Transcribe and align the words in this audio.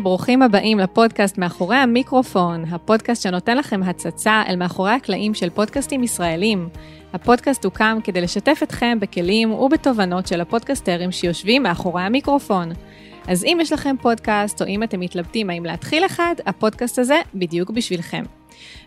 היי, 0.00 0.04
ברוכים 0.04 0.42
הבאים 0.42 0.78
לפודקאסט 0.78 1.38
מאחורי 1.38 1.76
המיקרופון, 1.76 2.64
הפודקאסט 2.70 3.22
שנותן 3.22 3.56
לכם 3.56 3.82
הצצה 3.82 4.42
אל 4.48 4.56
מאחורי 4.56 4.92
הקלעים 4.92 5.34
של 5.34 5.50
פודקאסטים 5.50 6.02
ישראלים. 6.02 6.68
הפודקאסט 7.12 7.64
הוקם 7.64 7.98
כדי 8.04 8.20
לשתף 8.20 8.60
אתכם 8.62 8.98
בכלים 9.00 9.52
ובתובנות 9.52 10.26
של 10.26 10.40
הפודקסטרים 10.40 11.12
שיושבים 11.12 11.62
מאחורי 11.62 12.02
המיקרופון. 12.02 12.72
אז 13.28 13.44
אם 13.44 13.58
יש 13.60 13.72
לכם 13.72 13.96
פודקאסט, 14.02 14.62
או 14.62 14.66
אם 14.66 14.82
אתם 14.82 15.00
מתלבטים 15.00 15.50
האם 15.50 15.64
להתחיל 15.64 16.06
אחד, 16.06 16.34
הפודקאסט 16.46 16.98
הזה 16.98 17.20
בדיוק 17.34 17.70
בשבילכם. 17.70 18.22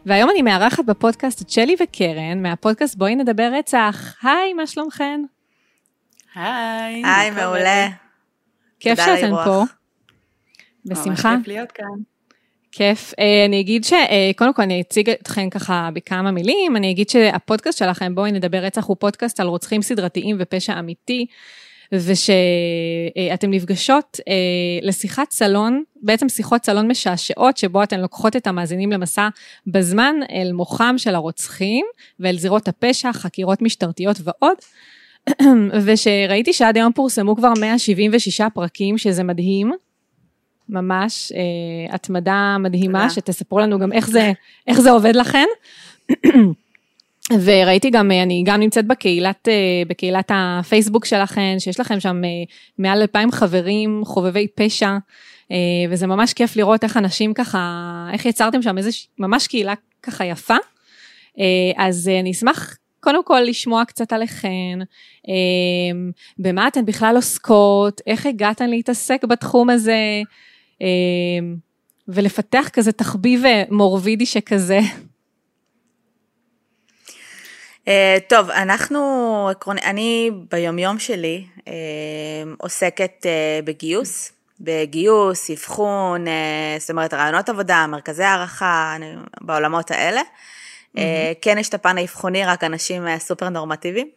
והיום 0.06 0.30
אני 0.30 0.42
מארחת 0.42 0.86
בפודקאסט 0.86 1.42
את 1.42 1.50
שלי 1.50 1.76
וקרן, 1.84 2.42
מהפודקאסט 2.42 2.96
בואי 2.96 3.16
נדבר 3.16 3.50
רצח. 3.60 4.16
היי, 4.24 4.54
מה 4.54 4.68
שלומכן? 4.68 5.22
היי. 6.36 7.04
היי, 7.06 7.32
מעולה. 7.32 7.88
כיף 8.80 9.00
שאתן 9.00 9.32
פה. 9.46 9.64
בשמחה. 10.86 11.36
ממש 11.36 11.40
כיף 11.40 11.48
להיות 11.48 11.72
כאן. 11.72 12.14
כיף. 12.74 13.12
Uh, 13.12 13.22
אני 13.46 13.60
אגיד 13.60 13.84
שקודם 13.84 14.50
uh, 14.50 14.54
כל 14.54 14.62
אני 14.62 14.82
אציג 14.82 15.10
אתכם 15.10 15.50
ככה 15.50 15.90
בכמה 15.94 16.32
מילים, 16.32 16.76
אני 16.76 16.92
אגיד 16.92 17.10
שהפודקאסט 17.10 17.78
שלכם, 17.78 18.16
בואי 18.16 18.32
נדבר 18.32 18.58
רצח, 18.58 18.86
הוא 18.86 18.98
פודקאסט 19.00 19.40
על 19.40 19.48
רוצחים 19.48 19.82
סדרתיים 19.82 20.36
ופשע 20.40 20.80
אמיתי, 20.80 21.26
ושאתם 21.92 23.48
uh, 23.48 23.56
נפגשות 23.56 24.20
לשיחת 24.82 25.32
סלון, 25.32 25.84
בעצם 26.02 26.30
שיחות 26.30 26.66
סלון 26.66 26.88
משעשעות, 26.88 27.58
שבו 27.58 27.84
אתן 27.84 28.00
לוקחות 28.00 28.36
את 28.36 28.48
המאזינים 28.48 28.92
למסע 28.92 29.30
בזמן 29.68 30.16
אל 30.32 30.52
מוחם 30.54 30.96
של 30.98 31.16
הרוצחים, 31.16 31.86
ואל 32.20 32.38
זירות 32.38 32.68
הפשע, 32.68 33.14
חקירות 33.14 33.62
משטרתיות 33.62 34.18
ועוד. 34.24 34.58
ושראיתי 35.86 36.54
שעד 36.54 36.78
היום 36.78 36.94
פורסמו 36.94 37.36
כבר 37.36 37.54
176 37.60 38.42
פרקים, 38.54 38.98
שזה 38.98 39.24
מדהים. 39.24 39.72
ממש, 40.70 41.32
אה, 41.36 41.96
התמדה 41.96 42.58
מדהימה, 42.60 43.00
תודה. 43.02 43.14
שתספרו 43.14 43.60
לנו 43.60 43.80
גם 43.80 43.94
איך 43.94 44.10
זה, 44.10 44.32
איך 44.68 44.82
זה 44.82 44.92
עובד 44.92 45.16
לכן. 45.16 45.46
וראיתי 47.44 47.90
גם, 47.90 48.12
אה, 48.12 48.24
אני 48.24 48.44
גם 48.46 48.60
נמצאת 48.60 48.86
בקהילת, 48.88 49.48
אה, 49.48 49.84
בקהילת 49.88 50.32
הפייסבוק 50.34 51.06
שלכן, 51.06 51.56
שיש 51.60 51.80
לכם 51.80 52.00
שם 52.00 52.22
אה, 52.26 52.30
מעל 52.78 53.02
אלפיים 53.02 53.32
חברים, 53.32 54.02
חובבי 54.06 54.48
פשע, 54.56 54.98
וזה 55.90 56.08
ממש 56.08 56.34
כיף 56.34 56.56
לראות 56.56 56.84
איך 56.84 56.98
אנשים 56.98 57.34
ככה, 57.34 58.10
איך 58.14 58.26
יצרתם 58.26 58.62
שם 58.62 58.78
איזה 58.78 58.90
ממש 59.20 59.48
קהילה 59.48 59.74
ככה 60.04 60.26
יפה. 60.26 60.56
אז 61.78 62.12
אני 62.20 62.32
אשמח 62.32 62.78
קודם 63.00 63.24
כל 63.26 63.40
לשמוע 63.40 63.86
קצת 63.86 64.14
עליכן, 64.14 64.80
במה 66.40 66.68
אתן 66.68 66.86
בכלל 66.86 67.16
עוסקות, 67.16 68.02
איך 68.08 68.26
הגעתן 68.26 68.70
להתעסק 68.70 69.24
בתחום 69.24 69.70
הזה, 69.70 70.22
ולפתח 72.08 72.70
כזה 72.74 72.92
תחביב 72.92 73.46
אה, 73.46 73.64
מורבידי 73.70 74.26
שכזה. 74.26 74.80
Uh, 77.86 77.88
טוב, 78.28 78.50
אנחנו, 78.50 79.50
אני 79.68 80.32
ביומיום 80.52 81.00
שלי 81.00 81.46
uh, 81.58 81.62
עוסקת 82.58 83.12
uh, 83.22 83.66
בגיוס, 83.66 84.32
בגיוס, 84.60 85.50
אבחון, 85.50 86.28
uh, 86.28 86.30
זאת 86.80 86.90
אומרת 86.90 87.14
רעיונות 87.14 87.50
עבודה, 87.50 87.86
מרכזי 87.88 88.24
הערכה, 88.24 88.96
בעולמות 89.42 89.92
האלה. 89.92 90.22
Mm-hmm. 90.22 91.00
Uh, 91.00 91.02
כן 91.42 91.58
יש 91.58 91.70
את 91.70 91.74
הפן 91.74 91.98
האבחוני, 91.98 92.46
רק 92.46 92.64
אנשים 92.64 93.08
uh, 93.08 93.20
סופר 93.20 93.50
נורמטיביים. 93.50 94.10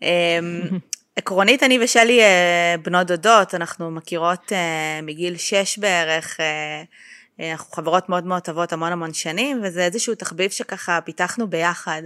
um, 0.00 0.04
עקרונית 1.18 1.62
אני 1.62 1.78
ושלי 1.84 2.20
אה, 2.20 2.74
בנות 2.82 3.06
דודות, 3.06 3.54
אנחנו 3.54 3.90
מכירות 3.90 4.52
אה, 4.52 5.00
מגיל 5.02 5.36
שש 5.36 5.78
בערך, 5.78 6.40
אה, 6.40 7.52
אנחנו 7.52 7.72
חברות 7.72 8.08
מאוד 8.08 8.26
מאוד 8.26 8.42
טובות 8.42 8.72
המון 8.72 8.92
המון 8.92 9.12
שנים, 9.12 9.60
וזה 9.62 9.84
איזשהו 9.84 10.14
תחביב 10.14 10.50
שככה 10.50 11.00
פיתחנו 11.04 11.50
ביחד. 11.50 12.02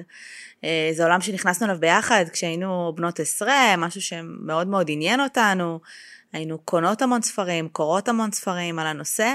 זה 0.92 1.02
עולם 1.02 1.20
שנכנסנו 1.20 1.66
אליו 1.66 1.80
ביחד 1.80 2.24
כשהיינו 2.32 2.92
בנות 2.96 3.20
עשרה, 3.20 3.76
משהו 3.76 4.02
שמאוד 4.02 4.66
מאוד 4.66 4.86
עניין 4.90 5.20
אותנו. 5.20 5.80
היינו 6.32 6.58
קונות 6.58 7.02
המון 7.02 7.22
ספרים, 7.22 7.68
קוראות 7.68 8.08
המון 8.08 8.32
ספרים 8.32 8.78
על 8.78 8.86
הנושא. 8.86 9.34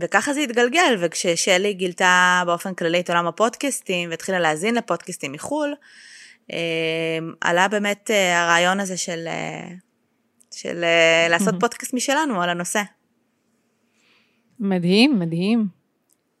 וככה 0.00 0.34
זה 0.34 0.40
התגלגל, 0.40 0.96
וכששלי 1.00 1.72
גילתה 1.74 2.42
באופן 2.46 2.74
כללי 2.74 3.00
את 3.00 3.10
עולם 3.10 3.26
הפודקאסטים 3.26 4.10
והתחילה 4.10 4.40
להאזין 4.40 4.74
לפודקאסטים 4.74 5.32
מחו"ל, 5.32 5.74
עלה 7.40 7.68
באמת 7.68 8.10
אה, 8.10 8.42
הרעיון 8.42 8.80
הזה 8.80 8.96
של, 8.96 9.24
אה, 9.26 9.68
של 10.54 10.84
אה, 10.84 11.26
לעשות 11.30 11.54
פודקאסט 11.60 11.94
משלנו 11.94 12.42
על 12.42 12.50
הנושא. 12.50 12.82
מדהים, 14.60 15.18
מדהים. 15.18 15.66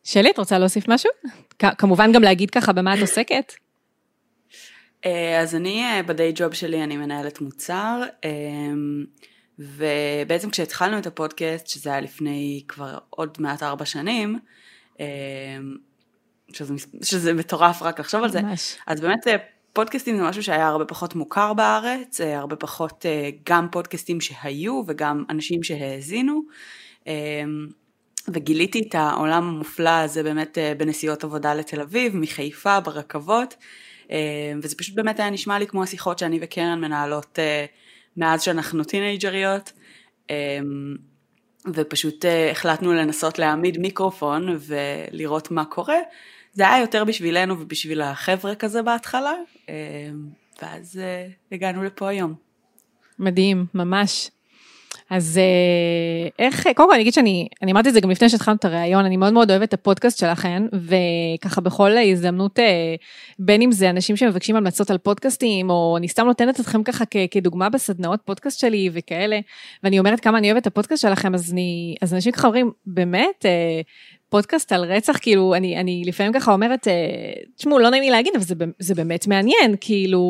שלי, 0.04 0.30
את 0.30 0.38
רוצה 0.38 0.58
להוסיף 0.58 0.88
משהו? 0.88 1.10
כמובן 1.58 2.12
גם 2.12 2.22
להגיד 2.22 2.50
ככה 2.50 2.72
במה 2.72 2.94
את 2.94 3.00
עוסקת. 3.00 3.54
אז 5.40 5.54
אני, 5.54 5.84
בדיי 6.06 6.32
ג'וב 6.34 6.54
שלי, 6.54 6.84
אני 6.84 6.96
מנהלת 6.96 7.40
מוצר, 7.40 8.02
אמ, 8.24 9.04
ובעצם 9.58 10.50
כשהתחלנו 10.50 10.98
את 10.98 11.06
הפודקאסט, 11.06 11.66
שזה 11.66 11.90
היה 11.90 12.00
לפני 12.00 12.64
כבר 12.68 12.98
עוד 13.10 13.36
מעט 13.38 13.62
ארבע 13.62 13.84
שנים, 13.84 14.38
אמ, 15.00 15.04
שזה, 16.52 16.74
שזה 17.02 17.32
מטורף 17.32 17.82
רק 17.82 18.00
לחשוב 18.00 18.22
על 18.22 18.30
זה, 18.30 18.42
ממש. 18.42 18.76
אז 18.86 19.00
באמת 19.00 19.26
פודקאסטים 19.74 20.16
זה 20.16 20.22
משהו 20.22 20.42
שהיה 20.42 20.68
הרבה 20.68 20.84
פחות 20.84 21.14
מוכר 21.14 21.52
בארץ, 21.52 22.20
אה, 22.20 22.38
הרבה 22.38 22.56
פחות 22.56 23.06
אה, 23.06 23.30
גם 23.48 23.68
פודקאסטים 23.72 24.20
שהיו 24.20 24.82
וגם 24.86 25.24
אנשים 25.30 25.62
שהאזינו. 25.62 26.42
אה, 27.06 27.42
וגיליתי 28.28 28.82
את 28.88 28.94
העולם 28.94 29.48
המופלא 29.48 29.90
הזה 29.90 30.22
באמת 30.22 30.58
בנסיעות 30.78 31.24
עבודה 31.24 31.54
לתל 31.54 31.80
אביב, 31.80 32.16
מחיפה, 32.16 32.80
ברכבות, 32.80 33.54
וזה 34.62 34.76
פשוט 34.76 34.94
באמת 34.94 35.20
היה 35.20 35.30
נשמע 35.30 35.58
לי 35.58 35.66
כמו 35.66 35.82
השיחות 35.82 36.18
שאני 36.18 36.38
וקרן 36.42 36.80
מנהלות 36.80 37.38
מאז 38.16 38.42
שאנחנו 38.42 38.84
טינג'ריות, 38.84 39.72
ופשוט 41.74 42.24
החלטנו 42.52 42.92
לנסות 42.92 43.38
להעמיד 43.38 43.78
מיקרופון 43.78 44.58
ולראות 44.60 45.50
מה 45.50 45.64
קורה, 45.64 45.98
זה 46.54 46.68
היה 46.68 46.80
יותר 46.80 47.04
בשבילנו 47.04 47.60
ובשביל 47.60 48.00
החבר'ה 48.00 48.54
כזה 48.54 48.82
בהתחלה, 48.82 49.32
אה, 49.68 49.74
ואז 50.62 51.00
אה, 51.02 51.26
הגענו 51.52 51.84
לפה 51.84 52.08
היום. 52.08 52.34
מדהים, 53.18 53.66
ממש. 53.74 54.30
אז 55.10 55.38
אה, 55.38 56.28
איך, 56.38 56.66
קודם 56.74 56.88
כל 56.88 56.94
אני 56.94 57.02
אגיד 57.02 57.12
שאני, 57.12 57.48
אני 57.62 57.72
אמרתי 57.72 57.88
את 57.88 57.94
זה 57.94 58.00
גם 58.00 58.10
לפני 58.10 58.28
שהתחלנו 58.28 58.56
את 58.56 58.64
הריאיון, 58.64 59.04
אני 59.04 59.16
מאוד 59.16 59.32
מאוד 59.32 59.50
אוהבת 59.50 59.68
את 59.68 59.74
הפודקאסט 59.74 60.18
שלכם, 60.18 60.66
וככה 60.72 61.60
בכל 61.60 61.90
הזדמנות, 61.98 62.58
בין 63.38 63.62
אם 63.62 63.72
זה 63.72 63.90
אנשים 63.90 64.16
שמבקשים 64.16 64.56
המלצות 64.56 64.90
על 64.90 64.98
פודקאסטים, 64.98 65.70
או 65.70 65.96
אני 65.98 66.08
סתם 66.08 66.26
נותנת 66.26 66.60
אתכם 66.60 66.82
ככה 66.82 67.04
כדוגמה 67.30 67.68
בסדנאות 67.68 68.20
פודקאסט 68.24 68.60
שלי 68.60 68.90
וכאלה, 68.92 69.38
ואני 69.82 69.98
אומרת 69.98 70.20
כמה 70.20 70.38
אני 70.38 70.50
אוהבת 70.50 70.62
את 70.62 70.66
הפודקאסט 70.66 71.02
שלכם, 71.02 71.34
אז, 71.34 71.52
אני, 71.52 71.96
אז 72.02 72.14
אנשים 72.14 72.32
ככה 72.32 72.46
אומרים, 72.46 72.70
באמת, 72.86 73.44
פודקאסט 74.34 74.72
על 74.72 74.84
רצח, 74.84 75.18
כאילו, 75.18 75.54
אני, 75.54 75.80
אני 75.80 76.02
לפעמים 76.06 76.32
ככה 76.32 76.52
אומרת, 76.52 76.88
אה, 76.88 76.92
תשמעו, 77.56 77.78
לא 77.78 77.90
נעים 77.90 78.02
לי 78.02 78.10
להגיד, 78.10 78.32
אבל 78.36 78.44
זה, 78.44 78.54
זה 78.78 78.94
באמת 78.94 79.26
מעניין, 79.26 79.74
כאילו, 79.80 80.28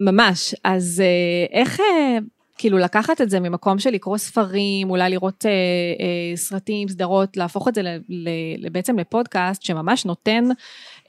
ממש. 0.00 0.54
אז 0.64 1.02
אה, 1.04 1.58
איך, 1.58 1.80
אה, 1.80 2.18
כאילו, 2.58 2.78
לקחת 2.78 3.20
את 3.20 3.30
זה 3.30 3.40
ממקום 3.40 3.78
של 3.78 3.90
לקרוא 3.90 4.18
ספרים, 4.18 4.90
אולי 4.90 5.10
לראות 5.10 5.46
אה, 5.46 5.50
אה, 5.50 6.36
סרטים, 6.36 6.88
סדרות, 6.88 7.36
להפוך 7.36 7.68
את 7.68 7.74
זה 7.74 7.82
ל, 7.82 7.88
ל, 8.08 8.68
בעצם 8.68 8.98
לפודקאסט 8.98 9.62
שממש 9.62 10.04
נותן 10.04 10.44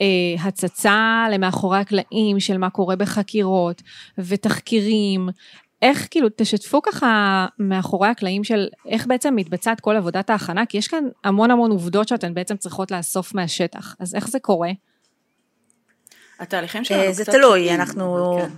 אה, 0.01 0.43
הצצה 0.43 1.25
למאחורי 1.31 1.77
הקלעים 1.77 2.39
של 2.39 2.57
מה 2.57 2.69
קורה 2.69 2.95
בחקירות 2.95 3.81
ותחקירים, 4.17 5.29
איך 5.81 6.07
כאילו, 6.11 6.27
תשתפו 6.35 6.81
ככה 6.81 7.45
מאחורי 7.59 8.07
הקלעים 8.07 8.43
של 8.43 8.67
איך 8.87 9.07
בעצם 9.07 9.35
מתבצעת 9.35 9.79
כל 9.79 9.95
עבודת 9.95 10.29
ההכנה, 10.29 10.65
כי 10.65 10.77
יש 10.77 10.87
כאן 10.87 11.03
המון 11.23 11.51
המון 11.51 11.71
עובדות 11.71 12.07
שאתן 12.07 12.33
בעצם 12.33 12.57
צריכות 12.57 12.91
לאסוף 12.91 13.33
מהשטח, 13.33 13.95
אז 13.99 14.15
איך 14.15 14.27
זה 14.27 14.39
קורה? 14.39 14.71
התהליכים 16.39 16.83
שלנו 16.83 17.03
קצת... 17.03 17.13
זה 17.13 17.25
תלוי, 17.25 17.75
אנחנו... 17.75 18.37
כן. 18.41 18.49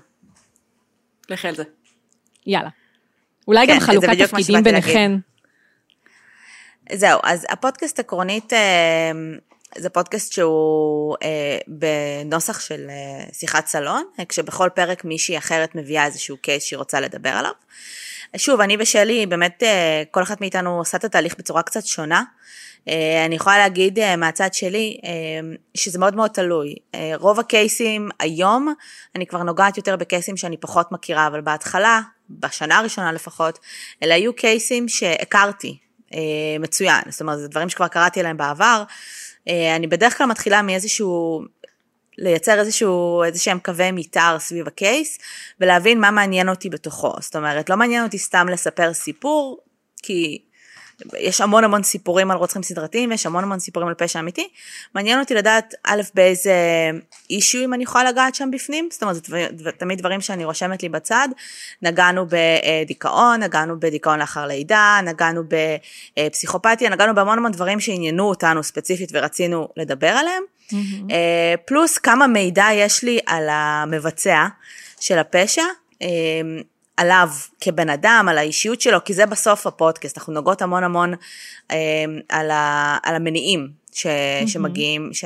לכי 1.29 1.47
על 1.47 1.55
זה. 1.55 1.63
יאללה. 2.45 2.69
אולי 3.47 3.67
גם 3.67 3.79
כן, 3.79 3.85
חלוקת 3.85 4.09
תפקידים 4.19 4.63
ביניכן. 4.63 5.11
זהו, 6.91 7.19
אז 7.23 7.45
הפודקאסט 7.49 7.99
עקרונית 7.99 8.53
אה, 8.53 9.11
זה 9.77 9.89
פודקאסט 9.89 10.33
שהוא 10.33 11.15
אה, 11.23 11.57
בנוסח 11.67 12.59
של 12.59 12.87
אה, 12.89 13.33
שיחת 13.33 13.67
סלון, 13.67 14.03
כשבכל 14.29 14.69
פרק 14.73 15.05
מישהי 15.05 15.37
אחרת 15.37 15.75
מביאה 15.75 16.05
איזשהו 16.05 16.37
קייס 16.37 16.63
שהיא 16.63 16.77
רוצה 16.77 16.99
לדבר 16.99 17.29
עליו. 17.29 17.51
שוב, 18.37 18.61
אני 18.61 18.77
ושלי, 18.79 19.25
באמת 19.25 19.63
אה, 19.63 20.03
כל 20.11 20.23
אחת 20.23 20.41
מאיתנו 20.41 20.77
עושה 20.77 20.97
את 20.97 21.03
התהליך 21.03 21.35
בצורה 21.37 21.61
קצת 21.61 21.85
שונה. 21.85 22.23
אה, 22.87 23.25
אני 23.25 23.35
יכולה 23.35 23.57
להגיד 23.57 23.99
אה, 23.99 24.15
מהצד 24.15 24.53
שלי 24.53 24.97
שזה 25.75 25.99
מאוד 25.99 26.15
מאוד 26.15 26.31
תלוי. 26.31 26.75
רוב 27.15 27.39
הקייסים 27.39 28.09
היום, 28.19 28.73
אני 29.15 29.27
כבר 29.27 29.43
נוגעת 29.43 29.77
יותר 29.77 29.95
בקייסים 29.95 30.37
שאני 30.37 30.57
פחות 30.57 30.91
מכירה, 30.91 31.27
אבל 31.27 31.41
בהתחלה, 31.41 32.01
בשנה 32.29 32.77
הראשונה 32.77 33.11
לפחות, 33.11 33.59
אלה 34.03 34.15
היו 34.15 34.35
קייסים 34.35 34.87
שהכרתי 34.87 35.77
מצוין. 36.59 37.01
זאת 37.09 37.21
אומרת, 37.21 37.39
זה 37.39 37.47
דברים 37.47 37.69
שכבר 37.69 37.87
קראתי 37.87 38.19
עליהם 38.19 38.37
בעבר. 38.37 38.83
אני 39.75 39.87
בדרך 39.87 40.17
כלל 40.17 40.27
מתחילה 40.27 40.61
מאיזשהו 40.61 41.41
לייצר 42.17 42.59
איזשהו, 42.59 43.23
איזה 43.23 43.39
שהם 43.39 43.59
קווי 43.59 43.91
מתאר 43.91 44.39
סביב 44.39 44.67
הקייס, 44.67 45.17
ולהבין 45.59 46.01
מה 46.01 46.11
מעניין 46.11 46.49
אותי 46.49 46.69
בתוכו. 46.69 47.13
זאת 47.19 47.35
אומרת, 47.35 47.69
לא 47.69 47.77
מעניין 47.77 48.03
אותי 48.03 48.17
סתם 48.17 48.47
לספר 48.49 48.93
סיפור, 48.93 49.59
כי 50.03 50.41
יש 51.19 51.41
המון 51.41 51.63
המון 51.63 51.83
סיפורים 51.83 52.31
על 52.31 52.37
רוצחים 52.37 52.63
סדרתיים, 52.63 53.11
יש 53.11 53.25
המון 53.25 53.43
המון 53.43 53.59
סיפורים 53.59 53.89
על 53.89 53.93
פשע 53.93 54.19
אמיתי. 54.19 54.49
מעניין 54.95 55.19
אותי 55.19 55.33
לדעת, 55.33 55.73
א', 55.83 56.01
באיזה 56.13 56.53
אישויים 57.29 57.73
אני 57.73 57.83
יכולה 57.83 58.03
לגעת 58.03 58.35
שם 58.35 58.51
בפנים, 58.51 58.89
זאת 58.91 59.03
אומרת, 59.03 59.15
זה 59.57 59.71
תמיד 59.77 59.99
דברים 59.99 60.21
שאני 60.21 60.45
רושמת 60.45 60.83
לי 60.83 60.89
בצד. 60.89 61.27
נגענו 61.81 62.25
בדיכאון, 62.29 63.43
נגענו 63.43 63.79
בדיכאון 63.79 64.19
לאחר 64.19 64.47
לידה, 64.47 64.99
נגענו 65.03 65.41
בפסיכופתיה, 66.17 66.89
נגענו 66.89 67.15
בהמון 67.15 67.37
המון 67.37 67.51
דברים 67.51 67.79
שעניינו 67.79 68.29
אותנו 68.29 68.63
ספציפית 68.63 69.09
ורצינו 69.13 69.67
לדבר 69.77 70.07
עליהם. 70.07 70.43
Mm-hmm. 70.69 71.13
פלוס 71.65 71.97
כמה 71.97 72.27
מידע 72.27 72.65
יש 72.73 73.03
לי 73.03 73.19
על 73.25 73.47
המבצע 73.51 74.45
של 74.99 75.19
הפשע. 75.19 75.63
עליו 76.97 77.29
כבן 77.61 77.89
אדם, 77.89 78.25
על 78.29 78.37
האישיות 78.37 78.81
שלו, 78.81 79.03
כי 79.03 79.13
זה 79.13 79.25
בסוף 79.25 79.67
הפודקאסט, 79.67 80.17
אנחנו 80.17 80.33
נוגעות 80.33 80.61
המון 80.61 80.83
המון 80.83 81.13
אה, 81.71 81.77
על, 82.29 82.51
ה, 82.51 82.97
על 83.03 83.15
המניעים 83.15 83.69
ש, 83.93 84.05
mm-hmm. 84.05 84.47
שמגיעים, 84.47 85.09
ש, 85.13 85.25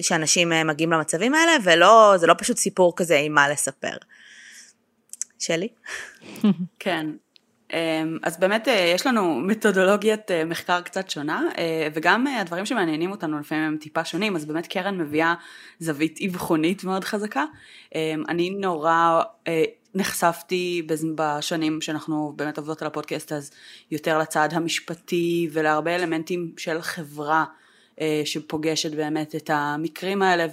שאנשים 0.00 0.52
אה, 0.52 0.64
מגיעים 0.64 0.92
למצבים 0.92 1.34
האלה, 1.34 1.52
ולא, 1.64 2.14
זה 2.16 2.26
לא 2.26 2.34
פשוט 2.38 2.56
סיפור 2.56 2.92
כזה 2.96 3.16
עם 3.16 3.34
מה 3.34 3.48
לספר. 3.48 3.96
שלי? 5.38 5.68
כן, 6.78 7.06
אמ, 7.72 8.18
אז 8.22 8.40
באמת 8.40 8.68
אה, 8.68 8.92
יש 8.94 9.06
לנו 9.06 9.34
מתודולוגיית 9.34 10.30
אה, 10.30 10.44
מחקר 10.44 10.80
קצת 10.80 11.10
שונה, 11.10 11.42
וגם 11.94 12.26
הדברים 12.26 12.66
שמעניינים 12.66 13.10
אותנו 13.10 13.38
לפעמים 13.38 13.64
הם 13.64 13.76
טיפה 13.76 14.04
שונים, 14.04 14.36
אז 14.36 14.44
באמת 14.44 14.66
קרן 14.66 14.98
מביאה 14.98 15.34
זווית 15.78 16.18
אבחונית 16.26 16.84
מאוד 16.84 17.04
חזקה. 17.04 17.44
אמ, 17.94 18.22
אני 18.28 18.50
נורא 18.50 19.22
נחשפתי 19.94 20.86
בשנים 21.14 21.80
שאנחנו 21.80 22.32
באמת 22.36 22.58
עובדות 22.58 22.82
על 22.82 22.88
הפודקאסט, 22.88 23.32
אז 23.32 23.50
יותר 23.90 24.18
לצד 24.18 24.48
המשפטי 24.52 25.48
ולהרבה 25.52 25.94
אלמנטים 25.96 26.52
של 26.56 26.82
חברה 26.82 27.44
שפוגשת 28.24 28.94
באמת 28.94 29.34
את 29.34 29.50
המקרים 29.52 30.22
האלה 30.22 30.46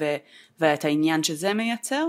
ואת 0.60 0.86
העניין 0.86 1.24
שזה 1.24 1.54
מייצר. 1.54 2.06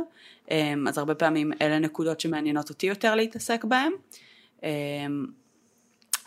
אמ, 0.50 0.88
אז 0.88 0.98
הרבה 0.98 1.14
פעמים 1.14 1.52
אלה 1.62 1.78
נקודות 1.78 2.20
שמעניינות 2.20 2.70
אותי 2.70 2.86
יותר 2.86 3.14
להתעסק 3.14 3.64
בהן. 3.64 3.92
אמ, 4.62 5.26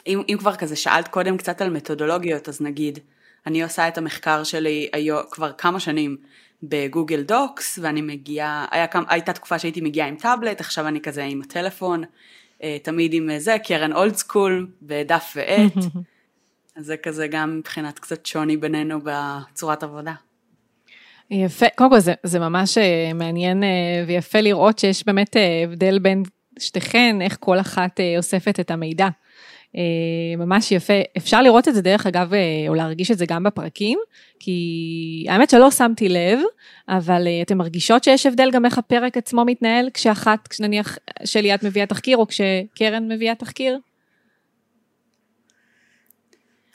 אם, 0.07 0.21
אם 0.29 0.37
כבר 0.39 0.55
כזה 0.55 0.75
שאלת 0.75 1.07
קודם 1.07 1.37
קצת 1.37 1.61
על 1.61 1.69
מתודולוגיות, 1.69 2.49
אז 2.49 2.61
נגיד, 2.61 2.99
אני 3.47 3.63
עושה 3.63 3.87
את 3.87 3.97
המחקר 3.97 4.43
שלי 4.43 4.89
היו, 4.93 5.29
כבר 5.31 5.51
כמה 5.51 5.79
שנים 5.79 6.17
ב 6.63 6.72
Google 6.72 7.21
Docs, 7.21 7.79
ואני 7.81 8.01
מגיעה, 8.01 8.65
היה, 8.71 8.85
הייתה 9.07 9.33
תקופה 9.33 9.59
שהייתי 9.59 9.81
מגיעה 9.81 10.07
עם 10.07 10.15
טאבלט, 10.15 10.59
עכשיו 10.59 10.87
אני 10.87 11.01
כזה 11.01 11.23
עם 11.23 11.41
הטלפון, 11.41 12.03
אה, 12.63 12.77
תמיד 12.83 13.13
עם 13.13 13.29
זה, 13.37 13.57
קרן 13.63 13.93
old 13.93 14.15
school, 14.15 14.67
בדף 14.81 15.33
ועט, 15.35 15.73
אז 16.75 16.85
זה 16.85 16.97
כזה 16.97 17.27
גם 17.27 17.57
מבחינת 17.57 17.99
קצת 17.99 18.25
שוני 18.25 18.57
בינינו 18.57 18.99
בצורת 19.03 19.83
עבודה. 19.83 20.13
יפה, 21.31 21.65
קודם 21.75 21.89
כל 21.89 21.99
זה, 21.99 22.13
זה 22.23 22.39
ממש 22.39 22.77
אה, 22.77 23.11
מעניין 23.13 23.63
אה, 23.63 24.03
ויפה 24.07 24.41
לראות 24.41 24.79
שיש 24.79 25.05
באמת 25.05 25.35
הבדל 25.63 25.99
בין 25.99 26.23
שתיכן, 26.59 27.21
איך 27.21 27.37
כל 27.39 27.59
אחת 27.59 27.99
אה, 27.99 28.17
אוספת 28.17 28.59
את 28.59 28.71
המידע. 28.71 29.07
אה, 29.77 30.35
ממש 30.37 30.71
יפה. 30.71 30.93
אפשר 31.17 31.41
לראות 31.41 31.67
את 31.67 31.73
זה 31.73 31.81
דרך 31.81 32.07
אגב, 32.07 32.33
אה, 32.33 32.39
או 32.67 32.75
להרגיש 32.75 33.11
את 33.11 33.17
זה 33.17 33.25
גם 33.25 33.43
בפרקים, 33.43 33.99
כי 34.39 35.25
האמת 35.29 35.49
שלא 35.49 35.71
שמתי 35.71 36.09
לב, 36.09 36.39
אבל 36.89 37.27
אתן 37.41 37.57
מרגישות 37.57 38.03
שיש 38.03 38.25
הבדל 38.25 38.51
גם 38.51 38.65
איך 38.65 38.77
הפרק 38.77 39.17
עצמו 39.17 39.45
מתנהל, 39.45 39.89
כשאחת, 39.93 40.47
כשנניח 40.47 40.97
שלי 41.25 41.53
את 41.55 41.63
מביאה 41.63 41.85
תחקיר, 41.85 42.17
או 42.17 42.27
כשקרן 42.27 43.11
מביאה 43.11 43.35
תחקיר? 43.35 43.79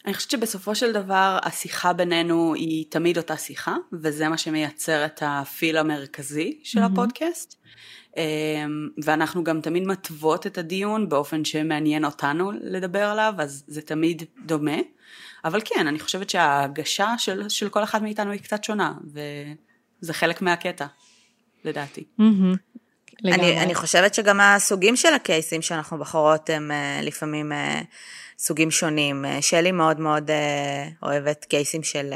אני 0.06 0.14
חושבת 0.14 0.30
שבסופו 0.30 0.74
של 0.74 0.92
דבר 0.92 1.38
השיחה 1.42 1.92
בינינו 1.92 2.54
היא 2.54 2.84
תמיד 2.88 3.16
אותה 3.16 3.36
שיחה, 3.36 3.76
וזה 3.92 4.28
מה 4.28 4.38
שמייצר 4.38 5.04
את 5.04 5.22
הפיל 5.26 5.76
המרכזי 5.76 6.60
של 6.62 6.78
mm-hmm. 6.78 6.86
הפודקאסט. 6.92 7.62
אמ, 8.16 8.88
ואנחנו 9.04 9.44
גם 9.44 9.60
תמיד 9.60 9.82
מתוות 9.82 10.46
את 10.46 10.58
הדיון 10.58 11.08
באופן 11.08 11.44
שמעניין 11.44 12.04
אותנו 12.04 12.52
לדבר 12.60 13.04
עליו, 13.04 13.34
אז 13.38 13.64
זה 13.66 13.82
תמיד 13.82 14.22
דומה. 14.46 14.76
אבל 15.44 15.60
כן, 15.64 15.86
אני 15.86 15.98
חושבת 15.98 16.30
שההגשה 16.30 17.14
של, 17.18 17.48
של 17.48 17.68
כל 17.68 17.84
אחד 17.84 18.02
מאיתנו 18.02 18.30
היא 18.30 18.40
קצת 18.40 18.64
שונה, 18.64 18.94
וזה 20.02 20.12
חלק 20.12 20.42
מהקטע, 20.42 20.86
לדעתי. 21.64 22.04
אני, 23.24 23.60
אני 23.60 23.74
חושבת 23.74 24.14
שגם 24.14 24.40
הסוגים 24.40 24.96
של 24.96 25.14
הקייסים 25.14 25.62
שאנחנו 25.62 25.98
בחורות 25.98 26.50
הם 26.50 26.70
אה, 26.70 27.00
לפעמים 27.02 27.52
אה, 27.52 27.80
סוגים 28.42 28.70
שונים. 28.70 29.24
אה, 29.24 29.42
שלי 29.42 29.72
מאוד 29.72 30.00
מאוד 30.00 30.30
אוהבת 31.02 31.44
קייסים 31.44 31.82
של 31.82 32.14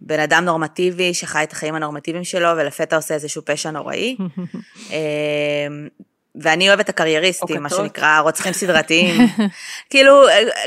בן 0.00 0.20
אדם 0.20 0.44
נורמטיבי 0.44 1.14
שחי 1.14 1.42
את 1.42 1.52
החיים 1.52 1.74
הנורמטיביים 1.74 2.24
שלו 2.24 2.48
ולפתע 2.56 2.96
עושה 2.96 3.14
איזשהו 3.14 3.42
פשע 3.44 3.70
נוראי. 3.70 4.16
אמ, 4.90 5.88
ואני 6.40 6.68
אוהבת 6.68 6.88
הקרייריסטים, 6.88 7.62
מה 7.62 7.70
שנקרא 7.70 8.20
רוצחים 8.20 8.52
סדרתיים. 8.60 9.26
כאילו, 9.90 10.22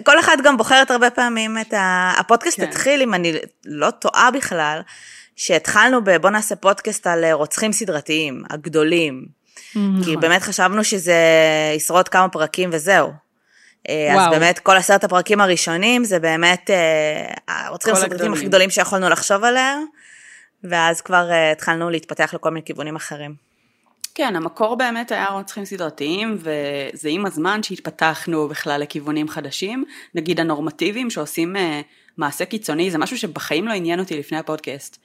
כל 0.05 0.19
אחד 0.19 0.37
גם 0.43 0.57
בוחרת 0.57 0.91
הרבה 0.91 1.09
פעמים 1.09 1.57
את 1.61 1.73
ה... 1.73 2.13
הפודקאסט 2.17 2.57
כן. 2.57 2.63
התחיל, 2.63 3.01
אם 3.01 3.13
אני 3.13 3.33
לא 3.65 3.91
טועה 3.91 4.31
בכלל, 4.31 4.81
שהתחלנו 5.35 6.03
ב... 6.03 6.17
בוא 6.17 6.29
נעשה 6.29 6.55
פודקאסט 6.55 7.07
על 7.07 7.25
רוצחים 7.31 7.71
סדרתיים, 7.71 8.43
הגדולים. 8.49 9.25
כי 9.73 9.79
נכון. 9.99 10.19
באמת 10.19 10.41
חשבנו 10.41 10.83
שזה 10.83 11.17
ישרוד 11.75 12.09
כמה 12.09 12.29
פרקים 12.29 12.69
וזהו. 12.73 13.28
אה, 13.89 14.11
וואו. 14.13 14.25
אז 14.25 14.39
באמת 14.39 14.59
כל 14.59 14.77
עשרת 14.77 15.03
הפרקים 15.03 15.41
הראשונים 15.41 16.03
זה 16.03 16.19
באמת 16.19 16.69
אה, 16.69 17.33
הרוצחים 17.47 17.93
הסרטים 17.93 18.33
הכי 18.33 18.45
גדולים 18.45 18.69
שיכולנו 18.69 19.09
לחשוב 19.09 19.43
עליהם, 19.43 19.85
ואז 20.63 21.01
כבר 21.01 21.29
uh, 21.29 21.51
התחלנו 21.51 21.89
להתפתח 21.89 22.33
לכל 22.33 22.49
מיני 22.49 22.65
כיוונים 22.65 22.95
אחרים. 22.95 23.35
כן, 24.15 24.35
המקור 24.35 24.75
באמת 24.75 25.11
היה 25.11 25.27
רוצחים 25.27 25.65
סדרתיים, 25.65 26.37
וזה 26.37 27.09
עם 27.09 27.25
הזמן 27.25 27.63
שהתפתחנו 27.63 28.47
בכלל 28.47 28.81
לכיוונים 28.81 29.29
חדשים, 29.29 29.85
נגיד 30.15 30.39
הנורמטיביים 30.39 31.09
שעושים 31.09 31.55
uh, 31.55 31.59
מעשה 32.17 32.45
קיצוני, 32.45 32.91
זה 32.91 32.97
משהו 32.97 33.17
שבחיים 33.17 33.67
לא 33.67 33.73
עניין 33.73 33.99
אותי 33.99 34.19
לפני 34.19 34.37
הפודקאסט. 34.37 34.97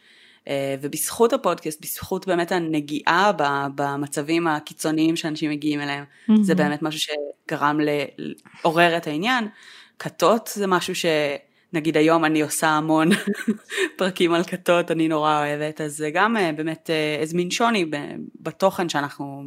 אה, 0.49 0.75
ובזכות 0.81 1.33
הפודקאסט, 1.33 1.83
בזכות 1.83 2.27
באמת 2.27 2.53
הנגיעה 2.53 3.33
במצבים 3.75 4.47
הקיצוניים 4.47 5.17
שאנשים 5.17 5.51
מגיעים 5.51 5.81
אליהם, 5.81 6.05
mm-hmm. 6.05 6.43
זה 6.43 6.55
באמת 6.55 6.83
משהו 6.83 7.01
שגרם 7.01 7.81
לעורר 8.19 8.97
את 8.97 9.07
העניין. 9.07 9.49
כתות 9.99 10.51
זה 10.55 10.67
משהו 10.67 10.95
שנגיד 10.95 11.97
היום 11.97 12.25
אני 12.25 12.43
עושה 12.43 12.69
המון 12.69 13.09
פרקים 13.99 14.33
על 14.33 14.45
כתות, 14.45 14.91
אני 14.91 15.09
נורא 15.09 15.39
אוהבת, 15.39 15.81
אז 15.81 15.97
זה 15.97 16.11
גם 16.11 16.37
אה, 16.37 16.53
באמת 16.53 16.91
אה, 16.91 17.17
איזה 17.21 17.37
מין 17.37 17.51
שוני 17.51 17.91
בתוכן 18.41 18.89
שאנחנו 18.89 19.45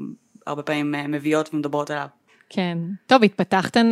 הרבה 0.48 0.64
פעמים 0.64 1.12
מביאות 1.12 1.50
ומדברות 1.54 1.92
עליו. 1.92 2.08
כן, 2.50 2.78
טוב, 3.08 3.24
התפתחתן 3.24 3.90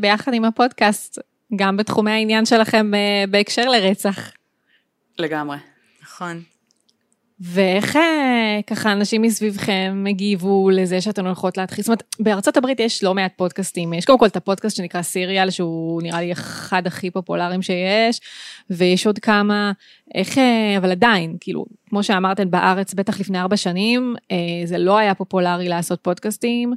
ביחד 0.00 0.34
עם 0.34 0.44
הפודקאסט, 0.44 1.18
גם 1.56 1.76
בתחומי 1.76 2.10
העניין 2.10 2.46
שלכם 2.46 2.90
בהקשר 3.30 3.68
לרצח. 3.68 4.30
לגמרי. 5.18 5.56
נכון. 6.16 6.42
ואיך 7.40 7.96
אה, 7.96 8.60
ככה 8.66 8.92
אנשים 8.92 9.22
מסביבכם 9.22 10.04
הגיבו 10.10 10.70
לזה 10.70 11.00
שאתן 11.00 11.26
הולכות 11.26 11.56
להתחיל? 11.56 11.84
זאת 11.84 11.88
אומרת, 11.88 12.02
בארצות 12.20 12.56
הברית 12.56 12.80
יש 12.80 13.04
לא 13.04 13.14
מעט 13.14 13.32
פודקאסטים, 13.36 13.92
יש 13.92 14.04
קודם 14.04 14.18
כל 14.18 14.26
את 14.26 14.36
הפודקאסט 14.36 14.76
שנקרא 14.76 15.02
סיריאל, 15.02 15.50
שהוא 15.50 16.02
נראה 16.02 16.20
לי 16.20 16.32
אחד 16.32 16.86
הכי 16.86 17.10
פופולריים 17.10 17.62
שיש, 17.62 18.20
ויש 18.70 19.06
עוד 19.06 19.18
כמה, 19.18 19.72
איך, 20.14 20.38
אה, 20.38 20.74
אבל 20.78 20.90
עדיין, 20.90 21.36
כאילו, 21.40 21.66
כמו 21.88 22.02
שאמרתן 22.02 22.50
בארץ, 22.50 22.94
בטח 22.94 23.20
לפני 23.20 23.40
ארבע 23.40 23.56
שנים, 23.56 24.14
אה, 24.30 24.36
זה 24.64 24.78
לא 24.78 24.98
היה 24.98 25.14
פופולרי 25.14 25.68
לעשות 25.68 26.00
פודקאסטים. 26.02 26.74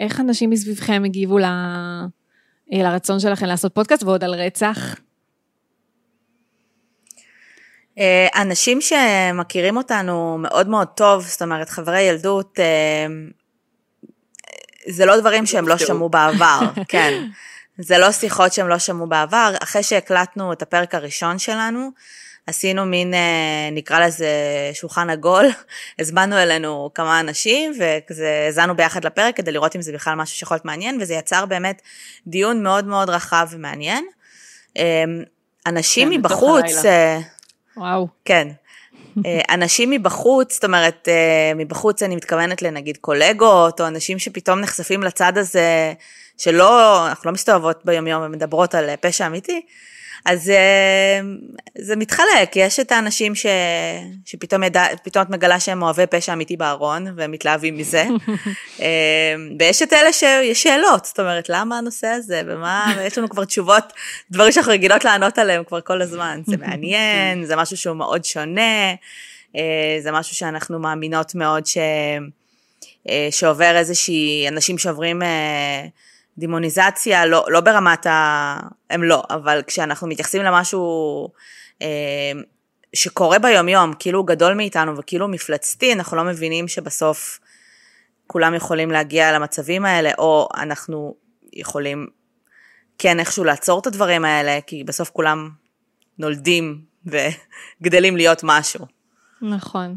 איך 0.00 0.20
אנשים 0.20 0.50
מסביבכם 0.50 1.02
הגיבו 1.04 1.38
לרצון 2.72 3.20
שלכם 3.20 3.46
לעשות 3.46 3.74
פודקאסט, 3.74 4.02
ועוד 4.02 4.24
על 4.24 4.34
רצח? 4.34 4.96
אה, 7.98 8.42
אנשים 8.42 8.80
שמכירים 8.80 9.76
אותנו 9.76 10.38
מאוד 10.38 10.68
מאוד 10.68 10.88
טוב, 10.88 11.26
זאת 11.26 11.42
אומרת 11.42 11.68
חברי 11.68 12.00
ילדות, 12.00 12.60
אה, 12.60 13.06
זה 14.88 15.06
לא 15.06 15.20
דברים 15.20 15.46
שהם 15.46 15.68
לא 15.68 15.78
שמעו 15.78 16.08
בעבר, 16.08 16.60
כן. 16.88 17.12
זה 17.78 17.98
לא 17.98 18.12
שיחות 18.12 18.52
שהם 18.52 18.68
לא 18.68 18.78
שמעו 18.78 19.06
בעבר. 19.06 19.54
אחרי 19.62 19.82
שהקלטנו 19.82 20.52
את 20.52 20.62
הפרק 20.62 20.94
הראשון 20.94 21.38
שלנו, 21.38 21.90
עשינו 22.46 22.86
מין, 22.86 23.14
אה, 23.14 23.68
נקרא 23.72 24.06
לזה 24.06 24.30
שולחן 24.72 25.10
עגול, 25.10 25.46
הזמנו 25.98 26.38
אלינו 26.38 26.90
כמה 26.94 27.20
אנשים 27.20 27.72
וכזה 27.80 28.42
האזנו 28.46 28.76
ביחד 28.76 29.04
לפרק 29.04 29.36
כדי 29.36 29.52
לראות 29.52 29.76
אם 29.76 29.82
זה 29.82 29.92
בכלל 29.92 30.14
משהו 30.14 30.36
שיכול 30.36 30.54
להיות 30.54 30.64
מעניין, 30.64 30.98
וזה 31.00 31.14
יצר 31.14 31.46
באמת 31.46 31.82
דיון 32.26 32.62
מאוד 32.62 32.86
מאוד 32.86 33.10
רחב 33.10 33.48
ומעניין. 33.50 34.06
אנשים 35.66 36.08
כן, 36.08 36.14
מבחוץ... 36.14 36.84
אה, 36.84 37.18
וואו. 37.76 38.08
כן. 38.24 38.48
אה, 39.26 39.40
אנשים 39.54 39.90
מבחוץ, 39.90 40.54
זאת 40.54 40.64
אומרת, 40.64 41.08
מבחוץ 41.56 42.02
אני 42.02 42.16
מתכוונת 42.16 42.62
לנגיד 42.62 42.96
קולגות, 42.96 43.80
או 43.80 43.86
אנשים 43.86 44.18
שפתאום 44.18 44.60
נחשפים 44.60 45.02
לצד 45.02 45.38
הזה, 45.38 45.92
שלא, 46.38 47.06
אנחנו 47.08 47.30
לא 47.30 47.34
מסתובבות 47.34 47.84
ביומיום 47.84 48.22
ומדברות 48.26 48.74
על 48.74 48.90
פשע 49.00 49.26
אמיתי, 49.26 49.60
אז 50.26 50.50
אה, 50.50 51.20
זה 51.78 51.96
מתחלק, 51.96 52.56
יש 52.56 52.80
את 52.80 52.92
האנשים 52.92 53.34
ש... 53.34 53.46
שפתאום 54.24 54.62
ידע, 54.62 54.92
את 54.92 55.30
מגלה 55.30 55.60
שהם 55.60 55.82
אוהבי 55.82 56.06
פשע 56.06 56.32
אמיתי 56.32 56.56
בארון, 56.56 57.06
והם 57.16 57.30
מתלהבים 57.30 57.76
מזה, 57.76 58.04
אה, 58.80 59.34
ויש 59.58 59.82
את 59.82 59.92
אלה 59.92 60.12
שיש 60.12 60.62
שאלות, 60.62 61.04
זאת 61.04 61.20
אומרת, 61.20 61.48
למה 61.48 61.78
הנושא 61.78 62.06
הזה, 62.06 62.42
ומה, 62.46 62.94
ויש 62.96 63.18
לנו 63.18 63.28
כבר 63.28 63.44
תשובות, 63.44 63.92
דברים 64.30 64.52
שאנחנו 64.52 64.72
רגילות 64.72 65.04
לענות 65.04 65.38
עליהם 65.38 65.64
כבר 65.64 65.80
כל 65.80 66.02
הזמן, 66.02 66.40
זה 66.46 66.56
מעניין, 66.56 67.44
זה 67.44 67.56
משהו 67.56 67.76
שהוא 67.76 67.96
מאוד 67.96 68.24
שונה, 68.24 68.94
אה, 69.56 69.96
זה 70.00 70.12
משהו 70.12 70.36
שאנחנו 70.36 70.78
מאמינות 70.78 71.34
מאוד 71.34 71.66
ש... 71.66 71.78
שעובר 73.30 73.76
איזושהי, 73.76 74.48
אנשים 74.48 74.78
שעוברים... 74.78 75.22
דימוניזציה, 76.38 77.26
לא, 77.26 77.44
לא 77.48 77.60
ברמת 77.60 78.06
ה... 78.06 78.60
הם 78.90 79.02
לא, 79.02 79.22
אבל 79.30 79.62
כשאנחנו 79.66 80.08
מתייחסים 80.08 80.42
למשהו 80.42 81.28
אה, 81.82 82.32
שקורה 82.94 83.38
ביומיום, 83.38 83.92
כאילו 83.98 84.18
הוא 84.18 84.26
גדול 84.26 84.54
מאיתנו 84.54 84.96
וכאילו 84.96 85.28
מפלצתי, 85.28 85.92
אנחנו 85.92 86.16
לא 86.16 86.24
מבינים 86.24 86.68
שבסוף 86.68 87.40
כולם 88.26 88.54
יכולים 88.54 88.90
להגיע 88.90 89.32
למצבים 89.32 89.84
האלה, 89.84 90.10
או 90.18 90.48
אנחנו 90.56 91.14
יכולים 91.52 92.06
כן 92.98 93.20
איכשהו 93.20 93.44
לעצור 93.44 93.80
את 93.80 93.86
הדברים 93.86 94.24
האלה, 94.24 94.58
כי 94.66 94.84
בסוף 94.84 95.10
כולם 95.10 95.50
נולדים 96.18 96.84
וגדלים 97.80 98.16
להיות 98.16 98.40
משהו. 98.44 98.86
נכון, 99.42 99.96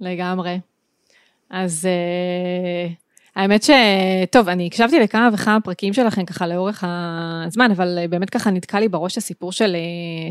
לגמרי. 0.00 0.60
אז... 1.50 1.88
Uh... 1.88 3.05
האמת 3.36 3.62
ש... 3.62 3.70
טוב, 4.30 4.48
אני 4.48 4.66
הקשבתי 4.66 5.00
לכמה 5.00 5.30
וכמה 5.32 5.60
פרקים 5.60 5.92
שלכם 5.92 6.24
ככה 6.24 6.46
לאורך 6.46 6.84
הזמן, 7.46 7.70
אבל 7.70 7.98
באמת 8.10 8.30
ככה 8.30 8.50
נתקע 8.50 8.80
לי 8.80 8.88
בראש 8.88 9.18
הסיפור 9.18 9.52
של, 9.52 9.76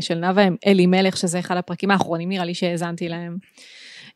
של 0.00 0.14
נאוה 0.14 0.44
אלימלך, 0.66 1.16
שזה 1.16 1.38
אחד 1.38 1.56
הפרקים 1.56 1.90
האחרונים 1.90 2.28
נראה 2.28 2.44
לי 2.44 2.54
שהאזנתי 2.54 3.08
להם. 3.08 3.36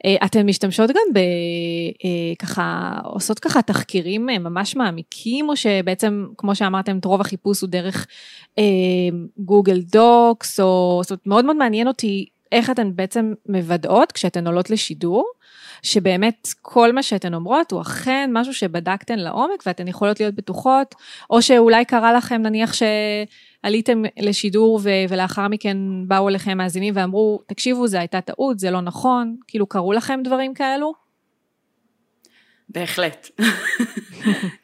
אה, 0.05 0.17
אתן 0.25 0.47
משתמשות 0.47 0.91
גם 0.91 1.23
בככה, 2.39 2.63
אה, 2.63 3.01
עושות 3.05 3.39
ככה 3.39 3.63
תחקירים 3.63 4.31
אה, 4.31 4.39
ממש 4.39 4.77
מעמיקים, 4.77 5.49
או 5.49 5.57
שבעצם, 5.57 6.27
כמו 6.37 6.55
שאמרתם, 6.55 6.99
את 6.99 7.05
רוב 7.05 7.21
החיפוש 7.21 7.61
הוא 7.61 7.71
דרך 7.71 8.07
גוגל 9.39 9.81
דוקס, 9.81 10.61
או 10.61 11.01
זאת 11.03 11.11
אומרת, 11.11 11.27
מאוד 11.27 11.45
מאוד 11.45 11.57
מעניין 11.57 11.89
אותי 11.89 12.27
איך 12.53 12.71
אתן 12.71 12.91
בעצם 12.95 13.33
מוודאות 13.49 14.13
כשאתן 14.13 14.47
עולות 14.47 14.71
לשידור, 14.71 15.25
שבאמת 15.83 16.49
כל 16.63 16.93
מה 16.93 17.03
שאתן 17.03 17.35
אומרות 17.35 17.73
הוא 17.73 17.81
אכן 17.81 18.31
משהו 18.33 18.55
שבדקתן 18.55 19.19
לעומק 19.19 19.63
ואתן 19.67 19.89
יכולות 19.89 20.21
להיות 20.21 20.35
בטוחות, 20.35 20.95
או 21.31 21.43
שאולי 21.43 21.85
קרה 21.85 22.13
לכם 22.13 22.43
נניח 22.43 22.73
שעליתם 22.73 24.03
לשידור 24.19 24.81
ו- 24.83 24.91
ולאחר 25.09 25.49
מכן 25.49 25.77
באו 26.07 26.29
אליכם 26.29 26.59
מאזינים 26.59 26.95
ואמרו, 26.97 27.41
תקשיבו, 27.47 27.87
זו 27.87 27.99
הייתה 27.99 28.21
טעות, 28.21 28.59
זה 28.59 28.71
לא 28.71 28.81
נכון, 28.81 29.37
כאילו 29.49 29.67
קרו 29.67 29.93
לכם 29.93 30.21
דברים 30.25 30.55
כאלו? 30.55 31.10
בהחלט. 32.75 33.29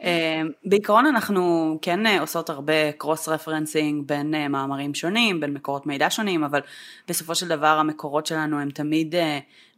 אה, 0.03 0.43
בעיקרון 0.65 1.07
אנחנו 1.07 1.79
כן 1.83 2.07
אה, 2.07 2.21
עושות 2.21 2.51
הרבה 2.51 2.93
cross 2.93 3.29
referencing 3.29 4.09
בין 4.09 4.35
אה, 4.35 4.49
מאמרים 4.49 4.95
שונים, 4.95 5.41
בין 5.41 5.55
מקורות 5.55 5.87
מידע 5.87 6.11
שונים, 6.11 6.45
אבל 6.45 6.61
בסופו 7.09 7.35
של 7.35 7.49
דבר 7.49 7.67
המקורות 7.67 8.27
שלנו 8.27 8.61
הם 8.61 8.71
תמיד 8.71 9.15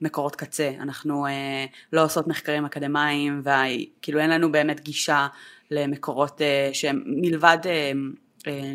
מקורות 0.00 0.37
קצה. 0.37 0.70
אנחנו 0.80 1.26
לא 1.92 2.04
עושות 2.04 2.26
מחקרים 2.26 2.64
אקדמיים, 2.64 3.42
וכאילו 3.42 4.20
אין 4.20 4.30
לנו 4.30 4.52
באמת 4.52 4.80
גישה 4.80 5.26
למקורות 5.70 6.40
שהם 6.73 7.02
מלבד 7.06 7.58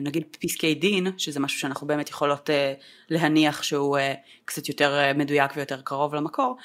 נגיד 0.01 0.23
פסקי 0.39 0.75
דין, 0.75 1.07
שזה 1.17 1.39
משהו 1.39 1.59
שאנחנו 1.59 1.87
באמת 1.87 2.09
יכולות 2.09 2.49
אה, 2.49 2.73
להניח 3.09 3.63
שהוא 3.63 3.97
אה, 3.97 4.13
קצת 4.45 4.69
יותר 4.69 5.11
מדויק 5.15 5.51
ויותר 5.55 5.81
קרוב 5.81 6.15
למקור, 6.15 6.57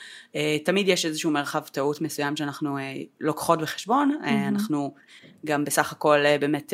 תמיד 0.65 0.89
יש 0.89 1.07
איזשהו 1.07 1.31
מרחב 1.31 1.63
טעות 1.73 2.01
מסוים 2.01 2.37
שאנחנו 2.37 2.77
לוקחות 3.21 3.61
בחשבון, 3.61 4.19
mm-hmm. 4.23 4.29
אנחנו 4.49 4.95
גם 5.47 5.65
בסך 5.65 5.93
הכל 5.93 6.19
באמת 6.41 6.73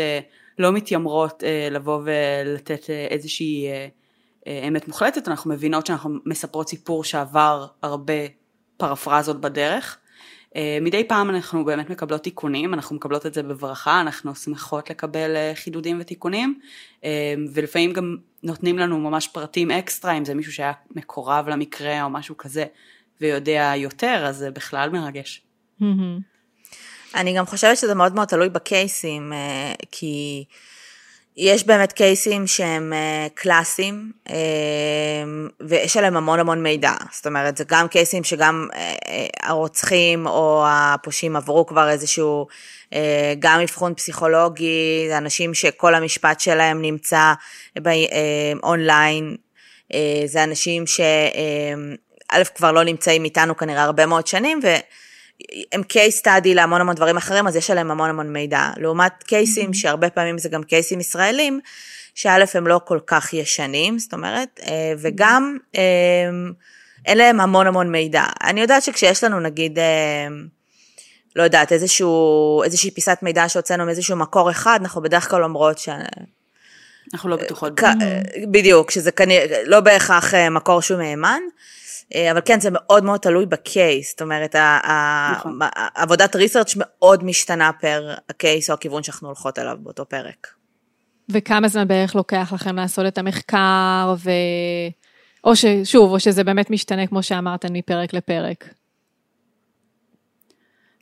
לא 0.59 0.73
מתיימרות 0.73 1.43
לבוא 1.71 2.01
ולתת 2.05 2.91
איזושהי 3.11 3.67
אמת 4.69 4.89
מוחלטת, 4.89 5.29
אנחנו 5.29 5.51
מבינות 5.51 5.87
שאנחנו 5.87 6.19
מספרות 6.27 6.69
סיפור 6.69 7.05
שעבר 7.05 7.67
הרבה 7.83 8.15
פרפרזות 8.77 9.41
בדרך, 9.41 9.99
אה, 9.99 10.04
מדי 10.81 11.05
פעם 11.05 11.31
אנחנו 11.31 11.65
באמת 11.65 11.91
מקבלות 11.91 12.23
תיקונים, 12.23 12.75
אנחנו 12.75 12.97
מקבלות 12.97 13.27
את 13.27 13.35
זה 13.35 13.43
בברכה, 13.43 14.01
אנחנו 14.01 14.35
שמחות 14.35 14.91
לקבל 14.91 15.37
אה, 15.37 15.53
חידודים 15.55 15.99
ותיקונים, 16.01 16.61
אה, 17.05 17.35
ולפעמים 17.53 17.93
גם 17.93 18.17
נותנים 18.43 18.79
לנו 18.79 18.99
ממש 18.99 19.29
פרטים 19.29 19.71
אקסטרה, 19.71 20.13
אם 20.13 20.25
זה 20.25 20.35
מישהו 20.35 20.53
שהיה 20.53 20.73
מקורב 20.91 21.49
למקרה 21.49 22.03
או 22.03 22.11
משהו 22.11 22.37
כזה, 22.37 22.65
ויודע 23.21 23.73
יותר, 23.77 24.25
אז 24.29 24.37
זה 24.37 24.51
בכלל 24.51 24.91
מרגש. 24.91 25.43
אני 27.15 27.37
גם 27.37 27.47
חושבת 27.47 27.77
שזה 27.77 27.95
מאוד 27.95 28.15
מאוד 28.15 28.29
תלוי 28.29 28.49
בקייסים, 28.49 29.33
כי... 29.91 30.45
יש 31.37 31.67
באמת 31.67 31.93
קייסים 31.93 32.47
שהם 32.47 32.93
אה, 32.93 33.27
קלאסיים, 33.35 34.13
אה, 34.31 34.35
ויש 35.61 35.97
עליהם 35.97 36.17
המון 36.17 36.41
המון 36.41 36.63
מידע. 36.63 36.93
זאת 37.13 37.27
אומרת, 37.27 37.57
זה 37.57 37.65
גם 37.67 37.89
קייסים 37.89 38.25
שגם 38.25 38.69
אה, 38.75 39.27
הרוצחים 39.43 40.27
או 40.27 40.65
הפושעים 40.69 41.37
עברו 41.37 41.67
כבר 41.67 41.89
איזשהו, 41.91 42.47
גם 43.39 43.61
אבחון 43.61 43.95
פסיכולוגי, 43.95 45.07
זה 45.09 45.19
אנשים 45.19 45.55
שכל 45.55 45.95
המשפט 45.95 46.41
שלהם 46.41 46.83
נמצא 46.83 47.33
אונליין, 48.63 49.37
זה 50.27 50.45
אנשים 50.45 50.87
שא' 50.87 52.45
כבר 52.55 52.73
לא 52.73 52.85
נמצאים 52.85 53.25
איתנו 53.25 53.57
כנראה 53.57 53.83
הרבה 53.83 54.07
מאוד 54.07 54.27
שנים, 54.27 54.61
ו... 54.63 54.67
הם 55.73 55.83
case 55.93 56.21
study 56.23 56.55
להמון 56.55 56.81
המון 56.81 56.95
דברים 56.95 57.17
אחרים, 57.17 57.47
אז 57.47 57.57
יש 57.57 57.71
עליהם 57.71 57.91
המון 57.91 58.11
המון 58.11 58.33
מידע. 58.33 58.71
לעומת 58.77 59.13
קייסים, 59.23 59.71
mm-hmm. 59.71 59.77
שהרבה 59.77 60.11
פעמים 60.11 60.39
זה 60.39 60.49
גם 60.49 60.63
קייסים 60.63 61.01
ישראלים, 61.01 61.61
שא' 62.15 62.45
הם 62.55 62.67
לא 62.67 62.81
כל 62.85 62.99
כך 63.07 63.33
ישנים, 63.33 63.99
זאת 63.99 64.13
אומרת, 64.13 64.61
אה, 64.67 64.93
וגם 64.99 65.57
אה, 65.77 65.83
אין 67.07 67.19
להם 67.19 67.41
המון 67.41 67.67
המון 67.67 67.93
מידע. 67.93 68.25
אני 68.43 68.61
יודעת 68.61 68.83
שכשיש 68.83 69.25
לנו 69.25 69.41
נגיד, 69.41 69.79
אה, 69.79 70.27
לא 71.37 71.43
יודעת, 71.43 71.73
איזשהו, 71.73 72.63
איזושהי 72.63 72.91
פיסת 72.91 73.19
מידע 73.23 73.49
שהוצאנו 73.49 73.85
מאיזשהו 73.87 74.17
מקור 74.17 74.51
אחד, 74.51 74.79
אנחנו 74.83 75.03
בדרך 75.03 75.31
כלל 75.31 75.45
אומרות 75.45 75.79
ש... 75.79 75.89
אנחנו 77.15 77.29
לא 77.29 77.37
בטוחות. 77.37 77.81
בדיוק, 78.51 78.91
שזה 78.91 79.13
כנראה 79.13 79.63
לא 79.67 79.81
בהכרח 79.81 80.35
מקור 80.35 80.83
שהוא 80.83 80.99
מהימן. 80.99 81.41
אה, 82.15 82.31
אבל 82.31 82.41
כן, 82.45 82.61
זה 82.61 82.69
מאוד 82.73 83.05
מאוד 83.05 83.21
תלוי 83.21 83.47
בקייס, 83.47 84.11
זאת 84.11 84.23
אומרת, 84.23 84.57
נכון. 85.33 85.59
עבודת 85.95 86.37
ריסרצ' 86.37 86.75
מאוד 86.77 87.25
משתנה 87.25 87.71
פר 87.81 88.15
הקייס 88.29 88.71
או 88.71 88.75
הכיוון 88.75 89.03
שאנחנו 89.03 89.29
הולכות 89.29 89.59
אליו 89.59 89.77
באותו 89.81 90.09
פרק. 90.09 90.47
וכמה 91.29 91.69
זמן 91.69 91.89
בערך 91.89 92.15
לוקח 92.15 92.53
לכם 92.55 92.77
לעשות 92.77 93.07
את 93.07 93.19
המחקר, 93.19 94.15
ו... 94.19 94.31
או 95.45 95.57
ששוב, 95.57 96.13
או 96.13 96.21
שזה 96.21 96.45
באמת 96.45 96.71
משתנה, 96.71 97.07
כמו 97.07 97.23
שאמרת, 97.23 97.65
מפרק 97.71 98.15
לפרק? 98.15 98.69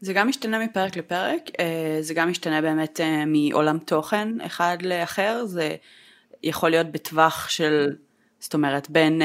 זה 0.00 0.12
גם 0.12 0.28
משתנה 0.28 0.58
מפרק 0.64 0.96
לפרק, 0.96 1.42
אה, 1.60 1.98
זה 2.00 2.14
גם 2.14 2.30
משתנה 2.30 2.60
באמת 2.60 3.00
אה, 3.00 3.24
מעולם 3.26 3.78
תוכן 3.78 4.40
אחד 4.40 4.76
לאחר, 4.82 5.44
זה 5.46 5.76
יכול 6.42 6.70
להיות 6.70 6.86
בטווח 6.92 7.48
של, 7.48 7.96
זאת 8.38 8.54
אומרת, 8.54 8.90
בין 8.90 9.22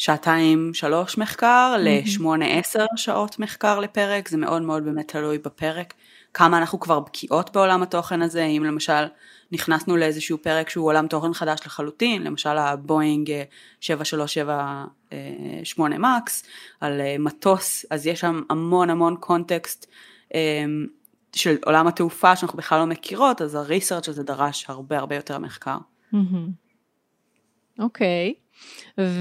שעתיים 0.00 0.74
שלוש 0.74 1.18
מחקר 1.18 1.74
לשמונה 1.78 2.46
עשר 2.46 2.86
שעות 2.96 3.38
מחקר 3.38 3.80
לפרק, 3.80 4.28
זה 4.28 4.36
מאוד 4.36 4.62
מאוד 4.62 4.84
באמת 4.84 5.08
תלוי 5.08 5.38
בפרק, 5.38 5.94
כמה 6.34 6.58
אנחנו 6.58 6.80
כבר 6.80 7.00
בקיאות 7.00 7.50
בעולם 7.52 7.82
התוכן 7.82 8.22
הזה, 8.22 8.44
אם 8.44 8.64
למשל 8.64 9.04
נכנסנו 9.52 9.96
לאיזשהו 9.96 10.38
פרק 10.38 10.70
שהוא 10.70 10.86
עולם 10.86 11.06
תוכן 11.06 11.34
חדש 11.34 11.60
לחלוטין, 11.66 12.22
למשל 12.22 12.58
הבואינג 12.58 13.32
7378 13.80 15.98
מקס, 15.98 16.44
על 16.80 17.00
אה, 17.00 17.16
מטוס, 17.18 17.84
אז 17.90 18.06
יש 18.06 18.20
שם 18.20 18.42
המון 18.50 18.90
המון 18.90 19.16
קונטקסט 19.20 19.86
אמ, 20.34 20.86
של 21.32 21.56
עולם 21.64 21.86
התעופה 21.86 22.36
שאנחנו 22.36 22.58
בכלל 22.58 22.78
לא 22.78 22.86
מכירות, 22.86 23.42
אז 23.42 23.54
הריסרצ' 23.54 24.08
הזה 24.08 24.22
דרש 24.22 24.64
הרבה 24.68 24.98
הרבה 24.98 25.16
יותר 25.16 25.38
מחקר. 25.38 25.78
אוקיי, 27.78 28.34
ואני 28.98 29.12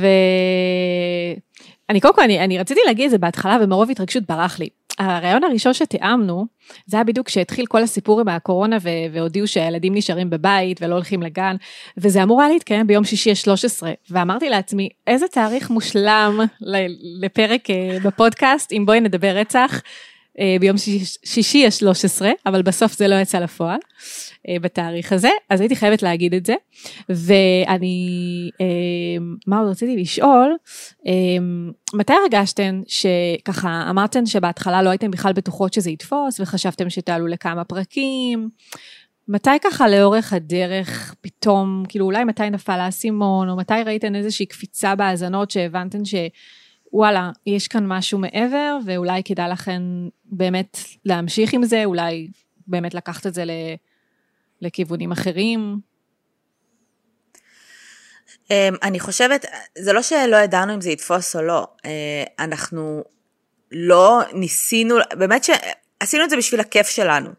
קודם 2.01 2.15
כל, 2.15 2.21
אני, 2.21 2.39
אני 2.39 2.59
רציתי 2.59 2.79
להגיד 2.85 3.05
את 3.05 3.11
זה 3.11 3.17
בהתחלה 3.17 3.57
ומרוב 3.61 3.89
התרגשות 3.89 4.23
ברח 4.23 4.59
לי. 4.59 4.69
הרעיון 4.99 5.43
הראשון 5.43 5.73
שתיאמנו, 5.73 6.45
זה 6.85 6.97
היה 6.97 7.03
בדיוק 7.03 7.27
כשהתחיל 7.27 7.65
כל 7.65 7.83
הסיפור 7.83 8.21
עם 8.21 8.27
הקורונה 8.27 8.77
ו- 8.81 9.13
והודיעו 9.13 9.47
שהילדים 9.47 9.95
נשארים 9.95 10.29
בבית 10.29 10.81
ולא 10.81 10.95
הולכים 10.95 11.21
לגן, 11.21 11.55
וזה 11.97 12.23
אמור 12.23 12.41
היה 12.41 12.49
להתקיים 12.49 12.87
ביום 12.87 13.03
שישי 13.03 13.31
ה-13, 13.31 13.83
ואמרתי 14.09 14.49
לעצמי, 14.49 14.89
איזה 15.07 15.27
תאריך 15.27 15.69
מושלם 15.69 16.39
לפרק 17.21 17.69
אה, 17.69 17.97
בפודקאסט, 18.03 18.71
אם 18.71 18.83
בואי 18.85 18.99
נדבר 18.99 19.37
רצח, 19.37 19.81
ביום 20.59 20.77
שישי 21.25 21.65
ה-13, 21.65 22.25
אבל 22.45 22.61
בסוף 22.61 22.97
זה 22.97 23.07
לא 23.07 23.15
יצא 23.15 23.39
לפועל 23.39 23.79
אה, 24.47 24.55
בתאריך 24.61 25.13
הזה, 25.13 25.29
אז 25.49 25.61
הייתי 25.61 25.75
חייבת 25.75 26.03
להגיד 26.03 26.33
את 26.33 26.45
זה. 26.45 26.55
ואני, 27.09 28.49
אה, 28.61 28.65
מה 29.47 29.59
עוד 29.59 29.69
רציתי 29.69 30.01
לשאול, 30.01 30.57
מתי 31.93 32.13
הרגשתן 32.13 32.81
שככה 32.87 33.87
אמרתן 33.89 34.25
שבהתחלה 34.25 34.81
לא 34.81 34.89
הייתם 34.89 35.11
בכלל 35.11 35.33
בטוחות 35.33 35.73
שזה 35.73 35.91
יתפוס 35.91 36.39
וחשבתם 36.39 36.89
שתעלו 36.89 37.27
לכמה 37.27 37.63
פרקים? 37.63 38.49
מתי 39.29 39.49
ככה 39.63 39.89
לאורך 39.89 40.33
הדרך 40.33 41.15
פתאום, 41.21 41.83
כאילו 41.89 42.05
אולי 42.05 42.23
מתי 42.23 42.49
נפל 42.49 42.79
האסימון, 42.79 43.49
או 43.49 43.55
מתי 43.57 43.73
ראיתן 43.85 44.15
איזושהי 44.15 44.45
קפיצה 44.45 44.95
בהאזנות 44.95 45.51
שהבנתן 45.51 46.05
ש... 46.05 46.15
וואלה, 46.93 47.31
יש 47.45 47.67
כאן 47.67 47.87
משהו 47.87 48.19
מעבר, 48.19 48.77
ואולי 48.85 49.23
כדאי 49.23 49.49
לכם 49.49 49.81
באמת 50.25 50.77
להמשיך 51.05 51.53
עם 51.53 51.63
זה, 51.63 51.85
אולי 51.85 52.27
באמת 52.67 52.93
לקחת 52.93 53.27
את 53.27 53.33
זה 53.33 53.43
לכיוונים 54.61 55.11
אחרים. 55.11 55.79
אמ, 58.51 58.75
אני 58.83 58.99
חושבת, 58.99 59.45
זה 59.77 59.93
לא 59.93 60.01
שלא 60.01 60.37
ידענו 60.37 60.73
אם 60.73 60.81
זה 60.81 60.89
יתפוס 60.89 61.35
או 61.35 61.41
לא, 61.41 61.67
אה, 61.85 62.23
אנחנו 62.39 63.03
לא 63.71 64.21
ניסינו, 64.33 64.95
באמת 65.13 65.43
שעשינו 65.43 66.23
את 66.23 66.29
זה 66.29 66.37
בשביל 66.37 66.59
הכיף 66.59 66.87
שלנו. 66.87 67.29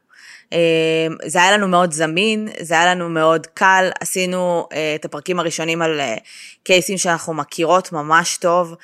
אמ, 0.53 1.17
זה 1.27 1.43
היה 1.43 1.53
לנו 1.53 1.69
מאוד 1.69 1.93
זמין, 1.93 2.49
זה 2.61 2.75
היה 2.75 2.95
לנו 2.95 3.09
מאוד 3.09 3.47
קל, 3.47 3.91
עשינו 4.01 4.69
אה, 4.73 4.95
את 4.95 5.05
הפרקים 5.05 5.41
הראשונים 5.41 5.83
על 5.83 6.01
אה, 6.01 6.17
קייסים 6.63 6.99
שאנחנו 6.99 7.35
מכירות 7.35 7.93
ממש 7.93 8.37
טוב. 8.37 8.75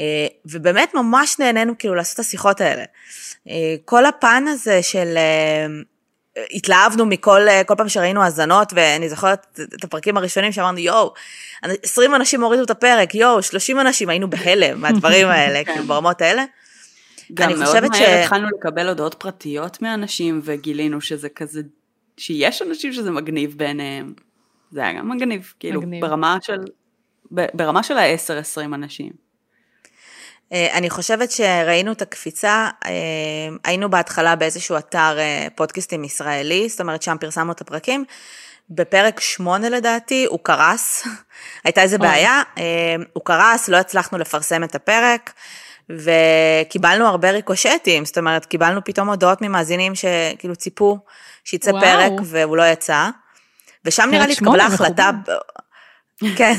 אה, 0.00 0.26
ובאמת 0.46 0.94
ממש 0.94 1.38
נהנינו 1.38 1.78
כאילו 1.78 1.94
לעשות 1.94 2.14
את 2.14 2.20
השיחות 2.20 2.60
האלה. 2.60 2.84
כל 3.84 4.06
הפן 4.06 4.44
הזה 4.48 4.82
של... 4.82 5.16
התלהבנו 6.52 7.06
מכל 7.06 7.40
כל 7.66 7.74
פעם 7.76 7.88
שראינו 7.88 8.22
האזנות, 8.22 8.72
ואני 8.76 9.08
זוכרת 9.08 9.60
את 9.78 9.84
הפרקים 9.84 10.16
הראשונים 10.16 10.52
שאמרנו, 10.52 10.78
יואו, 10.78 11.14
20 11.82 12.14
אנשים 12.14 12.42
הורידו 12.42 12.62
את 12.62 12.70
הפרק, 12.70 13.14
יואו, 13.14 13.42
30 13.42 13.80
אנשים, 13.80 14.08
היינו 14.08 14.30
בהלם 14.30 14.80
מהדברים 14.80 15.28
האלה, 15.36 15.64
כאילו 15.64 15.84
ברמות 15.84 16.22
האלה. 16.22 16.44
גם 17.34 17.58
מאוד 17.58 17.80
מהר 17.80 17.94
ש... 17.94 18.00
התחלנו 18.00 18.48
לקבל 18.48 18.88
הודעות 18.88 19.14
פרטיות 19.14 19.82
מאנשים, 19.82 20.40
וגילינו 20.44 21.00
שזה 21.00 21.28
כזה, 21.28 21.62
שיש 22.16 22.62
אנשים 22.62 22.92
שזה 22.92 23.10
מגניב 23.10 23.54
בעיניהם. 23.58 24.14
זה 24.70 24.80
היה 24.80 24.92
גם 24.92 25.08
מגניב, 25.08 25.52
כאילו, 25.60 25.80
מגניב. 25.82 26.00
ברמה 26.06 26.38
של, 26.42 26.58
ברמה 27.30 27.82
של 27.82 27.98
ה-10-20 27.98 28.64
אנשים. 28.64 29.12
אה, 30.52 30.78
אני 30.78 30.90
חושבת 30.90 31.30
שראינו 31.30 31.92
את 31.92 32.02
הקפיצה, 32.02 32.68
אה, 32.84 32.90
היינו 33.64 33.90
בהתחלה 33.90 34.36
באיזשהו 34.36 34.78
אתר 34.78 35.18
אה, 35.18 35.46
פודקאסטים 35.54 36.04
ישראלי, 36.04 36.68
זאת 36.68 36.80
אומרת 36.80 37.02
שם 37.02 37.16
פרסמנו 37.20 37.52
את 37.52 37.60
הפרקים. 37.60 38.04
בפרק 38.70 39.20
שמונה 39.20 39.68
לדעתי 39.68 40.24
הוא 40.24 40.38
קרס, 40.42 41.06
הייתה 41.64 41.82
איזה 41.82 41.98
בעיה, 41.98 42.42
הוא 43.12 43.24
קרס, 43.24 43.68
לא 43.68 43.76
הצלחנו 43.76 44.18
לפרסם 44.18 44.64
את 44.64 44.74
הפרק, 44.74 45.32
וקיבלנו 45.98 47.06
הרבה 47.06 47.30
ריקושטים, 47.30 48.04
זאת 48.04 48.18
אומרת, 48.18 48.46
קיבלנו 48.46 48.84
פתאום 48.84 49.08
הודעות 49.08 49.42
ממאזינים 49.42 49.92
שכאילו 49.94 50.56
ציפו 50.56 50.98
שיצא 51.44 51.70
וואו. 51.70 51.82
פרק 51.82 52.12
והוא 52.24 52.56
לא 52.56 52.62
יצא, 52.62 53.08
ושם 53.84 54.08
נראה 54.10 54.26
לי 54.26 54.32
התקבלה 54.32 54.66
החלטה, 54.66 55.10
כן, 56.36 56.54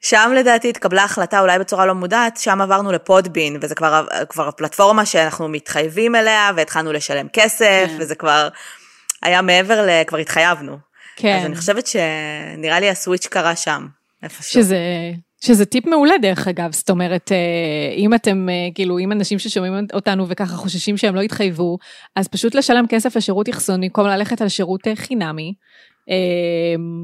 שם 0.00 0.32
לדעתי 0.36 0.68
התקבלה 0.68 1.04
החלטה, 1.04 1.40
אולי 1.40 1.58
בצורה 1.58 1.86
לא 1.86 1.94
מודעת, 1.94 2.36
שם 2.36 2.60
עברנו 2.60 2.92
לפודבין, 2.92 3.58
וזה 3.60 3.74
כבר, 3.74 4.06
כבר 4.28 4.50
פלטפורמה 4.50 5.06
שאנחנו 5.06 5.48
מתחייבים 5.48 6.14
אליה, 6.14 6.50
והתחלנו 6.56 6.92
לשלם 6.92 7.28
כסף, 7.32 7.86
כן. 7.88 7.96
וזה 7.98 8.14
כבר 8.14 8.48
היה 9.22 9.42
מעבר 9.42 9.86
ל... 9.86 10.04
כבר 10.06 10.18
התחייבנו. 10.18 10.78
כן. 11.16 11.38
אז 11.38 11.46
אני 11.46 11.56
חושבת 11.56 11.86
שנראה 11.86 12.80
לי 12.80 12.90
הסוויץ' 12.90 13.26
קרה 13.26 13.56
שם, 13.56 13.86
איפשהו. 14.22 14.62
שזה... 14.62 14.76
שזה 15.44 15.64
טיפ 15.64 15.86
מעולה 15.86 16.14
דרך 16.22 16.48
אגב, 16.48 16.72
זאת 16.72 16.90
אומרת, 16.90 17.32
אה, 17.32 17.94
אם 17.96 18.14
אתם, 18.14 18.48
אה, 18.48 18.68
כאילו, 18.74 18.98
אם 18.98 19.12
אנשים 19.12 19.38
ששומעים 19.38 19.74
אותנו 19.94 20.28
וככה 20.28 20.56
חוששים 20.56 20.96
שהם 20.96 21.14
לא 21.14 21.20
יתחייבו, 21.20 21.78
אז 22.16 22.28
פשוט 22.28 22.54
לשלם 22.54 22.86
כסף 22.88 23.16
לשירות 23.16 23.48
אחסון 23.48 23.80
במקום 23.80 24.06
ללכת 24.06 24.42
על 24.42 24.48
שירות 24.48 24.86
אה, 24.86 24.96
חינמי, 24.96 25.54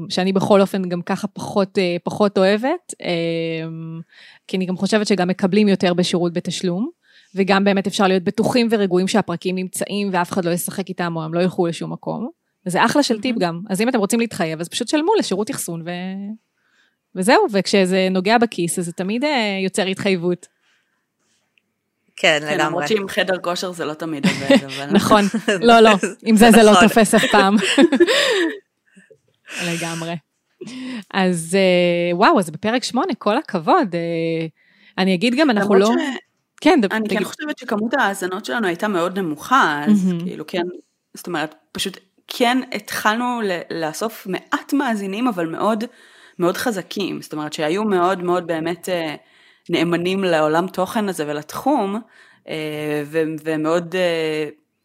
שאני 0.09 0.33
בכל 0.33 0.61
אופן 0.61 0.89
גם 0.89 1.01
ככה 1.01 1.27
פחות, 1.27 1.77
פחות 2.03 2.37
אוהבת, 2.37 2.93
כי 4.47 4.57
אני 4.57 4.65
גם 4.65 4.77
חושבת 4.77 5.07
שגם 5.07 5.27
מקבלים 5.27 5.67
יותר 5.67 5.93
בשירות 5.93 6.33
בתשלום, 6.33 6.89
וגם 7.35 7.63
באמת 7.63 7.87
אפשר 7.87 8.07
להיות 8.07 8.23
בטוחים 8.23 8.67
ורגועים 8.71 9.07
שהפרקים 9.07 9.55
נמצאים 9.55 10.09
ואף 10.11 10.31
אחד 10.31 10.45
לא 10.45 10.51
ישחק 10.51 10.89
איתם 10.89 11.13
או 11.15 11.23
הם 11.23 11.33
לא 11.33 11.39
ילכו 11.39 11.67
לשום 11.67 11.93
מקום. 11.93 12.29
וזה 12.65 12.85
אחלה 12.85 13.03
של 13.03 13.21
טיפ 13.21 13.35
גם. 13.39 13.61
אז 13.69 13.81
אם 13.81 13.89
אתם 13.89 13.99
רוצים 13.99 14.19
להתחייב, 14.19 14.59
אז 14.59 14.69
פשוט 14.69 14.87
שלמו 14.87 15.11
לשירות 15.19 15.51
אחסון 15.51 15.81
ו... 15.81 15.89
וזהו, 17.15 17.45
וכשזה 17.51 18.07
נוגע 18.11 18.37
בכיס, 18.37 18.79
אז 18.79 18.85
זה 18.85 18.91
תמיד 18.91 19.23
אה, 19.23 19.59
יוצר 19.63 19.85
התחייבות. 19.85 20.47
כן, 22.19 22.39
כן, 22.39 22.45
לגמרי. 22.45 22.65
למרות 22.65 22.87
שעם 22.87 23.07
חדר 23.07 23.37
כושר 23.37 23.71
זה 23.71 23.85
לא 23.85 23.93
תמיד 23.93 24.25
עובד, 24.27 24.63
אבל... 24.69 24.85
נכון, 24.91 25.23
לא, 25.69 25.79
לא, 25.79 25.89
עם 26.23 26.35
זה 26.35 26.51
זה 26.51 26.63
לא 26.63 26.71
נכון. 26.71 26.87
תופס 26.87 27.15
אף 27.15 27.23
פעם. 27.31 27.55
לגמרי. 29.71 30.15
אז 31.13 31.57
אה, 31.59 32.17
וואו, 32.17 32.39
אז 32.39 32.49
בפרק 32.49 32.83
שמונה, 32.83 33.13
כל 33.17 33.37
הכבוד. 33.37 33.95
אה, 33.95 34.47
אני 34.97 35.15
אגיד 35.15 35.35
גם, 35.35 35.49
אנחנו 35.49 35.75
לא... 35.75 35.89
כן, 36.61 36.79
אני. 36.91 37.09
כן 37.09 37.23
חושבת 37.23 37.57
שכמות 37.57 37.93
ההאזנות 37.93 38.45
שלנו 38.45 38.67
הייתה 38.67 38.87
מאוד 38.87 39.19
נמוכה, 39.19 39.83
אז. 39.87 40.13
כאילו 40.19 40.47
כן, 40.47 40.63
זאת 41.13 41.27
אומרת, 41.27 41.55
פשוט 41.71 41.97
כן 42.27 42.57
התחלנו 42.71 43.41
לאסוף 43.69 44.27
מעט 44.27 44.73
מאזינים, 44.73 45.27
אבל 45.27 45.47
מאוד 45.47 45.83
מאוד 46.39 46.57
חזקים, 46.57 47.21
זאת 47.21 47.33
אומרת 47.33 47.53
שהיו 47.53 47.83
מאוד 47.83 48.23
מאוד 48.23 48.47
באמת 48.47 48.89
אה, 48.89 49.15
נאמנים 49.69 50.23
לעולם 50.23 50.67
תוכן 50.67 51.09
הזה 51.09 51.23
ולתחום, 51.27 51.99
ומאוד 53.43 53.95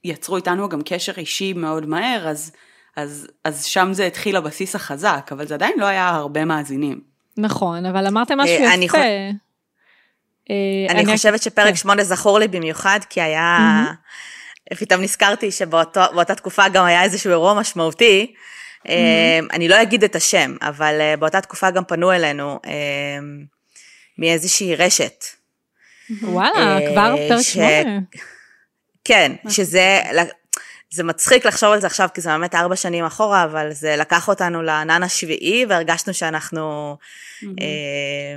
יצרו 0.05 0.37
איתנו 0.37 0.69
גם 0.69 0.81
קשר 0.85 1.13
אישי 1.17 1.53
מאוד 1.53 1.87
מהר, 1.87 2.29
אז 2.29 2.53
אז, 2.97 3.27
אז 3.45 3.65
שם 3.65 3.89
זה 3.93 4.07
התחיל 4.07 4.37
הבסיס 4.37 4.75
החזק, 4.75 5.29
אבל 5.33 5.47
זה 5.47 5.55
עדיין 5.55 5.75
לא 5.79 5.85
היה 5.85 6.09
הרבה 6.09 6.45
מאזינים. 6.45 7.01
נכון, 7.37 7.87
אבל 7.87 8.07
אמרתם 8.07 8.39
משהו 8.39 8.65
אה, 8.65 8.75
יפה. 8.75 8.99
אה, 10.51 10.87
אני 10.89 11.07
חושבת 11.07 11.43
שפרק 11.43 11.69
כן. 11.69 11.77
שמונה 11.77 12.05
זכור 12.05 12.39
לי 12.39 12.49
במיוחד, 12.49 13.01
כי 13.11 13.21
היה... 13.21 13.85
פתאום 14.79 15.01
נזכרתי 15.01 15.51
שבאותה 15.51 16.35
תקופה 16.37 16.69
גם 16.69 16.85
היה 16.85 17.03
איזשהו 17.03 17.31
אירוע 17.31 17.55
משמעותי. 17.55 18.35
אה, 18.89 19.39
אני 19.53 19.69
לא 19.69 19.83
אגיד 19.83 20.05
את 20.05 20.17
השם, 20.17 20.57
אבל 20.63 21.15
באותה 21.19 21.41
תקופה 21.41 21.71
גם 21.71 21.85
פנו 21.85 22.13
אלינו 22.13 22.61
מאיזושהי 24.19 24.77
רשת. 24.77 25.25
וואלה, 26.23 26.79
כבר 26.93 27.15
פרק 27.29 27.43
שמונה. 27.43 27.99
כן, 29.05 29.33
שזה, 29.49 30.01
זה 30.91 31.05
מצחיק 31.05 31.47
לחשוב 31.47 31.73
על 31.73 31.81
זה 31.81 31.87
עכשיו, 31.87 32.09
כי 32.15 32.21
זה 32.21 32.31
באמת 32.31 32.55
ארבע 32.55 32.77
שנים 32.77 33.05
אחורה, 33.05 33.45
אבל 33.45 33.73
זה 33.73 33.97
לקח 33.97 34.29
אותנו 34.29 34.63
לענן 34.63 35.03
השביעי, 35.03 35.67
והרגשנו 35.69 36.15
שאנחנו 36.15 36.97
mm-hmm. 36.97 37.47
אה, 37.61 38.37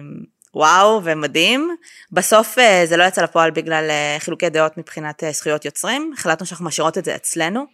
וואו 0.54 1.02
ומדהים. 1.04 1.76
בסוף 2.12 2.60
אה, 2.60 2.84
זה 2.86 2.98
לא 2.98 3.04
יצא 3.04 3.22
לפועל 3.22 3.52
בגלל 3.52 3.88
אה, 3.90 4.16
חילוקי 4.20 4.50
דעות 4.50 4.78
מבחינת 4.78 5.24
אה, 5.24 5.32
זכויות 5.32 5.66
יוצרים, 5.66 6.14
החלטנו 6.18 6.46
שאנחנו 6.46 6.66
משאירות 6.66 6.98
את 6.98 7.06
זה 7.06 7.16
אצלנו. 7.16 7.66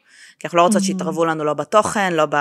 כי 0.44 0.48
אנחנו 0.48 0.58
לא 0.58 0.64
רוצות 0.64 0.82
mm-hmm. 0.82 0.86
שיתערבו 0.86 1.26
לנו 1.26 1.44
לא 1.44 1.54
בתוכן, 1.54 2.14
לא 2.14 2.26
ב... 2.30 2.36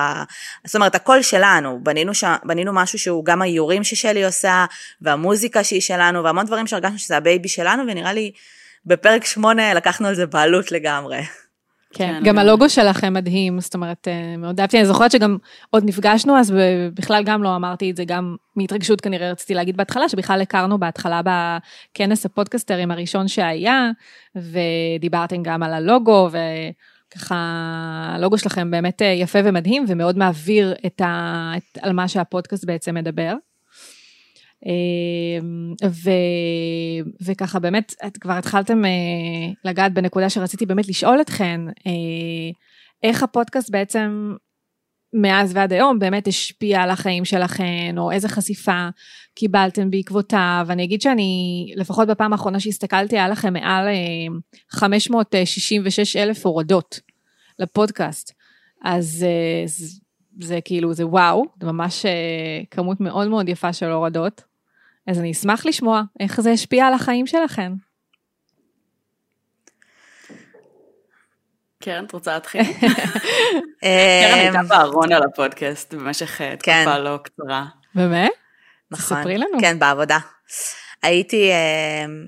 זאת 0.64 0.74
אומרת, 0.74 0.94
הכל 0.94 1.22
שלנו, 1.22 1.78
בנינו, 1.82 2.14
ש... 2.14 2.24
בנינו 2.44 2.72
משהו 2.72 2.98
שהוא 2.98 3.24
גם 3.24 3.42
האיורים 3.42 3.84
ששלי 3.84 4.24
עושה, 4.24 4.64
והמוזיקה 5.00 5.64
שהיא 5.64 5.80
שלנו, 5.80 6.24
והמון 6.24 6.46
דברים 6.46 6.66
שהרגשנו 6.66 6.98
שזה 6.98 7.16
ה 7.16 7.23
baby 7.23 7.48
שלנו, 7.48 7.82
ונראה 7.88 8.12
לי 8.12 8.32
בפרק 8.86 9.24
שמונה 9.24 9.74
לקחנו 9.74 10.08
על 10.08 10.14
זה 10.14 10.26
בעלות 10.26 10.72
לגמרי. 10.72 11.22
כן, 11.92 12.18
כן, 12.18 12.20
גם 12.24 12.38
הלוגו 12.38 12.68
שלכם 12.68 13.12
מדהים, 13.12 13.60
זאת 13.60 13.74
אומרת, 13.74 14.08
אה, 14.08 14.36
מאוד 14.36 14.60
אהבתי, 14.60 14.78
אני 14.78 14.86
זוכרת 14.86 15.10
שגם 15.10 15.36
עוד 15.70 15.84
נפגשנו, 15.86 16.38
אז 16.38 16.54
בכלל 16.94 17.22
גם 17.24 17.42
לא 17.42 17.56
אמרתי 17.56 17.90
את 17.90 17.96
זה, 17.96 18.04
גם 18.04 18.36
מהתרגשות 18.56 19.00
כנראה 19.00 19.30
רציתי 19.30 19.54
להגיד 19.54 19.76
בהתחלה, 19.76 20.08
שבכלל 20.08 20.40
הכרנו 20.40 20.78
בהתחלה 20.78 21.20
בכנס 21.22 22.26
הפודקסטרים 22.26 22.90
הראשון 22.90 23.28
שהיה, 23.28 23.90
ודיברתם 24.36 25.42
גם 25.42 25.62
על 25.62 25.74
הלוגו, 25.74 26.28
ככה, 27.14 27.36
הלוגו 28.14 28.38
שלכם 28.38 28.70
באמת 28.70 29.02
יפה 29.22 29.38
ומדהים 29.44 29.84
ומאוד 29.88 30.18
מעביר 30.18 30.74
את 30.86 31.00
ה, 31.00 31.52
את, 31.56 31.78
על 31.82 31.92
מה 31.92 32.08
שהפודקאסט 32.08 32.64
בעצם 32.64 32.94
מדבר. 32.94 33.34
ו, 35.84 36.10
וככה 37.24 37.58
באמת, 37.58 37.94
את 38.06 38.16
כבר 38.16 38.32
התחלתם 38.32 38.82
לגעת 39.64 39.94
בנקודה 39.94 40.30
שרציתי 40.30 40.66
באמת 40.66 40.88
לשאול 40.88 41.20
אתכן, 41.20 41.60
איך 43.02 43.22
הפודקאסט 43.22 43.70
בעצם 43.70 44.34
מאז 45.12 45.52
ועד 45.54 45.72
היום 45.72 45.98
באמת 45.98 46.28
השפיע 46.28 46.82
על 46.82 46.90
החיים 46.90 47.24
שלכם, 47.24 47.94
או 47.98 48.10
איזה 48.10 48.28
חשיפה 48.28 48.88
קיבלתם 49.34 49.90
בעקבותיו. 49.90 50.66
אני 50.70 50.84
אגיד 50.84 51.02
שאני, 51.02 51.72
לפחות 51.76 52.08
בפעם 52.08 52.32
האחרונה 52.32 52.60
שהסתכלתי, 52.60 53.16
היה 53.16 53.28
לכם 53.28 53.52
מעל 53.52 53.88
566 54.70 56.16
אה, 56.16 56.22
אלף 56.22 56.46
הורדות 56.46 57.00
לפודקאסט. 57.58 58.32
אז 58.84 59.26
אה, 59.28 59.66
זה, 59.66 59.86
זה 60.40 60.58
כאילו, 60.64 60.94
זה 60.94 61.06
וואו, 61.06 61.44
זה 61.60 61.66
ממש 61.66 62.06
אה, 62.06 62.60
כמות 62.70 63.00
מאוד 63.00 63.28
מאוד 63.28 63.48
יפה 63.48 63.72
של 63.72 63.90
הורדות. 63.90 64.42
אז 65.06 65.18
אני 65.18 65.30
אשמח 65.30 65.66
לשמוע 65.66 66.02
איך 66.20 66.40
זה 66.40 66.50
השפיע 66.50 66.86
על 66.86 66.94
החיים 66.94 67.26
שלכם. 67.26 67.72
קרן, 71.82 72.04
את 72.04 72.12
רוצה 72.12 72.34
להתחיל? 72.34 72.62
קרן 73.80 74.38
הייתה 74.38 74.60
אמ, 74.60 74.68
בארון 74.68 75.12
על 75.12 75.22
הפודקאסט 75.22 75.94
במשך 75.94 76.40
אה, 76.40 76.54
כן. 76.62 76.82
תקופה 76.84 76.98
לא 76.98 77.18
קצרה. 77.22 77.64
באמת? 77.94 78.30
נכון. 78.90 79.20
ספרי 79.20 79.38
לנו. 79.38 79.60
כן, 79.60 79.78
בעבודה. 79.78 80.18
הייתי, 81.02 81.50
אמ, 81.50 82.26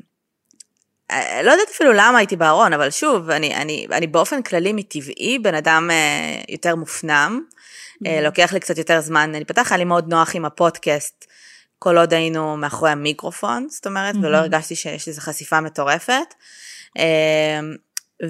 אה, 1.10 1.42
לא 1.42 1.50
יודעת 1.50 1.68
אפילו 1.74 1.92
למה 1.92 2.18
הייתי 2.18 2.36
בארון, 2.36 2.72
אבל 2.72 2.90
שוב, 2.90 3.30
אני, 3.30 3.54
אני, 3.54 3.86
אני 3.92 4.06
באופן 4.06 4.42
כללי 4.42 4.72
מטבעי 4.72 5.38
בן 5.38 5.54
אדם 5.54 5.90
אה, 5.90 6.42
יותר 6.48 6.76
מופנם. 6.76 7.40
לוקח 8.22 8.52
לי 8.52 8.60
קצת 8.60 8.78
יותר 8.78 9.00
זמן 9.00 9.32
להיפתח, 9.32 9.66
היה 9.70 9.78
לי 9.78 9.84
מאוד 9.84 10.08
נוח 10.08 10.36
עם 10.36 10.44
הפודקאסט, 10.44 11.26
כל 11.78 11.98
עוד 11.98 12.14
היינו 12.14 12.56
מאחורי 12.56 12.90
המיקרופון, 12.90 13.66
זאת 13.70 13.86
אומרת. 13.86 14.14
ולא 14.22 14.36
הרגשתי 14.36 14.76
שיש 14.76 15.08
איזו 15.08 15.20
חשיפה 15.20 15.60
מטורפת. 15.60 16.34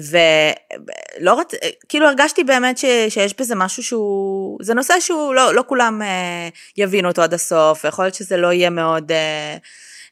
ולא 0.01 1.39
רצ... 1.39 1.51
כאילו 1.89 2.07
הרגשתי 2.07 2.43
באמת 2.43 2.77
ש... 2.77 2.85
שיש 3.09 3.35
בזה 3.39 3.55
משהו 3.55 3.83
שהוא, 3.83 4.57
זה 4.61 4.73
נושא 4.73 4.99
שהוא 4.99 5.33
לא, 5.35 5.53
לא 5.53 5.63
כולם 5.67 6.01
אה, 6.01 6.49
יבינו 6.77 7.07
אותו 7.07 7.21
עד 7.21 7.33
הסוף, 7.33 7.83
יכול 7.83 8.05
להיות 8.05 8.15
שזה 8.15 8.37
לא 8.37 8.53
יהיה 8.53 8.69
מאוד 8.69 9.11
אה, 9.11 9.57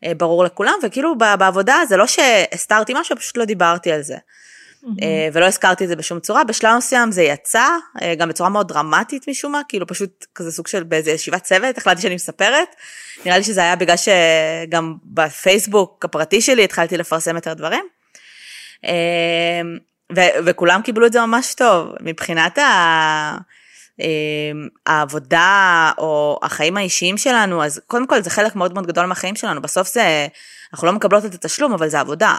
אה, 0.06 0.14
ברור 0.14 0.44
לכולם, 0.44 0.74
וכאילו 0.84 1.18
בעבודה 1.18 1.78
זה 1.90 1.98
לא 1.98 2.08
שהסתרתי 2.08 2.94
משהו, 2.96 3.16
פשוט 3.16 3.38
לא 3.38 3.46
דיברתי 3.46 3.92
על 3.92 4.02
זה. 4.02 4.16
Mm-hmm. 4.84 5.34
ולא 5.34 5.46
הזכרתי 5.46 5.84
את 5.84 5.90
זה 5.90 5.96
בשום 5.96 6.20
צורה, 6.20 6.44
בשלב 6.44 6.78
מסוים 6.78 7.12
זה 7.12 7.24
יצא, 7.24 7.68
אה, 8.02 8.16
גם 8.16 8.30
בצורה 8.30 8.50
מאוד 8.50 8.68
דרמטית 8.68 9.28
משום 9.28 9.52
מה, 9.52 9.62
כאילו 9.70 9.88
פשוט 9.88 10.26
כזה 10.36 10.52
סוג 10.52 10.68
של 10.68 10.84
באיזה 10.84 11.12
ישיבת 11.12 11.44
צוות, 11.44 11.78
החלטתי 11.78 12.02
שאני 12.02 12.16
מספרת, 12.16 12.76
נראה 13.26 13.38
לי 13.38 13.44
שזה 13.44 13.62
היה 13.62 13.76
בגלל 13.76 13.96
שגם 13.98 14.96
בפייסבוק 15.04 16.06
הפרטי 16.06 16.42
שלי 16.42 16.64
התחלתי 16.64 16.98
לפרסם 16.98 17.36
יותר 17.36 17.54
דברים. 17.54 17.86
אמ, 18.84 19.78
ו- 20.16 20.46
וכולם 20.46 20.82
קיבלו 20.82 21.06
את 21.06 21.14
זה 21.14 21.22
ממש 21.22 21.54
טוב. 21.54 21.94
מבחינת 22.02 22.58
ה... 22.58 23.38
אמ, 24.00 24.68
העבודה 24.86 25.92
או 25.98 26.40
החיים 26.44 26.78
האישיים 26.78 27.18
שלנו, 27.18 27.64
אז 27.64 27.82
קודם 27.88 28.08
כל 28.08 28.22
זה 28.22 28.30
חלק 28.30 28.56
מאוד 28.56 28.74
מאוד 28.74 28.88
גדול 28.88 29.06
מהחיים 29.06 29.36
שלנו, 29.36 29.62
בסוף 29.62 29.94
זה, 29.94 30.28
אנחנו 30.74 30.88
לא 30.88 30.94
מקבלות 30.94 31.26
את 31.26 31.34
התשלום, 31.34 31.74
אבל 31.74 31.88
זה 31.88 32.00
עבודה. 32.00 32.36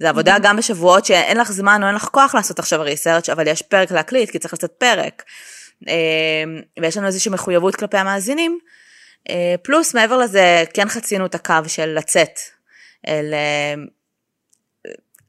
זה 0.00 0.08
עבודה 0.08 0.36
mm-hmm. 0.36 0.42
גם 0.42 0.56
בשבועות 0.56 1.04
שאין 1.04 1.36
לך 1.36 1.52
זמן 1.52 1.82
או 1.82 1.86
אין 1.86 1.94
לך 1.94 2.04
כוח 2.04 2.34
לעשות 2.34 2.58
עכשיו 2.58 2.80
ריסרצ', 2.82 3.28
אבל 3.28 3.46
יש 3.46 3.62
פרק 3.62 3.90
להקליט, 3.90 4.30
כי 4.30 4.38
צריך 4.38 4.54
לעשות 4.54 4.72
פרק. 4.78 5.22
אמ, 5.88 5.92
ויש 6.80 6.96
לנו 6.96 7.06
איזושהי 7.06 7.30
מחויבות 7.30 7.76
כלפי 7.76 7.96
המאזינים. 7.96 8.58
אה, 9.30 9.54
פלוס, 9.62 9.94
מעבר 9.94 10.18
לזה, 10.18 10.64
כן 10.74 10.88
חצינו 10.88 11.26
את 11.26 11.34
הקו 11.34 11.54
של 11.66 11.86
לצאת 11.86 12.38
אל 13.08 13.34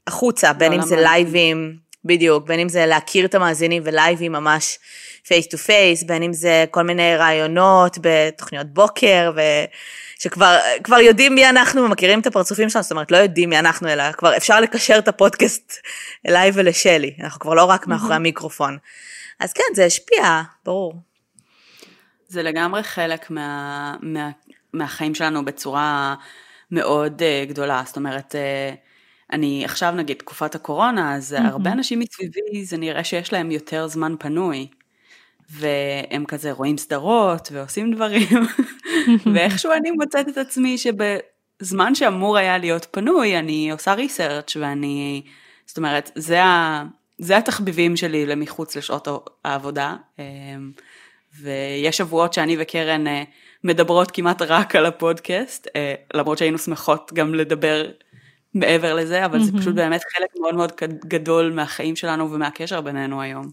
החוצה, 0.08 0.54
בין 0.54 0.74
אם 0.74 0.82
זה 0.82 0.96
live 0.96 1.43
ים, 1.43 1.78
בדיוק, 2.06 2.48
בין 2.48 2.60
אם 2.60 2.70
זה 2.70 2.86
להכיר 2.86 3.26
את 3.26 3.36
המאזינים 3.36 3.84
ול 3.86 3.97
live 3.97 4.20
ים 4.20 4.32
ממש 4.32 4.80
face 5.28 5.48
to 5.48 5.58
face, 5.58 6.04
בין 6.04 6.24
אם 6.24 6.34
זה 6.34 6.66
כל 6.72 6.82
מיני 6.82 7.16
ראיונות 7.16 7.98
בתוכניות 8.02 8.68
בוקר, 8.68 9.32
ו... 9.36 9.42
שכבר 10.20 11.00
יודעים 11.02 11.36
מי 11.36 11.50
אנחנו 11.50 11.84
ומכירים 11.84 12.20
את 12.20 12.28
הפרצופים 12.28 12.70
שלנו, 12.70 12.84
זאת 12.84 12.92
אומרת 12.92 13.12
לא 13.12 13.18
יודעים 13.18 13.50
מי 13.50 13.60
אנחנו, 13.60 13.88
אלא 13.88 14.12
כבר 14.12 14.38
אפשר 14.38 14.62
לקשר 14.62 14.98
את 14.98 15.08
הפודקאסט 15.08 15.74
אליי 16.28 16.52
ולשלי, 16.54 17.16
אנחנו 17.20 17.40
כבר 17.40 17.54
לא 17.54 17.64
רק 17.64 17.88
מאחורי 17.88 18.16
המיקרופון. 18.16 18.78
אז 19.40 19.54
כן, 19.54 19.64
זה 19.74 19.86
השפיע, 19.86 20.42
ברור. 20.66 20.96
זה 22.28 22.44
לגמרי 22.44 22.84
חלק 22.84 23.30
מה, 23.30 23.96
מה, 24.02 24.30
מהחיים 24.74 25.16
שלנו 25.16 25.46
בצורה 25.46 26.16
מאוד 26.72 27.22
uh, 27.22 27.50
גדולה, 27.50 27.84
זאת 27.86 27.98
אומרת, 27.98 28.36
uh, 28.36 28.76
אני 29.32 29.66
עכשיו 29.66 29.92
נגיד 29.92 30.18
תקופת 30.18 30.56
הקורונה, 30.56 31.16
אז 31.16 31.34
mm-hmm. 31.34 31.42
הרבה 31.48 31.72
אנשים 31.72 32.00
מסביבי 32.00 32.66
זה 32.66 32.78
נראה 32.78 33.04
שיש 33.04 33.34
להם 33.34 33.52
יותר 33.52 33.88
זמן 33.88 34.16
פנוי. 34.20 34.68
והם 35.50 36.26
כזה 36.26 36.52
רואים 36.52 36.78
סדרות 36.78 37.50
ועושים 37.52 37.94
דברים, 37.94 38.28
ואיכשהו 39.34 39.72
אני 39.72 39.92
מוצאת 39.92 40.30
את 40.30 40.38
עצמי 40.38 40.78
שבזמן 40.78 41.96
שאמור 41.96 42.38
היה 42.38 42.58
להיות 42.58 42.88
פנוי, 42.92 43.40
אני 43.40 43.72
עושה 43.72 43.94
ריסרצ' 43.94 44.56
ואני, 44.56 45.22
זאת 45.66 45.78
אומרת, 45.78 46.12
זה, 46.16 46.44
ה, 46.44 46.84
זה 47.18 47.38
התחביבים 47.38 47.98
שלי 47.98 48.26
למחוץ 48.26 48.76
לשעות 48.76 49.08
העבודה, 49.46 49.96
אמ, 50.20 50.72
ויש 51.42 51.98
שבועות 51.98 52.34
שאני 52.34 52.56
וקרן 52.60 53.08
אה, 53.08 53.24
מדברות 53.64 54.12
כמעט 54.12 54.42
רק 54.42 54.76
על 54.76 54.86
הפודקאסט, 54.86 55.68
אה, 55.76 55.94
למרות 56.14 56.38
שהיינו 56.38 56.58
שמחות 56.58 57.12
גם 57.14 57.36
לדבר 57.36 57.86
מעבר 58.56 58.94
לזה, 58.94 59.26
אבל 59.26 59.40
mm-hmm. 59.40 59.44
זה 59.44 59.52
פשוט 59.58 59.76
באמת 59.76 60.02
חלק 60.18 60.30
מאוד 60.40 60.56
מאוד 60.56 60.72
גדול 61.08 61.52
מהחיים 61.52 61.96
שלנו 61.96 62.32
ומהקשר 62.32 62.82
בינינו 62.82 63.22
היום. 63.22 63.46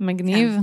מגניב. 0.00 0.52
כן. 0.52 0.62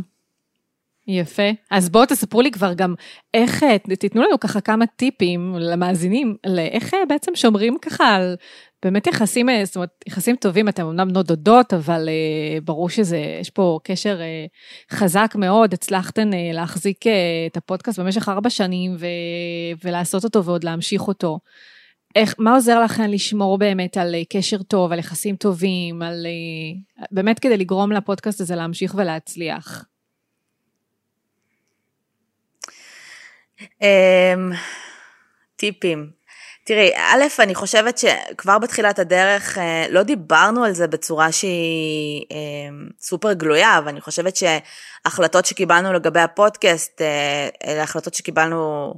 יפה. 1.07 1.49
אז 1.71 1.89
בואו 1.89 2.05
תספרו 2.05 2.41
לי 2.41 2.51
כבר 2.51 2.73
גם 2.73 2.93
איך, 3.33 3.63
תיתנו 3.99 4.21
לנו 4.21 4.39
ככה 4.39 4.61
כמה 4.61 4.85
טיפים 4.85 5.55
למאזינים, 5.59 6.35
לאיך 6.45 6.95
בעצם 7.09 7.31
שומרים 7.35 7.77
ככה 7.81 8.15
על 8.15 8.35
באמת 8.83 9.07
יחסים, 9.07 9.47
זאת 9.63 9.75
אומרת, 9.75 9.89
יחסים 10.07 10.35
טובים, 10.35 10.69
אתם 10.69 10.85
אמנם 10.85 11.07
נודדות, 11.07 11.73
אבל 11.73 12.09
uh, 12.09 12.63
ברור 12.63 12.89
שזה, 12.89 13.17
יש 13.41 13.49
פה 13.49 13.79
קשר 13.83 14.19
uh, 14.19 14.95
חזק 14.95 15.33
מאוד, 15.35 15.73
הצלחתן 15.73 16.31
uh, 16.33 16.35
להחזיק 16.53 17.07
uh, 17.07 17.09
את 17.51 17.57
הפודקאסט 17.57 17.99
במשך 17.99 18.29
ארבע 18.29 18.49
שנים 18.49 18.95
ו, 18.99 19.05
ולעשות 19.83 20.23
אותו 20.23 20.43
ועוד 20.43 20.63
להמשיך 20.63 21.07
אותו. 21.07 21.39
איך, 22.15 22.35
מה 22.37 22.53
עוזר 22.53 22.79
לכם 22.79 23.03
לשמור 23.03 23.57
באמת 23.57 23.97
על 23.97 24.15
אה, 24.15 24.21
קשר 24.29 24.63
טוב, 24.63 24.91
על 24.91 24.99
יחסים 24.99 25.35
טובים, 25.35 26.01
על... 26.01 26.25
אה, 26.25 27.05
באמת 27.11 27.39
כדי 27.39 27.57
לגרום 27.57 27.91
לפודקאסט 27.91 28.41
הזה 28.41 28.55
להמשיך 28.55 28.95
ולהצליח? 28.95 29.85
אמ, 33.81 34.51
טיפים. 35.55 36.09
תראי, 36.65 36.91
א', 36.95 37.23
אני 37.39 37.55
חושבת 37.55 37.97
שכבר 37.97 38.59
בתחילת 38.59 38.99
הדרך 38.99 39.57
אה, 39.57 39.85
לא 39.89 40.03
דיברנו 40.03 40.63
על 40.63 40.71
זה 40.71 40.87
בצורה 40.87 41.31
שהיא 41.31 42.25
סופר 42.99 43.33
גלויה, 43.33 43.77
אבל 43.77 43.87
אני 43.87 44.01
חושבת 44.01 44.35
שהחלטות 44.35 45.45
שקיבלנו 45.45 45.93
לגבי 45.93 46.19
הפודקאסט, 46.19 47.01
אלה 47.65 47.83
החלטות 47.83 48.13
שקיבלנו 48.13 48.93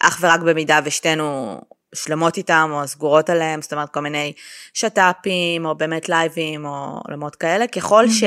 אך 0.00 0.18
ורק 0.22 0.40
במידה 0.40 0.80
ושתינו 0.84 1.60
שלמות 1.94 2.36
איתם 2.36 2.70
או 2.72 2.88
סגורות 2.88 3.30
עליהם, 3.30 3.62
זאת 3.62 3.72
אומרת 3.72 3.88
כל 3.88 4.00
מיני 4.00 4.32
שת"פים 4.74 5.66
או 5.66 5.74
באמת 5.74 6.08
לייבים 6.08 6.64
או 6.66 7.00
עולמות 7.08 7.36
כאלה, 7.36 7.66
ככל, 7.66 8.08
ש... 8.08 8.24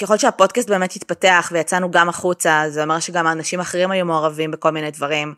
ככל 0.00 0.18
שהפודקאסט 0.18 0.68
באמת 0.68 0.96
התפתח 0.96 1.48
ויצאנו 1.52 1.90
גם 1.90 2.08
החוצה, 2.08 2.64
זה 2.68 2.82
אומר 2.82 3.00
שגם 3.00 3.26
אנשים 3.26 3.60
אחרים 3.60 3.90
היו 3.90 4.06
מעורבים 4.06 4.50
בכל 4.50 4.70
מיני 4.70 4.90
דברים, 4.90 5.34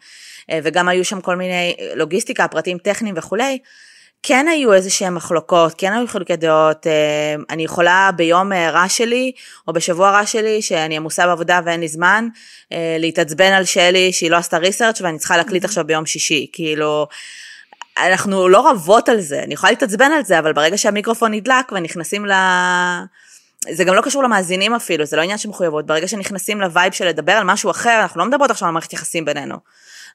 אה, 0.50 0.58
וגם 0.62 0.88
היו 0.88 1.04
שם 1.04 1.20
כל 1.20 1.36
מיני 1.36 1.76
לוגיסטיקה, 1.94 2.48
פרטים 2.48 2.78
טכניים 2.78 3.14
וכולי, 3.18 3.58
כן 4.22 4.46
היו 4.48 4.72
איזה 4.72 4.90
שהם 4.90 5.14
מחלוקות, 5.14 5.74
כן 5.78 5.92
היו 5.92 6.06
חילוקי 6.06 6.36
דעות, 6.36 6.86
אה, 6.86 7.34
אני 7.50 7.64
יכולה 7.64 8.10
ביום 8.16 8.52
אה, 8.52 8.70
רע 8.70 8.88
שלי, 8.88 9.32
או 9.68 9.72
בשבוע 9.72 10.10
רע 10.10 10.26
שלי, 10.26 10.62
שאני 10.62 10.96
עמוסה 10.96 11.26
בעבודה 11.26 11.60
ואין 11.64 11.80
לי 11.80 11.88
זמן, 11.88 12.28
אה, 12.72 12.96
להתעצבן 12.98 13.52
על 13.52 13.64
שלי 13.64 14.12
שהיא 14.12 14.30
לא 14.30 14.36
עשתה 14.36 14.58
research 14.58 15.00
ואני 15.00 15.18
צריכה 15.18 15.36
להקליט 15.36 15.64
עכשיו 15.64 15.86
ביום 15.86 16.06
שישי, 16.06 16.46
כאילו, 16.52 17.06
אנחנו 17.98 18.48
לא 18.48 18.70
רבות 18.70 19.08
על 19.08 19.20
זה, 19.20 19.42
אני 19.42 19.54
יכולה 19.54 19.72
להתעצבן 19.72 20.12
על 20.12 20.24
זה, 20.24 20.38
אבל 20.38 20.52
ברגע 20.52 20.78
שהמיקרופון 20.78 21.34
נדלק 21.34 21.72
ונכנסים 21.72 22.26
ל... 22.26 22.32
זה 23.70 23.84
גם 23.84 23.94
לא 23.94 24.02
קשור 24.02 24.22
למאזינים 24.22 24.74
אפילו, 24.74 25.04
זה 25.04 25.16
לא 25.16 25.22
עניין 25.22 25.38
של 25.38 25.48
מחויבות, 25.48 25.86
ברגע 25.86 26.08
שנכנסים 26.08 26.60
ל 26.60 26.66
vibe 26.66 26.92
של 26.92 27.08
לדבר 27.08 27.32
על 27.32 27.44
משהו 27.44 27.70
אחר, 27.70 27.98
אנחנו 28.02 28.20
לא 28.20 28.26
מדברות 28.26 28.50
עכשיו 28.50 28.68
על 28.68 28.74
מערכת 28.74 28.92
יחסים 28.92 29.24
בינינו. 29.24 29.56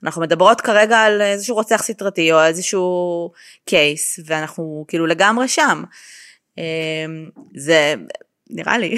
אנחנו 0.03 0.21
מדברות 0.21 0.61
כרגע 0.61 0.97
על 0.97 1.21
איזשהו 1.21 1.55
רוצח 1.55 1.83
סטרתי 1.83 2.31
או 2.31 2.43
איזשהו 2.43 3.31
קייס, 3.65 4.19
ואנחנו 4.25 4.85
כאילו 4.87 5.05
לגמרי 5.05 5.47
שם. 5.47 5.83
זה 7.55 7.95
נראה 8.49 8.77
לי. 8.77 8.97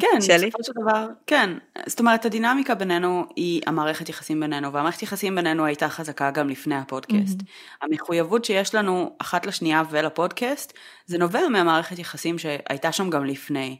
כן, 0.00 0.20
שלי? 0.26 0.46
בסופו 0.48 0.64
של 0.64 0.72
דבר, 0.82 1.06
כן. 1.26 1.50
זאת 1.86 2.00
אומרת, 2.00 2.24
הדינמיקה 2.24 2.74
בינינו 2.74 3.26
היא 3.36 3.62
המערכת 3.66 4.08
יחסים 4.08 4.40
בינינו, 4.40 4.72
והמערכת 4.72 5.02
יחסים 5.02 5.34
בינינו 5.34 5.64
הייתה 5.64 5.88
חזקה 5.88 6.30
גם 6.30 6.48
לפני 6.48 6.74
הפודקאסט. 6.74 7.38
המחויבות 7.82 8.44
שיש 8.44 8.74
לנו 8.74 9.16
אחת 9.18 9.46
לשנייה 9.46 9.82
ולפודקאסט, 9.90 10.72
זה 11.06 11.18
נובע 11.18 11.48
מהמערכת 11.48 11.98
יחסים 11.98 12.38
שהייתה 12.38 12.92
שם 12.92 13.10
גם 13.10 13.24
לפני. 13.24 13.78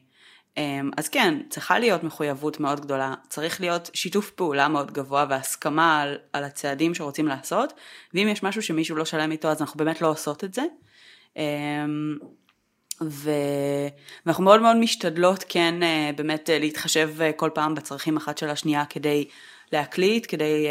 אמ, 0.56 0.90
אז 0.96 1.08
כן, 1.08 1.38
צריכה 1.48 1.78
להיות 1.78 2.04
מחויבות 2.04 2.60
מאוד 2.60 2.80
גדולה, 2.80 3.14
צריך 3.28 3.60
להיות 3.60 3.90
שיתוף 3.94 4.30
פעולה 4.30 4.68
מאוד 4.68 4.92
גבוה 4.92 5.26
והסכמה 5.30 6.00
על, 6.00 6.18
על 6.32 6.44
הצעדים 6.44 6.94
שרוצים 6.94 7.26
לעשות, 7.26 7.72
ואם 8.14 8.28
יש 8.28 8.42
משהו 8.42 8.62
שמישהו 8.62 8.96
לא 8.96 9.04
שלם 9.04 9.32
איתו 9.32 9.48
אז 9.48 9.60
אנחנו 9.60 9.78
באמת 9.78 10.00
לא 10.00 10.10
עושות 10.10 10.44
את 10.44 10.54
זה. 10.54 10.62
אמ, 11.36 11.42
ו... 13.02 13.30
ואנחנו 14.26 14.44
מאוד 14.44 14.62
מאוד 14.62 14.76
משתדלות 14.76 15.44
כן 15.48 15.82
אה, 15.82 16.10
באמת 16.16 16.50
אה, 16.50 16.58
להתחשב 16.58 17.10
אה, 17.20 17.32
כל 17.32 17.50
פעם 17.54 17.74
בצרכים 17.74 18.16
אחת 18.16 18.38
של 18.38 18.48
השנייה 18.48 18.84
כדי 18.84 19.28
להקליט, 19.72 20.26
כדי 20.28 20.66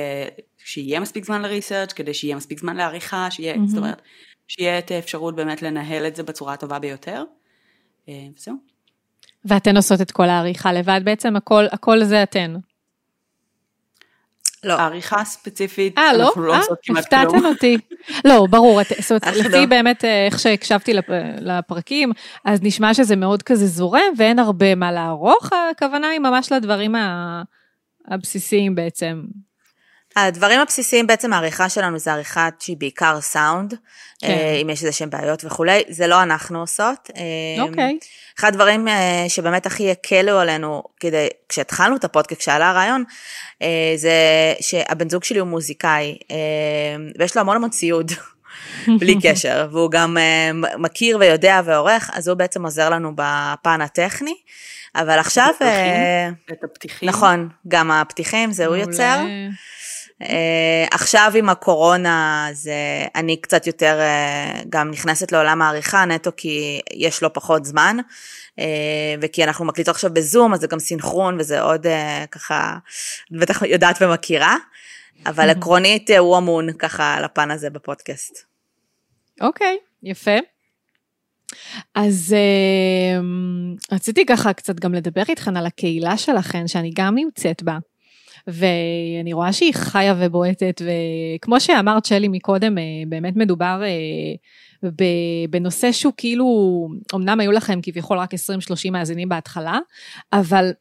שיהיה 0.57 0.99
מספיק 0.99 1.25
זמן 1.25 1.41
לריסרצ', 1.41 1.93
כדי 1.93 2.13
שיהיה 2.13 2.35
מספיק 2.35 2.59
זמן 2.59 2.77
לעריכה, 2.77 3.31
שיהיה, 3.31 3.55
mm-hmm. 3.55 3.67
זאת 3.67 3.77
אומרת, 3.77 4.01
שיהיה 4.47 4.79
את 4.79 4.91
האפשרות 4.91 5.35
באמת 5.35 5.61
לנהל 5.61 6.07
את 6.07 6.15
זה 6.15 6.23
בצורה 6.23 6.53
הטובה 6.53 6.79
ביותר. 6.79 7.23
וזהו. 8.07 8.68
ואתן 9.45 9.75
עושות 9.77 10.01
את 10.01 10.11
כל 10.11 10.29
העריכה 10.29 10.73
לבד 10.73 11.01
בעצם, 11.03 11.35
הכל, 11.35 11.65
הכל 11.71 12.03
זה 12.03 12.23
אתן. 12.23 12.55
לא. 14.63 14.73
העריכה 14.73 15.21
הספציפית, 15.21 15.97
아, 15.97 16.01
לא? 16.17 16.27
אנחנו 16.27 16.41
לא 16.43 16.53
아, 16.53 16.57
עושות 16.57 16.77
כמעט 16.83 17.09
כלום. 17.09 17.21
הפתעתם 17.21 17.45
אותי. 17.45 17.77
לא, 18.25 18.45
ברור, 18.49 18.81
את, 18.81 18.87
זאת 19.01 19.11
אומרת, 19.11 19.37
לפי 19.39 19.49
לא. 19.49 19.65
באמת 19.65 20.05
אה, 20.05 20.25
איך 20.25 20.39
שהקשבתי 20.39 20.93
לפ, 20.93 21.05
לפרקים, 21.41 22.11
אז 22.45 22.59
נשמע 22.63 22.93
שזה 22.93 23.15
מאוד 23.15 23.43
כזה 23.43 23.67
זורם 23.67 24.01
ואין 24.17 24.39
הרבה 24.39 24.75
מה 24.75 24.91
לערוך, 24.91 25.49
הכוונה 25.71 26.07
היא 26.09 26.19
ממש 26.19 26.51
לדברים 26.51 26.95
ה- 26.95 27.43
הבסיסיים 28.07 28.75
בעצם. 28.75 29.21
הדברים 30.27 30.59
הבסיסיים 30.59 31.07
בעצם 31.07 31.33
העריכה 31.33 31.69
שלנו 31.69 31.99
זה 31.99 32.13
עריכה 32.13 32.49
שהיא 32.59 32.77
בעיקר 32.77 33.21
סאונד, 33.21 33.73
כן. 34.19 34.27
אה, 34.27 34.59
אם 34.61 34.69
יש 34.69 34.81
איזה 34.81 34.91
שהם 34.91 35.09
בעיות 35.09 35.45
וכולי, 35.45 35.83
זה 35.89 36.07
לא 36.07 36.23
אנחנו 36.23 36.59
עושות. 36.59 37.09
אה, 37.17 37.63
אוקיי. 37.63 37.97
אחד 38.39 38.47
הדברים 38.47 38.87
אה, 38.87 39.25
שבאמת 39.27 39.65
הכי 39.65 39.91
הקלו 39.91 40.39
עלינו, 40.39 40.83
כדי, 40.99 41.27
כשהתחלנו 41.49 41.95
את 41.95 42.03
הפודקאסט, 42.03 42.41
כשעלה 42.41 42.69
הרעיון, 42.69 43.03
זה 43.95 44.13
שהבן 44.61 45.09
זוג 45.09 45.23
שלי 45.23 45.39
הוא 45.39 45.47
מוזיקאי, 45.47 46.17
ויש 47.19 47.35
לו 47.35 47.41
המון 47.41 47.55
המון 47.55 47.69
ציוד, 47.69 48.11
בלי 48.99 49.15
קשר, 49.21 49.67
והוא 49.71 49.91
גם 49.91 50.17
מכיר 50.77 51.17
ויודע 51.19 51.61
ועורך, 51.65 52.09
אז 52.13 52.27
הוא 52.27 52.37
בעצם 52.37 52.63
עוזר 52.63 52.89
לנו 52.89 53.11
בפן 53.15 53.81
הטכני, 53.81 54.35
אבל 54.95 55.19
עכשיו... 55.19 55.49
את 56.51 56.63
הפתיחים. 56.63 57.09
נכון, 57.09 57.49
גם 57.67 57.91
הפתיחים, 57.91 58.51
זה 58.51 58.65
הוא. 58.65 58.75
יוצר. 58.75 59.25
אה, 60.21 60.85
עכשיו 60.91 61.31
עם 61.35 61.49
הקורונה, 61.49 62.47
אז 62.49 62.69
אני 63.15 63.41
קצת 63.41 63.67
יותר 63.67 63.99
אה, 63.99 64.61
גם 64.69 64.91
נכנסת 64.91 65.31
לעולם 65.31 65.61
העריכה, 65.61 66.05
נטו 66.05 66.31
כי 66.37 66.81
יש 66.93 67.23
לו 67.23 67.33
פחות 67.33 67.65
זמן, 67.65 67.97
אה, 68.59 69.15
וכי 69.21 69.43
אנחנו 69.43 69.65
מקליטות 69.65 69.95
עכשיו 69.95 70.13
בזום, 70.13 70.53
אז 70.53 70.59
זה 70.59 70.67
גם 70.67 70.79
סינכרון, 70.79 71.39
וזה 71.39 71.61
עוד 71.61 71.87
אה, 71.87 72.25
ככה, 72.31 72.77
בטח 73.31 73.61
יודעת 73.61 74.01
ומכירה, 74.01 74.55
אבל 75.25 75.49
עקרונית 75.57 76.11
אה, 76.11 76.17
הוא 76.17 76.37
אמון 76.37 76.73
ככה 76.73 77.13
על 77.13 77.23
הפן 77.23 77.51
הזה 77.51 77.69
בפודקאסט. 77.69 78.33
אוקיי, 79.41 79.77
יפה. 80.03 80.37
אז 81.95 82.35
רציתי 83.91 84.25
ככה 84.25 84.53
קצת 84.53 84.79
גם 84.79 84.93
לדבר 84.93 85.23
איתכן 85.29 85.57
על 85.57 85.65
הקהילה 85.65 86.17
שלכן, 86.17 86.67
שאני 86.67 86.91
גם 86.95 87.15
נמצאת 87.15 87.63
בה. 87.63 87.77
ואני 88.51 89.33
רואה 89.33 89.53
שהיא 89.53 89.73
חיה 89.73 90.15
ובועטת, 90.19 90.81
וכמו 90.81 91.59
שאמרת 91.59 92.05
שלי 92.05 92.27
מקודם, 92.27 92.77
אה, 92.77 92.83
באמת 93.07 93.35
מדובר 93.35 93.81
אה, 93.83 94.89
בנושא 95.49 95.91
שהוא 95.91 96.13
כאילו, 96.17 96.45
אמנם 97.15 97.39
היו 97.39 97.51
לכם 97.51 97.79
כביכול 97.83 98.17
רק 98.17 98.33
20-30 98.33 98.37
מאזינים 98.91 99.29
בהתחלה, 99.29 99.79
אבל 100.33 100.71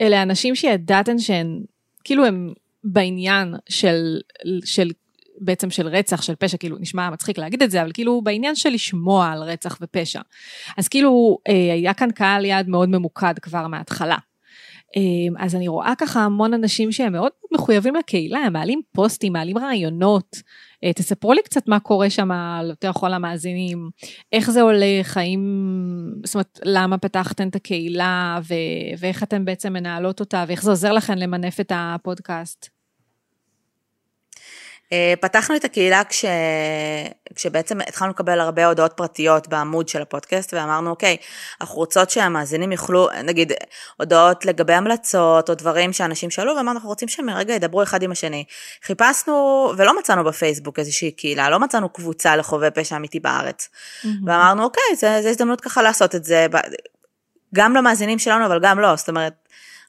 אלה 0.00 0.22
אנשים 0.22 0.54
שידעתם 0.54 1.18
שהם, 1.18 1.60
כאילו 2.04 2.24
הם 2.24 2.52
בעניין 2.84 3.54
של, 3.68 4.20
של 4.64 4.90
בעצם 5.40 5.70
של 5.70 5.88
רצח, 5.88 6.22
של 6.22 6.34
פשע, 6.34 6.56
כאילו 6.56 6.76
נשמע 6.80 7.10
מצחיק 7.10 7.38
להגיד 7.38 7.62
את 7.62 7.70
זה, 7.70 7.82
אבל 7.82 7.90
כאילו 7.94 8.22
בעניין 8.22 8.54
של 8.54 8.70
לשמוע 8.70 9.28
על 9.32 9.42
רצח 9.42 9.78
ופשע. 9.80 10.20
אז 10.76 10.88
כאילו 10.88 11.38
אה, 11.48 11.72
היה 11.72 11.94
כאן 11.94 12.10
קהל 12.10 12.44
יעד 12.44 12.68
מאוד 12.68 12.88
ממוקד 12.88 13.38
כבר 13.42 13.66
מההתחלה. 13.66 14.16
אה, 14.96 15.44
אז 15.44 15.54
אני 15.54 15.68
רואה 15.68 15.92
ככה 15.98 16.20
המון 16.20 16.54
אנשים 16.54 16.92
שהם 16.92 17.12
מאוד 17.12 17.32
מחויבים 17.54 17.94
לקהילה, 17.94 18.38
הם 18.38 18.52
מעלים 18.52 18.80
פוסטים, 18.92 19.32
מעלים 19.32 19.58
רעיונות. 19.58 20.36
אה, 20.84 20.92
תספרו 20.92 21.32
לי 21.32 21.42
קצת 21.42 21.68
מה 21.68 21.80
קורה 21.80 22.10
שם 22.10 22.28
יותר 22.68 22.90
לכל 22.90 23.12
המאזינים, 23.12 23.90
איך 24.32 24.50
זה 24.50 24.60
הולך, 24.60 25.16
האם, 25.16 25.40
זאת 26.24 26.34
אומרת, 26.34 26.60
למה 26.64 26.98
פתחתן 26.98 27.48
את 27.48 27.56
הקהילה, 27.56 28.38
ו- 28.42 28.98
ואיך 28.98 29.22
אתן 29.22 29.44
בעצם 29.44 29.72
מנהלות 29.72 30.20
אותה, 30.20 30.44
ואיך 30.48 30.62
זה 30.62 30.70
עוזר 30.70 30.92
לכן 30.92 31.18
למנף 31.18 31.60
את 31.60 31.72
הפודקאסט. 31.74 32.75
אה, 34.92 35.14
פתחנו 35.20 35.56
את 35.56 35.64
הקהילה 35.64 36.04
כש... 36.04 36.24
כשבעצם 37.34 37.80
התחלנו 37.80 38.10
לקבל 38.10 38.40
הרבה 38.40 38.66
הודעות 38.66 38.92
פרטיות 38.92 39.48
בעמוד 39.48 39.88
של 39.88 40.02
הפודקאסט 40.02 40.54
ואמרנו 40.54 40.90
אוקיי, 40.90 41.16
אנחנו 41.60 41.76
רוצות 41.76 42.10
שהמאזינים 42.10 42.72
יוכלו, 42.72 43.08
נגיד 43.24 43.52
הודעות 43.96 44.44
לגבי 44.44 44.72
המלצות 44.72 45.50
או 45.50 45.54
דברים 45.54 45.92
שאנשים 45.92 46.30
שאלו 46.30 46.56
ואמרנו 46.56 46.72
אנחנו 46.72 46.88
רוצים 46.88 47.08
שהם 47.08 47.30
רגע 47.30 47.54
ידברו 47.54 47.82
אחד 47.82 48.02
עם 48.02 48.10
השני. 48.10 48.44
חיפשנו 48.84 49.72
ולא 49.76 49.98
מצאנו 49.98 50.24
בפייסבוק 50.24 50.78
איזושהי 50.78 51.10
קהילה, 51.10 51.50
לא 51.50 51.58
מצאנו 51.58 51.88
קבוצה 51.88 52.36
לחובבי 52.36 52.70
פשע 52.70 52.96
אמיתי 52.96 53.20
בארץ. 53.20 53.68
ואמרנו 54.26 54.64
אוקיי, 54.64 54.96
זה 54.96 55.30
הזדמנות 55.30 55.60
ככה 55.60 55.82
לעשות 55.82 56.14
את 56.14 56.24
זה, 56.24 56.46
גם 57.54 57.76
למאזינים 57.76 58.18
שלנו 58.18 58.46
אבל 58.46 58.60
גם 58.62 58.80
לא, 58.80 58.96
זאת 58.96 59.08
אומרת 59.08 59.32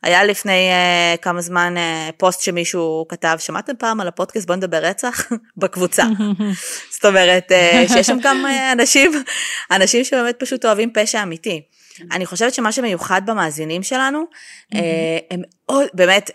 היה 0.04 0.24
לפני 0.24 0.70
uh, 0.72 1.18
כמה 1.18 1.42
זמן 1.42 1.74
uh, 1.78 2.12
פוסט 2.18 2.42
שמישהו 2.42 3.06
כתב, 3.10 3.36
שמעתם 3.40 3.74
פעם 3.80 4.02
על 4.02 4.08
הפודקאסט 4.08 4.48
בוא 4.48 4.56
נדבר 4.56 4.78
רצח? 4.78 5.28
בקבוצה. 5.58 6.04
זאת 6.94 7.06
אומרת, 7.06 7.52
uh, 7.52 7.94
שיש 7.94 8.08
שם 8.08 8.18
גם 8.22 8.46
uh, 8.46 8.72
אנשים, 8.72 9.12
אנשים 9.72 10.04
שבאמת 10.04 10.36
פשוט 10.40 10.66
אוהבים 10.66 10.92
פשע 10.94 11.24
אמיתי. 11.24 11.62
אני 12.12 12.26
חושבת 12.26 12.54
שמה 12.54 12.72
שמיוחד 12.72 13.22
במאזינים 13.26 13.84
שלנו, 13.84 14.24
uh, 14.74 14.78
הם 15.32 15.42
מאוד, 15.70 15.88
באמת, 15.94 16.32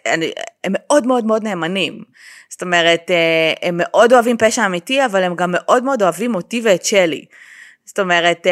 הם 0.65 0.73
מאוד 0.73 1.07
מאוד 1.07 1.25
מאוד 1.25 1.45
נאמנים. 1.45 2.03
זאת 2.51 2.63
אומרת, 2.63 3.11
uh, 3.11 3.59
הם 3.63 3.75
מאוד 3.77 4.13
אוהבים 4.13 4.37
פשע 4.39 4.67
אמיתי, 4.67 5.05
אבל 5.05 5.23
הם 5.23 5.35
גם 5.35 5.51
מאוד 5.53 5.85
מאוד 5.85 6.03
אוהבים 6.03 6.35
אותי 6.35 6.61
ואת 6.65 6.85
שלי. 6.85 7.25
זאת 7.85 7.99
אומרת, 7.99 8.47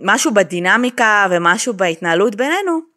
משהו 0.00 0.34
בדינמיקה 0.34 1.26
ומשהו 1.30 1.74
בהתנהלות 1.74 2.34
בינינו, 2.34 2.93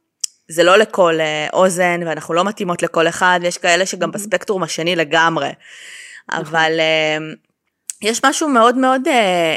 זה 0.49 0.63
לא 0.63 0.77
לכל 0.77 1.19
אה, 1.19 1.47
אוזן, 1.53 1.99
ואנחנו 2.05 2.33
לא 2.33 2.43
מתאימות 2.43 2.83
לכל 2.83 3.07
אחד, 3.07 3.39
ויש 3.43 3.57
כאלה 3.57 3.85
שגם 3.85 4.11
בספקטרום 4.11 4.63
השני 4.63 4.95
לגמרי. 4.95 5.49
אבל 6.31 6.71
אה, 6.79 7.17
יש 8.01 8.21
משהו 8.25 8.49
מאוד 8.49 8.77
מאוד 8.77 9.07
אה, 9.07 9.13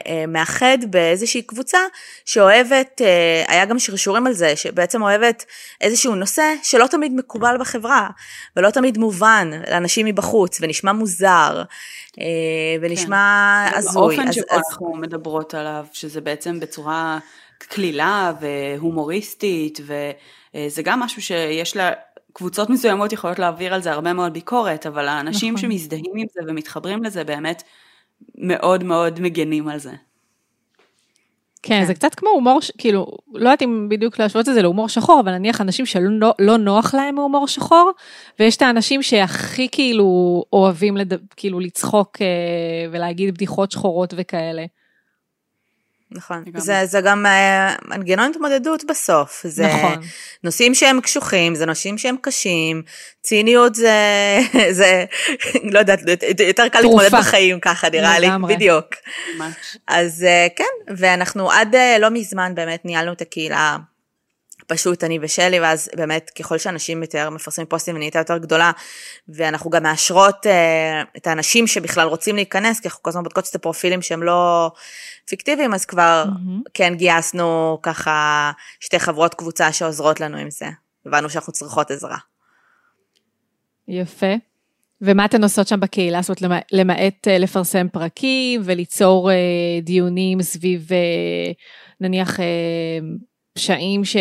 אה, 0.07 0.25
מאחד 0.29 0.79
באיזושהי 0.91 1.43
קבוצה 1.43 1.79
שאוהבת, 2.25 3.01
אה, 3.05 3.45
היה 3.49 3.65
גם 3.65 3.79
שרשורים 3.79 4.27
על 4.27 4.33
זה, 4.33 4.57
שבעצם 4.57 5.03
אוהבת 5.03 5.45
איזשהו 5.81 6.15
נושא 6.15 6.55
שלא 6.63 6.87
תמיד 6.87 7.13
מקובל 7.15 7.57
בחברה, 7.61 8.09
ולא 8.57 8.71
תמיד 8.71 8.99
מובן 8.99 9.51
לאנשים 9.71 10.07
מבחוץ, 10.07 10.59
ונשמע 10.61 10.93
מוזר, 10.93 11.63
אה, 12.21 12.25
ונשמע 12.81 13.25
הזוי. 13.75 14.03
האופן 14.03 14.29
אז- 14.29 14.35
שבו 14.35 14.45
אז- 14.51 14.63
אנחנו 14.71 14.95
מדברות 14.95 15.55
עליו, 15.55 15.85
שזה 15.93 16.21
בעצם 16.21 16.61
בצורה 16.61 17.19
קלילה 17.59 18.33
והומוריסטית, 18.41 19.81
וזה 20.55 20.83
גם 20.83 21.01
משהו 21.01 21.23
שיש 21.23 21.77
לה... 21.77 21.91
קבוצות 22.33 22.71
מסוימות 22.71 23.13
יכולות 23.13 23.39
להעביר 23.39 23.75
על 23.75 23.83
זה 23.83 23.93
הרבה 23.93 24.13
מאוד 24.13 24.33
ביקורת, 24.33 24.87
אבל 24.87 25.09
האנשים 25.09 25.55
נכון. 25.55 25.71
שמזדהים 25.71 26.13
עם 26.17 26.27
זה 26.33 26.41
ומתחברים 26.49 27.03
לזה 27.03 27.25
באמת 27.25 27.63
מאוד 28.35 28.85
מאוד 28.85 29.21
מגנים 29.21 29.69
על 29.69 29.79
זה. 29.79 29.91
כן, 31.63 31.81
כן. 31.81 31.85
זה 31.85 31.95
קצת 31.95 32.15
כמו 32.15 32.29
הומור, 32.31 32.61
כאילו, 32.79 33.07
לא 33.35 33.49
יודעת 33.49 33.63
אם 33.63 33.87
בדיוק 33.91 34.19
להשוות 34.19 34.49
את 34.49 34.55
זה 34.55 34.63
להומור 34.63 34.89
שחור, 34.89 35.21
אבל 35.21 35.33
נניח 35.33 35.61
אנשים 35.61 35.87
שלא 35.87 36.35
לא 36.39 36.57
נוח 36.57 36.95
להם 36.95 37.15
מהומור 37.15 37.49
שחור, 37.49 37.91
ויש 38.39 38.57
את 38.57 38.63
האנשים 38.63 39.03
שהכי 39.03 39.69
כאילו 39.73 40.45
אוהבים 40.53 40.97
לד... 40.97 41.13
כאילו 41.37 41.61
לצחוק 41.61 42.23
אה, 42.23 42.27
ולהגיד 42.91 43.35
בדיחות 43.35 43.71
שחורות 43.71 44.15
וכאלה. 44.17 44.65
נכון. 46.13 46.45
זה, 46.57 46.87
זה 46.87 47.01
גם 47.01 47.27
אה, 47.27 47.75
מנגנון 47.85 48.31
התמודדות 48.31 48.85
בסוף. 48.85 49.43
זה 49.45 49.67
נכון. 49.67 50.03
נושאים 50.45 50.75
שהם 50.75 51.01
קשוחים, 51.01 51.55
זה 51.55 51.67
נושאים 51.67 51.99
שהם 51.99 52.17
קשים, 52.21 52.83
ציניות 53.23 53.75
זה, 53.75 54.39
זה 54.71 55.05
לא 55.63 55.79
יודעת, 55.79 56.01
יותר 56.47 56.69
קל 56.69 56.81
להתמודד 56.81 57.11
בחיים 57.13 57.61
ככה 57.61 57.91
נראה 57.91 58.19
לי, 58.19 58.29
בדיוק. 58.49 58.87
ממש. 59.39 59.55
אז 59.87 60.25
אה, 60.25 60.47
כן, 60.57 60.95
ואנחנו 60.97 61.51
עד 61.51 61.75
אה, 61.75 61.99
לא 61.99 62.09
מזמן 62.11 62.55
באמת 62.55 62.85
ניהלנו 62.85 63.13
את 63.13 63.21
הקהילה 63.21 63.77
פשוט 64.71 65.05
אני 65.05 65.19
ושלי, 65.23 65.61
ואז 65.61 65.91
באמת 65.97 66.31
ככל 66.39 66.59
שאנשים 66.59 67.03
יותר 67.03 67.31
מפרסמים 67.31 67.67
פוסטים 67.67 67.95
ונהייתה 67.95 68.19
יותר 68.19 68.39
גדולה, 68.39 68.71
ואנחנו 69.29 69.71
גם 69.71 69.83
מאשרות 69.83 70.47
אה, 70.47 71.03
את 71.17 71.27
האנשים 71.27 71.67
שבכלל 71.67 72.09
רוצים 72.09 72.37
להיכנס, 72.37 72.81
כי 72.81 72.89
אנחנו 72.89 73.03
כל 73.03 73.11
הזמן 73.11 73.23
בודקות 73.23 73.49
את 73.51 73.55
הפרופילים 73.55 74.03
שהם 74.03 74.23
לא 74.23 74.71
פיקטיביים, 75.29 75.75
אז 75.75 75.85
כבר 75.85 76.25
mm-hmm. 76.27 76.71
כן 76.75 76.95
גייסנו 76.95 77.79
ככה 77.83 78.51
שתי 78.81 78.99
חברות 78.99 79.35
קבוצה 79.35 79.73
שעוזרות 79.73 80.21
לנו 80.21 80.37
עם 80.37 80.51
זה. 80.51 80.67
הבנו 81.07 81.31
שאנחנו 81.31 81.53
צריכות 81.53 81.91
עזרה. 81.91 82.17
יפה. 83.89 84.35
ומה 85.03 85.25
אתן 85.25 85.43
עושות 85.43 85.69
שם 85.69 85.81
בקהילה? 85.81 86.23
זאת 86.23 86.45
אומרת, 86.45 86.63
למעט 86.73 87.29
אה, 87.29 87.39
לפרסם 87.39 87.89
פרקים 87.89 88.61
וליצור 88.65 89.31
אה, 89.31 89.37
דיונים 89.83 90.43
סביב 90.43 90.89
נניח 92.01 92.39
פשעים 93.55 94.05
ש... 94.05 94.17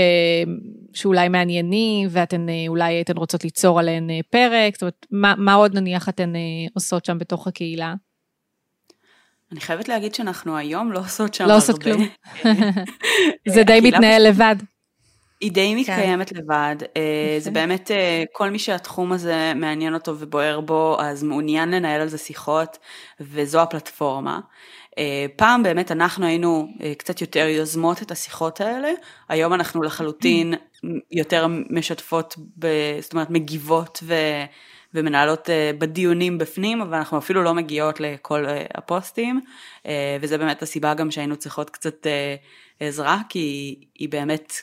שאולי 0.94 1.30
מעניינים 1.30 2.08
ואתן 2.12 2.50
אה, 2.50 2.66
אולי 2.68 3.02
אתן 3.02 3.18
רוצות 3.18 3.44
ליצור 3.44 3.80
עליהן 3.80 4.10
אה, 4.10 4.20
פרק, 4.30 4.74
זאת 4.74 4.82
אומרת, 4.82 5.06
מה, 5.12 5.34
מה 5.38 5.54
עוד 5.54 5.78
נניח 5.78 6.10
אתן 6.10 6.36
אה, 6.36 6.42
עושות 6.74 7.06
שם 7.06 7.18
בתוך 7.18 7.48
הקהילה? 7.48 7.94
אני 9.52 9.60
חייבת 9.60 9.88
להגיד 9.88 10.16
שאנחנו 10.16 10.58
היום 10.58 10.92
לא 10.92 11.00
עושות 11.00 11.34
שם 11.34 11.46
לא 11.46 11.54
הרבה. 11.54 11.54
לא 11.54 11.64
עושות 11.64 11.84
כלום. 11.84 12.08
זה 13.54 13.64
די 13.64 13.80
מתנהל 13.84 14.28
לבד. 14.28 14.56
היא 15.42 15.52
די 15.52 15.72
כן. 15.72 15.80
מתקיימת 15.80 16.30
כן. 16.30 16.36
לבד, 16.36 16.76
זה 17.40 17.52
באמת 17.52 17.92
כל 18.32 18.50
מי 18.50 18.60
שהתחום 18.60 19.12
הזה 19.12 19.54
מעניין 19.56 19.94
אותו 19.94 20.16
ובוער 20.20 20.60
בו, 20.60 20.98
אז 21.00 21.24
מעוניין 21.24 21.72
לנהל 21.72 22.02
על 22.02 22.08
זה 22.08 22.18
שיחות, 22.18 22.78
וזו 23.20 23.62
הפלטפורמה. 23.62 24.40
אה, 24.98 25.26
פעם 25.36 25.64
באמת 25.64 25.92
אנחנו 25.92 26.26
היינו 26.26 26.68
אה, 26.82 26.94
קצת 26.98 27.22
יותר 27.22 27.48
יוזמות 27.48 28.02
את 28.02 28.12
השיחות 28.12 28.62
האלה, 28.62 28.90
היום 29.30 29.54
אנחנו 29.54 29.84
לחלוטין 29.84 30.54
יותר 31.12 31.48
משתפות, 31.70 32.36
ב, 32.60 32.68
זאת 33.02 33.14
אומרת 33.14 33.30
מגיבות 33.30 34.00
ו, 34.04 34.14
ומנהלות 34.94 35.50
אה, 35.50 35.72
בדיונים 35.78 36.38
בפנים, 36.38 36.82
אבל 36.82 36.98
אנחנו 36.98 37.18
אפילו 37.18 37.44
לא 37.44 37.54
מגיעות 37.54 38.00
לכל 38.00 38.46
הפוסטים, 38.74 39.42
וזה 40.22 40.38
באמת 40.38 40.62
הסיבה 40.62 40.94
גם 40.94 41.12
שהיינו 41.12 41.36
צריכות 41.36 41.70
קצת 41.70 42.08
עזרה, 42.80 43.22
כי 43.30 43.76
היא 43.96 44.10
באמת, 44.10 44.54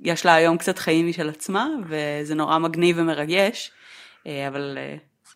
יש 0.00 0.26
לה 0.26 0.34
היום 0.34 0.58
קצת 0.58 0.78
חיים 0.78 1.08
משל 1.08 1.28
עצמה, 1.28 1.68
וזה 1.88 2.34
נורא 2.34 2.58
מגניב 2.58 2.96
ומרגש, 2.98 3.70
אבל 4.26 4.78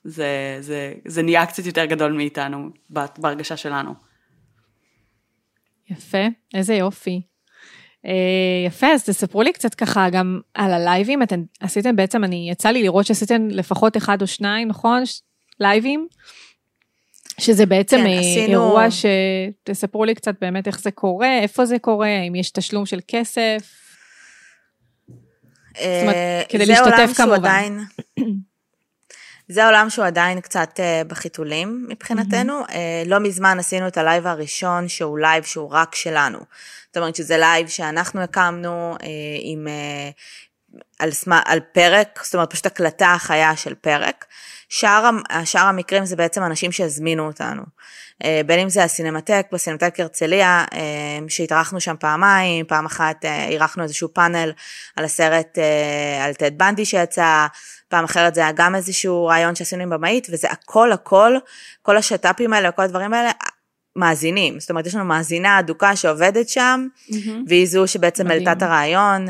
זה, 0.04 0.56
זה, 0.60 0.94
זה 1.06 1.22
נהיה 1.22 1.46
קצת 1.46 1.66
יותר 1.66 1.84
גדול 1.84 2.12
מאיתנו 2.12 2.70
בהרגשה 3.18 3.56
שלנו. 3.56 3.94
יפה, 5.90 6.26
איזה 6.54 6.74
יופי. 6.74 7.31
Uh, 8.06 8.66
יפה, 8.66 8.86
אז 8.86 9.04
תספרו 9.04 9.42
לי 9.42 9.52
קצת 9.52 9.74
ככה 9.74 10.10
גם 10.10 10.40
על 10.54 10.72
הלייבים, 10.72 11.22
אתם 11.22 11.42
עשיתם 11.60 11.96
בעצם, 11.96 12.24
אני, 12.24 12.48
יצא 12.50 12.68
לי 12.68 12.82
לראות 12.82 13.06
שעשיתם 13.06 13.48
לפחות 13.50 13.96
אחד 13.96 14.22
או 14.22 14.26
שניים, 14.26 14.68
נכון? 14.68 15.02
לייבים? 15.60 16.08
שזה 17.40 17.66
בעצם 17.66 17.96
כן, 17.96 18.06
אה, 18.06 18.18
עשינו... 18.20 18.52
אירוע 18.52 18.84
שתספרו 18.90 20.04
לי 20.04 20.14
קצת 20.14 20.34
באמת 20.40 20.66
איך 20.66 20.80
זה 20.80 20.90
קורה, 20.90 21.38
איפה 21.38 21.66
זה 21.66 21.78
קורה, 21.78 22.20
אם 22.28 22.34
יש 22.34 22.50
תשלום 22.50 22.86
של 22.86 23.00
כסף. 23.08 23.58
זאת 25.08 25.86
אומרת, 26.02 26.14
אה, 26.14 26.42
כדי 26.48 26.66
להשתתף 26.66 27.12
כמובן. 27.16 27.34
עדיין... 27.34 27.78
זה 29.48 29.66
עולם 29.66 29.90
שהוא 29.90 30.04
עדיין 30.04 30.40
קצת 30.40 30.80
בחיתולים 31.08 31.86
מבחינתנו. 31.88 32.62
Mm-hmm. 32.64 33.08
לא 33.08 33.20
מזמן 33.20 33.58
עשינו 33.58 33.88
את 33.88 33.96
ה 33.96 34.02
live 34.02 34.26
הראשון 34.26 34.88
שהוא 34.88 35.18
live 35.18 35.44
שהוא 35.44 35.70
רק 35.70 35.94
שלנו. 35.94 36.38
זאת 36.92 36.96
אומרת 36.96 37.16
שזה 37.16 37.38
live 37.38 37.68
שאנחנו 37.68 38.20
הקמנו 38.20 38.94
uh, 39.00 39.04
עם, 39.40 39.66
uh, 39.66 40.80
על, 40.98 41.10
על 41.44 41.60
פרק, 41.60 42.20
זאת 42.24 42.34
אומרת 42.34 42.50
פשוט 42.50 42.66
הקלטה 42.66 43.16
חיה 43.18 43.56
של 43.56 43.74
פרק. 43.74 44.24
שאר, 44.68 45.10
שאר 45.44 45.66
המקרים 45.66 46.04
זה 46.04 46.16
בעצם 46.16 46.42
אנשים 46.42 46.72
שהזמינו 46.72 47.26
אותנו. 47.26 47.62
Uh, 48.22 48.26
בין 48.46 48.60
אם 48.60 48.68
זה 48.68 48.84
הסינמטק, 48.84 49.46
בסינמטק 49.52 50.00
הרצליה, 50.00 50.64
uh, 50.70 50.76
שהתארחנו 51.28 51.80
שם 51.80 51.94
פעמיים, 52.00 52.66
פעם 52.66 52.86
אחת 52.86 53.24
uh, 53.24 53.28
אירחנו 53.28 53.82
איזשהו 53.82 54.14
פאנל 54.14 54.52
על 54.96 55.04
הסרט 55.04 55.58
על 56.24 56.34
טד 56.34 56.58
בנדי 56.58 56.84
שיצא, 56.84 57.46
פעם 57.88 58.04
אחרת 58.04 58.34
זה 58.34 58.40
היה 58.40 58.52
גם 58.52 58.74
איזשהו 58.74 59.26
ריאיון 59.26 59.54
שעשינו 59.54 59.82
עם 59.82 59.90
במאית, 59.90 60.26
וזה 60.30 60.50
הכל 60.50 60.92
הכל, 60.92 61.36
כל 61.82 61.96
השת"פים 61.96 62.52
האלה, 62.52 62.70
כל 62.70 62.82
הדברים 62.82 63.14
האלה, 63.14 63.30
מאזינים. 63.96 64.60
זאת 64.60 64.70
אומרת, 64.70 64.86
יש 64.86 64.94
לנו 64.94 65.04
מאזינה 65.04 65.58
אדוקה 65.58 65.96
שעובדת 65.96 66.48
שם, 66.48 66.86
mm-hmm. 67.10 67.30
והיא 67.46 67.66
זו 67.66 67.86
שבעצם 67.86 68.30
העלתה 68.30 68.52
את 68.52 68.62
הרעיון. 68.62 69.26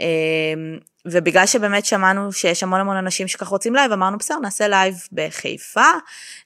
אמ, 0.00 0.78
ובגלל 1.06 1.46
שבאמת 1.46 1.84
שמענו 1.86 2.32
שיש 2.32 2.62
המון 2.62 2.80
המון 2.80 2.96
אנשים 2.96 3.28
שככה 3.28 3.50
רוצים 3.50 3.74
live, 3.74 3.92
אמרנו 3.92 4.18
בסדר, 4.18 4.38
נעשה 4.38 4.68
live 4.68 4.94
בחיפה, 5.12 5.90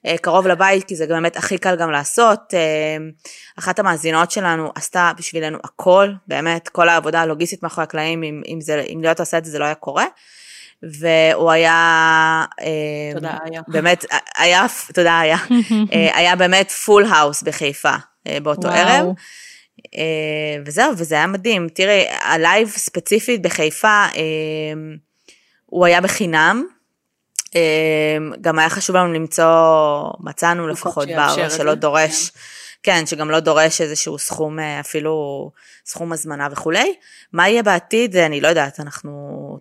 אה, 0.05 0.17
קרוב 0.17 0.47
לבית, 0.47 0.83
כי 0.83 0.95
זה 0.95 1.07
באמת 1.07 1.37
הכי 1.37 1.57
קל 1.57 1.75
גם 1.75 1.91
לעשות. 1.91 2.53
אמ, 2.53 3.11
אחת 3.59 3.79
המאזינות 3.79 4.31
שלנו 4.31 4.71
עשתה 4.75 5.11
בשבילנו 5.17 5.57
הכל, 5.63 6.09
באמת, 6.27 6.69
כל 6.69 6.89
העבודה 6.89 7.21
הלוגיסטית 7.21 7.63
מאחורי 7.63 7.83
הקלעים, 7.83 8.23
אם, 8.23 8.41
אם, 8.47 8.61
זה, 8.61 8.83
אם 8.93 8.99
לא 9.01 9.07
היית 9.07 9.19
עושה 9.19 9.37
את 9.37 9.45
זה, 9.45 9.51
זה 9.51 9.59
לא 9.59 9.65
היה 9.65 9.75
קורה. 9.75 10.05
והוא 10.83 11.51
היה, 11.51 12.45
אה, 12.61 13.13
תודה 13.13 13.37
היה, 13.43 13.61
באמת, 13.67 14.05
היה, 14.37 14.65
תודה 14.93 15.19
היה, 15.19 15.37
אה, 15.93 16.17
היה 16.17 16.35
באמת 16.35 16.71
full 16.71 17.05
house 17.05 17.43
בחיפה 17.43 17.95
אה, 18.27 18.39
באותו 18.39 18.67
וואו. 18.67 18.77
ערב. 18.77 19.05
וזהו, 20.65 20.93
וזה 20.97 21.15
היה 21.15 21.27
מדהים. 21.27 21.67
תראי, 21.73 22.05
הלייב 22.21 22.69
ספציפית 22.69 23.41
בחיפה, 23.41 24.05
הוא 25.65 25.85
היה 25.85 26.01
בחינם. 26.01 26.65
גם 28.41 28.59
היה 28.59 28.69
חשוב 28.69 28.95
לנו 28.95 29.13
למצוא, 29.13 30.03
מצאנו 30.19 30.67
לפחות 30.67 31.07
בר 31.07 31.49
שלא 31.49 31.73
דורש. 31.73 32.29
כן. 32.29 32.39
כן, 32.83 33.05
שגם 33.05 33.29
לא 33.29 33.39
דורש 33.39 33.81
איזשהו 33.81 34.17
סכום, 34.17 34.59
אה, 34.59 34.79
אפילו 34.79 35.51
סכום 35.85 36.13
הזמנה 36.13 36.47
וכולי. 36.51 36.93
מה 37.33 37.49
יהיה 37.49 37.63
בעתיד, 37.63 38.15
אני 38.15 38.41
לא 38.41 38.47
יודעת, 38.47 38.79
אנחנו 38.79 39.11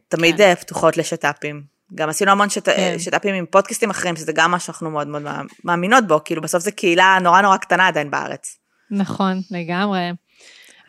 תמיד 0.08 0.36
כן. 0.36 0.42
אה, 0.42 0.56
פתוחות 0.56 0.96
לשת"פים. 0.96 1.62
גם 1.94 2.08
עשינו 2.08 2.30
המון 2.30 2.50
שת... 2.50 2.68
כן. 2.68 2.98
שת"פים 2.98 3.34
עם 3.34 3.46
פודקאסטים 3.46 3.90
אחרים, 3.90 4.16
שזה 4.16 4.32
גם 4.32 4.50
מה 4.50 4.58
שאנחנו 4.58 4.90
מאוד 4.90 5.06
מאוד 5.08 5.22
מאמינות 5.64 6.06
בו, 6.06 6.20
כאילו 6.24 6.42
בסוף 6.42 6.62
זו 6.62 6.70
קהילה 6.76 7.18
נורא 7.22 7.40
נורא 7.40 7.56
קטנה 7.56 7.88
עדיין 7.88 8.10
בארץ. 8.10 8.58
נכון, 8.90 9.40
לגמרי. 9.50 10.10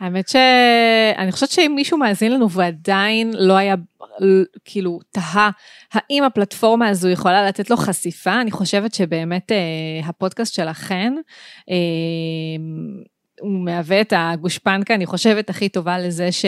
האמת 0.00 0.28
שאני 0.28 1.32
חושבת 1.32 1.50
שאם 1.50 1.72
מישהו 1.76 1.98
מאזין 1.98 2.32
לנו 2.32 2.50
ועדיין 2.50 3.30
לא 3.34 3.56
היה, 3.56 3.74
כאילו, 4.64 4.98
תהה 5.10 5.50
האם 5.92 6.24
הפלטפורמה 6.24 6.88
הזו 6.88 7.08
יכולה 7.08 7.48
לתת 7.48 7.70
לו 7.70 7.76
חשיפה, 7.76 8.40
אני 8.40 8.50
חושבת 8.50 8.94
שבאמת 8.94 9.52
אה, 9.52 10.08
הפודקאסט 10.08 10.54
שלכן, 10.54 11.14
אה, 11.70 11.76
הוא 13.40 13.64
מהווה 13.64 14.00
את 14.00 14.12
הגושפנקה, 14.16 14.94
אני 14.94 15.06
חושבת, 15.06 15.50
הכי 15.50 15.68
טובה 15.68 15.98
לזה 15.98 16.32
ש, 16.32 16.44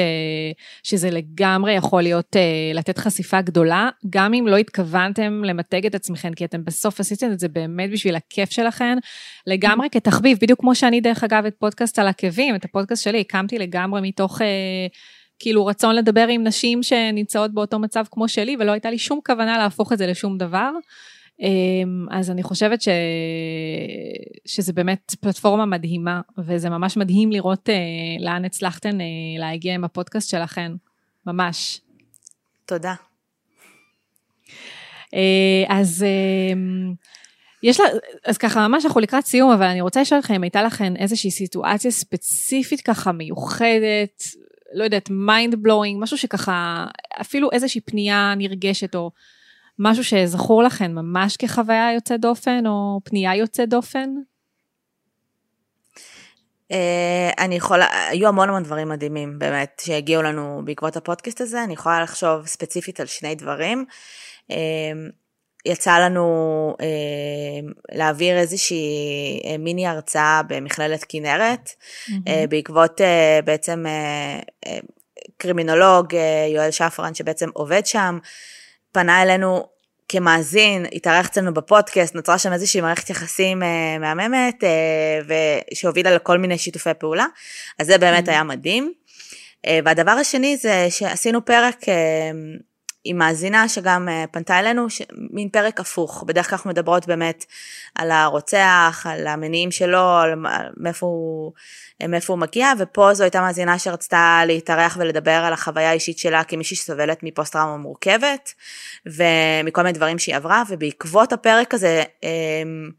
שזה 0.83 1.11
לגמרי 1.11 1.73
יכול 1.73 2.03
להיות, 2.03 2.37
uh, 2.37 2.77
לתת 2.77 2.99
חשיפה 2.99 3.41
גדולה, 3.41 3.89
גם 4.11 4.35
אם 4.35 4.47
לא 4.47 4.57
התכוונתם 4.57 5.45
למתג 5.45 5.87
את 5.87 5.95
עצמכם, 5.95 6.35
כי 6.35 6.45
אתם 6.45 6.65
בסוף 6.65 7.01
עשיתם 7.01 7.33
את 7.33 7.41
זה 7.41 7.49
באמת 7.49 7.91
בשביל 7.91 8.17
הכיף 8.17 8.51
שלכם, 8.51 8.97
לגמרי 9.47 9.89
כתחביב, 9.93 10.39
בדיוק 10.43 10.61
כמו 10.61 10.75
שאני, 10.75 11.01
דרך 11.01 11.25
אגב, 11.25 11.45
את 11.47 11.55
פודקאסט 11.59 11.99
על 11.99 12.09
עקבים, 12.09 12.55
את 12.55 12.65
הפודקאסט 12.65 13.05
שלי 13.05 13.21
הקמתי 13.21 13.59
לגמרי 13.59 14.01
מתוך... 14.01 14.41
Uh, 14.41 14.45
כאילו 15.43 15.67
רצון 15.67 15.95
לדבר 15.95 16.27
עם 16.29 16.45
נשים 16.45 16.83
שנמצאות 16.83 17.55
באותו 17.55 17.79
מצב 17.79 18.05
כמו 18.11 18.29
שלי, 18.29 18.57
ולא 18.61 18.73
הייתה 18.73 18.91
לי 18.91 18.99
שום 18.99 19.21
כוונה 19.27 19.59
להפוך 19.59 19.93
את 19.93 19.99
זה 19.99 20.07
לשום 20.07 20.39
דבר. 20.39 20.71
אמ, 21.41 22.07
אז 22.11 22.31
אני 22.31 22.43
חושבת 22.43 22.83
ש... 22.83 22.89
שזה 24.47 24.73
באמת 24.73 25.15
פלטפורמה 25.21 25.67
מדהימה, 25.67 26.21
וזה 26.39 26.71
ממש 26.71 26.97
מדהים 26.97 27.33
לראות 27.33 27.69
אה, 27.69 27.75
לאן 28.21 28.45
הצלחתן 28.45 29.01
אה, 29.01 29.07
להגיע 29.39 29.75
עם 29.75 29.85
הפודקאסט 29.85 30.31
שלכן, 30.31 30.73
ממש. 31.27 31.81
תודה. 32.67 32.95
אה, 35.15 35.65
אז 35.69 36.05
אמ, 36.53 36.95
יש 37.63 37.81
לה, 37.81 37.87
אז 38.27 38.39
ככה 38.39 38.69
ממש 38.69 38.85
אנחנו 38.85 39.01
לקראת 39.01 39.27
סיום, 39.27 39.51
אבל 39.51 39.67
אני 39.67 39.81
רוצה 39.81 40.01
לשאול 40.01 40.21
אתכם 40.21 40.35
אם 40.35 40.43
הייתה 40.43 40.63
לכם 40.63 40.95
איזושהי 40.97 41.31
סיטואציה 41.31 41.91
ספציפית 41.91 42.81
ככה 42.81 43.13
מיוחדת, 43.13 44.23
לא 44.75 44.85
יודעת, 44.85 45.11
mind 45.11 45.55
blowing, 45.63 46.03
משהו 46.03 46.19
שככה, 46.19 46.87
אפילו 47.21 47.49
איזושהי 47.53 47.81
פנייה 47.81 48.35
נרגשת 48.37 48.95
או 48.95 49.11
משהו 49.83 50.05
שזכור 50.05 50.63
לכם 50.63 50.93
ממש 50.95 51.37
כחוויה 51.37 51.93
יוצאת 51.95 52.21
דופן, 52.21 52.67
או 52.67 53.01
פנייה 53.05 53.37
יוצאת 53.37 53.69
דופן? 53.69 54.11
אה, 56.73 57.31
אני 57.39 57.55
יכולה, 57.55 57.87
היו 58.09 58.29
המון 58.29 58.49
המון 58.49 58.63
דברים 58.63 58.89
מדהימים 58.89 59.39
באמת 59.39 59.83
שהגיעו 59.85 60.23
לנו 60.23 60.63
בעקבות 60.65 60.97
הפודקאסט 60.97 61.41
הזה, 61.41 61.65
אני 61.65 61.73
יכולה 61.73 62.03
לחשוב 62.03 62.47
ספציפית 62.47 63.01
על 63.01 63.07
שני 63.07 63.35
דברים. 63.35 63.85
אה, 64.51 64.57
יצא 65.67 65.99
לנו 65.99 66.77
אה, 66.81 67.69
להעביר 67.93 68.39
איזושהי 68.39 69.43
מיני 69.59 69.87
הרצאה 69.87 70.41
במכללת 70.49 71.05
כנרת, 71.09 71.69
mm-hmm. 71.71 72.31
בעקבות 72.49 73.01
בעצם 73.45 73.85
קרימינולוג 75.37 76.15
יואל 76.55 76.71
שפרן 76.71 77.15
שבעצם 77.15 77.49
עובד 77.53 77.87
שם, 77.87 78.19
פנה 78.93 79.23
אלינו 79.23 79.65
כמאזין, 80.09 80.87
התארח 80.93 81.27
אצלנו 81.29 81.55
בפודקאסט, 81.55 82.15
נוצרה 82.15 82.39
שם 82.39 82.53
איזושהי 82.53 82.81
מערכת 82.81 83.11
יחסים 83.11 83.63
אה, 83.63 83.99
מהממת, 83.99 84.65
אה, 84.65 85.59
שהובילה 85.75 86.15
לכל 86.15 86.39
מיני 86.39 86.59
שיתופי 86.59 86.91
פעולה, 86.99 87.27
אז 87.79 87.87
זה 87.87 87.99
באמת 87.99 88.29
mm-hmm. 88.29 88.31
היה 88.31 88.43
מדהים. 88.43 88.93
אה, 89.67 89.79
והדבר 89.85 90.11
השני 90.11 90.57
זה 90.57 90.87
שעשינו 90.91 91.45
פרק 91.45 91.89
אה, 91.89 92.31
עם 93.05 93.19
מאזינה 93.19 93.69
שגם 93.69 94.09
אה, 94.09 94.25
פנתה 94.31 94.59
אלינו, 94.59 94.91
ש... 94.91 95.03
מין 95.13 95.49
פרק 95.49 95.81
הפוך, 95.81 96.25
בדרך 96.27 96.49
כלל 96.49 96.57
אנחנו 96.57 96.71
מדברות 96.71 97.07
באמת 97.07 97.45
על 97.95 98.11
הרוצח, 98.11 99.07
על 99.11 99.27
המניעים 99.27 99.71
שלו, 99.71 100.19
על 100.23 100.35
מאיפה 100.77 101.07
הוא, 101.07 101.53
מאיפה 102.09 102.33
הוא 102.33 102.41
מגיע, 102.41 102.73
ופה 102.79 103.15
זו 103.15 103.25
הייתה 103.25 103.41
מאזינה 103.41 103.79
שרצתה 103.79 104.43
להתארח 104.47 104.97
ולדבר 105.01 105.31
על 105.31 105.53
החוויה 105.53 105.91
האישית 105.91 106.19
שלה 106.19 106.45
כמישהי 106.45 106.77
שסובלת 106.77 107.23
מפוסט 107.23 107.53
טראומה 107.53 107.77
מורכבת, 107.77 108.55
ומכל 109.07 109.83
מיני 109.83 109.93
דברים 109.93 110.19
שהיא 110.19 110.37
עברה, 110.37 110.63
ובעקבות 110.69 111.33
הפרק 111.33 111.75
הזה, 111.75 112.03
אמ, 112.23 112.91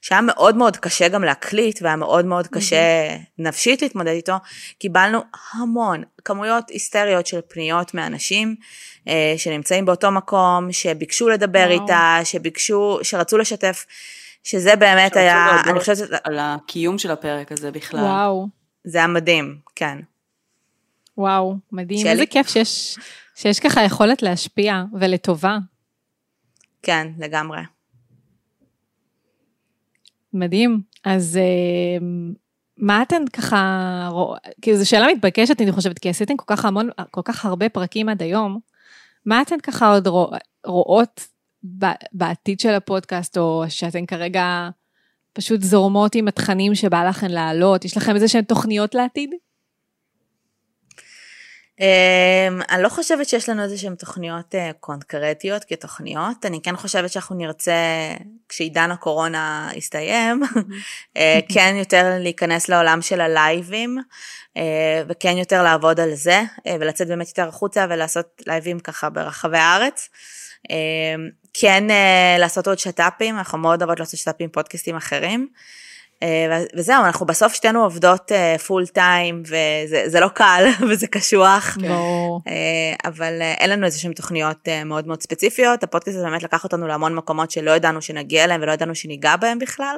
שהיה 0.00 0.20
מאוד 0.20 0.56
מאוד 0.56 0.76
קשה 0.76 1.08
גם 1.08 1.24
להקליט, 1.24 1.82
והיה 1.82 1.96
מאוד 1.96 2.24
מאוד 2.24 2.46
קשה. 2.46 3.16
נפשית 3.38 3.82
להתמודד 3.82 4.12
איתו, 4.12 4.36
קיבלנו 4.78 5.20
המון 5.52 6.02
כמויות 6.24 6.70
היסטריות 6.70 7.26
של 7.26 7.40
פניות 7.48 7.94
מאנשים. 7.94 8.56
אה, 9.08 9.34
שנמצאים 9.36 9.84
באותו 9.86 10.10
מקום, 10.10 10.72
שביקשו 10.72 11.28
לדבר 11.28 11.66
וואו. 11.70 11.82
איתה, 11.82 12.18
שביקשו, 12.24 12.98
שרצו 13.02 13.38
לשתף, 13.38 13.86
שזה 14.44 14.76
באמת 14.76 15.16
היה, 15.16 15.62
אני 15.66 15.80
חושבת... 15.80 16.20
על 16.24 16.38
הקיום 16.40 16.98
של 16.98 17.10
הפרק 17.10 17.52
הזה 17.52 17.70
בכלל. 17.70 18.00
וואו. 18.00 18.48
זה 18.84 18.98
היה 18.98 19.06
מדהים, 19.06 19.58
כן. 19.76 19.98
וואו, 21.18 21.56
מדהים. 21.72 22.00
שלי? 22.00 22.10
איזה 22.10 22.26
כיף 22.26 22.48
שיש, 22.48 22.96
שיש 23.34 23.60
ככה 23.60 23.82
יכולת 23.82 24.22
להשפיע, 24.22 24.82
ולטובה. 25.00 25.58
כן, 26.82 27.08
לגמרי. 27.18 27.60
מדהים. 30.32 30.80
אז 31.04 31.36
אה, 31.36 32.06
מה 32.76 33.02
אתן 33.02 33.22
ככה, 33.32 34.08
כאילו 34.62 34.76
זו 34.76 34.88
שאלה 34.88 35.06
מתבקשת, 35.14 35.60
אני 35.60 35.72
חושבת, 35.72 35.98
כי 35.98 36.08
עשיתם 36.08 36.36
כל 36.36 36.56
כך 36.56 36.64
המון, 36.64 36.88
כל 37.10 37.20
כך 37.24 37.44
הרבה 37.44 37.68
פרקים 37.68 38.08
עד 38.08 38.22
היום. 38.22 38.58
מה 39.26 39.42
אתן 39.42 39.60
ככה 39.62 39.94
עוד 39.94 40.08
רואות 40.66 41.26
בעתיד 42.12 42.60
של 42.60 42.74
הפודקאסט, 42.74 43.38
או 43.38 43.64
שאתן 43.68 44.06
כרגע 44.06 44.68
פשוט 45.32 45.62
זורמות 45.62 46.14
עם 46.14 46.28
התכנים 46.28 46.74
שבא 46.74 47.08
לכן 47.08 47.30
לעלות? 47.30 47.84
יש 47.84 47.96
לכם 47.96 48.14
איזה 48.14 48.28
שהן 48.28 48.44
תוכניות 48.44 48.94
לעתיד? 48.94 49.30
Um, 51.80 52.62
אני 52.70 52.82
לא 52.82 52.88
חושבת 52.88 53.28
שיש 53.28 53.48
לנו 53.48 53.62
איזה 53.62 53.78
שהן 53.78 53.94
תוכניות 53.94 54.54
uh, 54.54 54.72
קונקרטיות 54.80 55.64
כתוכניות, 55.64 56.46
אני 56.46 56.62
כן 56.62 56.76
חושבת 56.76 57.10
שאנחנו 57.10 57.36
נרצה, 57.36 57.72
כשעידן 58.48 58.90
הקורונה 58.90 59.70
יסתיים, 59.74 60.42
uh, 60.42 61.20
כן 61.54 61.74
יותר 61.78 62.16
להיכנס 62.18 62.68
לעולם 62.68 63.02
של 63.02 63.20
הלייבים, 63.20 63.98
uh, 64.58 64.60
וכן 65.08 65.36
יותר 65.36 65.62
לעבוד 65.62 66.00
על 66.00 66.14
זה, 66.14 66.42
ולצאת 66.80 67.08
באמת 67.08 67.28
יותר 67.28 67.48
החוצה 67.48 67.86
ולעשות 67.90 68.42
לייבים 68.46 68.80
ככה 68.80 69.10
ברחבי 69.10 69.58
הארץ. 69.58 70.08
Uh, 70.68 70.72
כן 71.52 71.84
לעשות 72.38 72.66
עוד 72.66 72.78
שת"פים, 72.78 73.38
אנחנו 73.38 73.58
מאוד 73.58 73.82
אוהבות 73.82 74.00
לעשות 74.00 74.20
שת"פים 74.20 74.48
פודקאסטים 74.48 74.96
אחרים. 74.96 75.48
אה, 76.22 76.64
וזהו, 76.76 77.04
אנחנו 77.04 77.26
בסוף 77.26 77.54
שתינו 77.54 77.82
עובדות 77.82 78.32
פול 78.66 78.82
uh, 78.82 78.92
טיים, 78.92 79.42
וזה 79.46 80.20
לא 80.20 80.28
קל 80.28 80.64
וזה 80.90 81.06
קשוח, 81.06 81.76
כן. 81.80 81.90
uh, 81.90 83.08
אבל 83.08 83.38
uh, 83.40 83.60
אין 83.60 83.70
לנו 83.70 83.86
איזה 83.86 83.98
שהן 83.98 84.12
תוכניות 84.12 84.68
מאוד 84.86 85.06
מאוד 85.06 85.22
ספציפיות, 85.22 85.82
הפודקאסט 85.82 86.16
הזה 86.16 86.26
באמת 86.26 86.42
לקח 86.42 86.64
אותנו 86.64 86.86
להמון 86.86 87.14
מקומות 87.14 87.50
שלא 87.50 87.70
ידענו 87.70 88.02
שנגיע 88.02 88.44
אליהם 88.44 88.62
ולא 88.62 88.72
ידענו 88.72 88.94
שניגע 88.94 89.36
בהם 89.36 89.58
בכלל, 89.58 89.96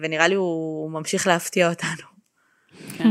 ונראה 0.00 0.28
לי 0.28 0.34
הוא 0.34 0.90
ממשיך 0.90 1.26
להפתיע 1.26 1.68
אותנו. 1.68 2.08
כן. 2.98 3.04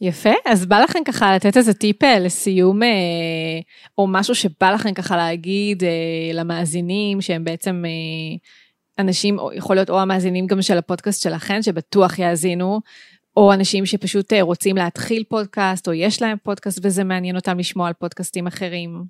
יפה, 0.00 0.30
אז 0.44 0.66
בא 0.66 0.80
לכם 0.80 0.98
ככה 1.04 1.36
לתת 1.36 1.56
איזה 1.56 1.74
טיפ 1.74 2.02
לסיום, 2.02 2.80
או 3.98 4.06
משהו 4.08 4.34
שבא 4.34 4.70
לכם 4.70 4.94
ככה 4.94 5.16
להגיד 5.16 5.82
למאזינים 6.32 7.20
שהם 7.20 7.44
בעצם 7.44 7.84
אנשים, 8.98 9.36
יכול 9.54 9.76
להיות 9.76 9.90
או 9.90 10.00
המאזינים 10.00 10.46
גם 10.46 10.62
של 10.62 10.78
הפודקאסט 10.78 11.22
שלכם, 11.22 11.62
שבטוח 11.62 12.18
יאזינו, 12.18 12.80
או 13.36 13.52
אנשים 13.52 13.86
שפשוט 13.86 14.32
אה, 14.32 14.42
רוצים 14.42 14.76
להתחיל 14.76 15.24
פודקאסט, 15.28 15.88
או 15.88 15.92
יש 15.92 16.22
להם 16.22 16.36
פודקאסט 16.42 16.78
וזה 16.82 17.04
מעניין 17.04 17.36
אותם 17.36 17.58
לשמוע 17.58 17.88
על 17.88 17.92
פודקאסטים 17.92 18.46
אחרים. 18.46 19.04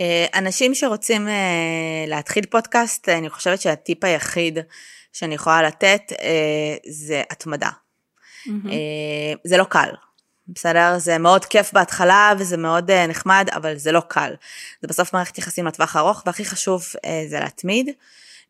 אה, 0.00 0.26
אנשים 0.34 0.74
שרוצים 0.74 1.28
אה, 1.28 2.04
להתחיל 2.06 2.46
פודקאסט, 2.46 3.08
אני 3.08 3.30
חושבת 3.30 3.60
שהטיפ 3.60 4.04
היחיד 4.04 4.58
שאני 5.12 5.34
יכולה 5.34 5.62
לתת 5.62 6.02
זה 6.88 7.22
התמדה. 7.30 7.70
Mm-hmm. 8.46 8.68
זה 9.44 9.56
לא 9.56 9.64
קל. 9.64 9.88
בסדר? 10.48 10.98
זה 10.98 11.18
מאוד 11.18 11.44
כיף 11.44 11.72
בהתחלה 11.72 12.32
וזה 12.38 12.56
מאוד 12.56 12.90
uh, 12.90 12.94
נחמד, 13.08 13.48
אבל 13.52 13.76
זה 13.76 13.92
לא 13.92 14.00
קל. 14.08 14.34
זה 14.82 14.88
בסוף 14.88 15.12
מערכת 15.12 15.38
יחסים 15.38 15.66
לטווח 15.66 15.96
ארוך, 15.96 16.22
והכי 16.26 16.44
חשוב 16.44 16.82
uh, 16.82 17.08
זה 17.28 17.40
להתמיד. 17.40 17.90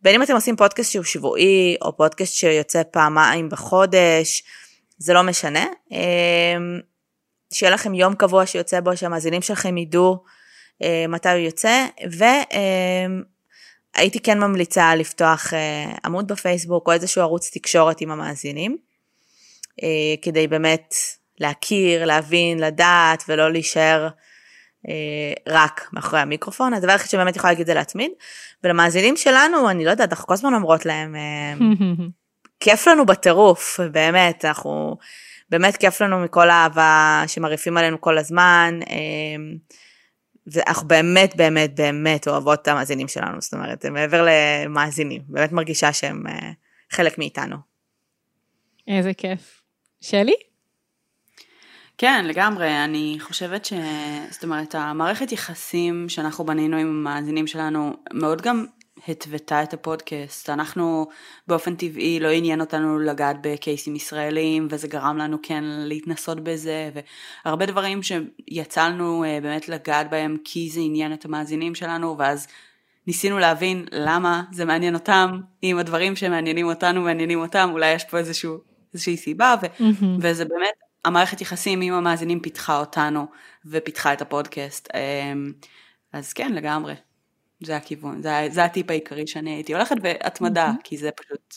בין 0.03 0.15
אם 0.15 0.23
אתם 0.23 0.35
עושים 0.35 0.57
פודקאסט 0.57 0.93
שהוא 0.93 1.05
שבועי, 1.05 1.77
או 1.83 1.97
פודקאסט 1.97 2.35
שיוצא 2.35 2.83
פעמיים 2.91 3.49
בחודש, 3.49 4.43
זה 4.99 5.13
לא 5.13 5.23
משנה. 5.23 5.67
Uh, 5.91 5.95
שיהיה 7.53 7.73
לכם 7.73 7.95
יום 7.95 8.15
קבוע 8.15 8.47
שיוצא 8.47 8.81
בו, 8.81 8.97
שהמאזינים 8.97 9.43
שלכם 9.43 9.77
ידעו 9.77 10.25
מתי 11.09 11.29
הוא 11.29 11.39
יוצא, 11.39 11.87
והייתי 13.95 14.21
כן 14.21 14.39
ממליצה 14.39 14.95
לפתוח 14.95 15.53
עמוד 16.05 16.33
בפייסבוק 16.33 16.89
או 16.89 16.93
איזשהו 16.93 17.23
ערוץ 17.23 17.51
תקשורת 17.53 18.01
עם 18.01 18.11
המאזינים, 18.11 18.77
כדי 20.23 20.47
באמת 20.47 20.95
להכיר, 21.41 22.05
להבין, 22.05 22.59
לדעת, 22.59 23.25
ולא 23.29 23.53
להישאר 23.53 24.09
אה, 24.89 25.33
רק 25.49 25.89
מאחורי 25.93 26.21
המיקרופון. 26.21 26.75
הדבר 26.75 26.93
היחיד 26.93 27.11
שבאמת 27.11 27.37
יכולה 27.37 27.53
להגיד 27.53 27.67
זה 27.67 27.75
להתמיד. 27.75 28.11
ולמאזינים 28.65 29.17
שלנו, 29.17 29.71
אני 29.71 29.85
לא 29.85 29.91
יודעת, 29.91 30.11
אנחנו 30.11 30.27
כל 30.27 30.35
הזמן 30.35 30.55
אומרות 30.55 30.87
להם, 30.87 31.17
אה, 31.17 31.55
כיף 32.61 32.87
לנו 32.89 33.07
בטירוף, 33.07 33.81
באמת, 33.93 34.45
אנחנו, 34.45 34.97
באמת 35.51 35.77
כיף 35.77 36.01
לנו 36.01 36.21
מכל 36.21 36.51
האהבה 36.51 37.23
שמרעיפים 37.27 37.77
עלינו 37.77 38.01
כל 38.01 38.19
הזמן. 38.19 38.81
אה, 38.91 38.97
ואנחנו 40.53 40.89
באמת 40.89 41.37
באמת 41.37 41.75
באמת 41.75 42.29
אוהבות 42.29 42.63
את 42.63 42.69
המאזינים 42.69 43.09
שלנו, 43.09 43.41
זאת 43.41 43.55
אומרת, 43.55 43.85
מעבר 43.87 44.27
למאזינים, 44.29 45.23
באמת 45.29 45.53
מרגישה 45.53 45.93
שהם 45.93 46.27
אה, 46.27 46.51
חלק 46.91 47.19
מאיתנו. 47.19 47.57
איזה 48.89 49.15
כיף. 49.15 49.63
שלי? 50.01 50.35
כן, 51.99 52.25
לגמרי. 52.29 52.85
אני 52.85 53.17
חושבת 53.21 53.65
ש... 53.65 53.73
זאת 54.31 54.45
אומרת, 54.45 54.75
המערכת 54.75 55.33
יחסים 55.33 56.09
שאנחנו 56.09 56.45
בנינו 56.47 56.77
עם 56.77 56.87
המאזינים 56.87 57.47
שלנו 57.47 57.97
מאוד 58.13 58.43
גם 58.43 58.67
התוותה 59.09 59.63
את 59.63 59.75
הפודקאסט. 59.75 60.51
אנחנו 60.51 61.07
באופן 61.47 61.75
טבעי 61.75 62.21
לא 62.21 62.29
עניין 62.29 62.61
אותנו 62.61 62.99
לגעת 62.99 63.37
בקייסים 63.43 63.97
ישראלים, 63.97 64.69
וזה 64.71 64.89
גרם 64.89 65.19
לנו 65.19 65.37
כן 65.43 65.65
להתנסות 65.65 66.41
בזה, 66.41 66.91
והרבה 67.45 67.67
דברים 67.67 68.01
שיצאנו 68.03 69.25
אה, 69.25 69.39
באמת 69.43 69.69
לגעת 69.69 70.11
בהם 70.11 70.37
כי 70.45 70.71
זה 70.71 70.81
עניין 70.81 71.13
את 71.13 71.25
המאזינים 71.25 71.75
שלנו, 71.75 72.19
ואז 72.19 72.47
ניסינו 73.07 73.39
להבין 73.39 73.87
למה 73.93 74.43
זה 74.53 74.65
מעניין 74.65 74.95
אותם, 74.95 75.41
אם 75.63 75.79
הדברים 75.79 76.17
שמעניינים 76.17 76.67
אותנו 76.67 77.01
מעניינים 77.01 77.41
אותם, 77.41 77.69
אולי 77.73 77.93
יש 77.95 78.05
פה 78.05 78.19
איזשהו, 78.19 78.59
איזושהי 78.95 79.17
סיבה, 79.17 79.55
ו- 79.63 79.67
mm-hmm. 79.67 80.05
וזה 80.21 80.45
באמת 80.45 80.88
המערכת 81.05 81.41
יחסים 81.41 81.81
עם 81.81 81.95
המאזינים 81.95 82.41
פיתחה 82.41 82.81
אותנו 82.81 83.27
ופיתחה 83.67 84.13
את 84.13 84.23
הפודקאסט. 84.23 84.89
אמ, 84.95 85.53
אז 86.13 86.33
כן, 86.33 86.53
לגמרי. 86.53 86.95
זה 87.61 87.77
הכיוון, 87.77 88.23
זה, 88.23 88.49
זה 88.51 88.65
הטיפ 88.65 88.91
העיקרי 88.91 89.27
שאני 89.27 89.51
הייתי 89.51 89.75
הולכת, 89.75 89.97
והתמדה, 90.03 90.71
mm-hmm. 90.71 90.83
כי 90.85 90.97
זה 90.97 91.11
פשוט, 91.11 91.55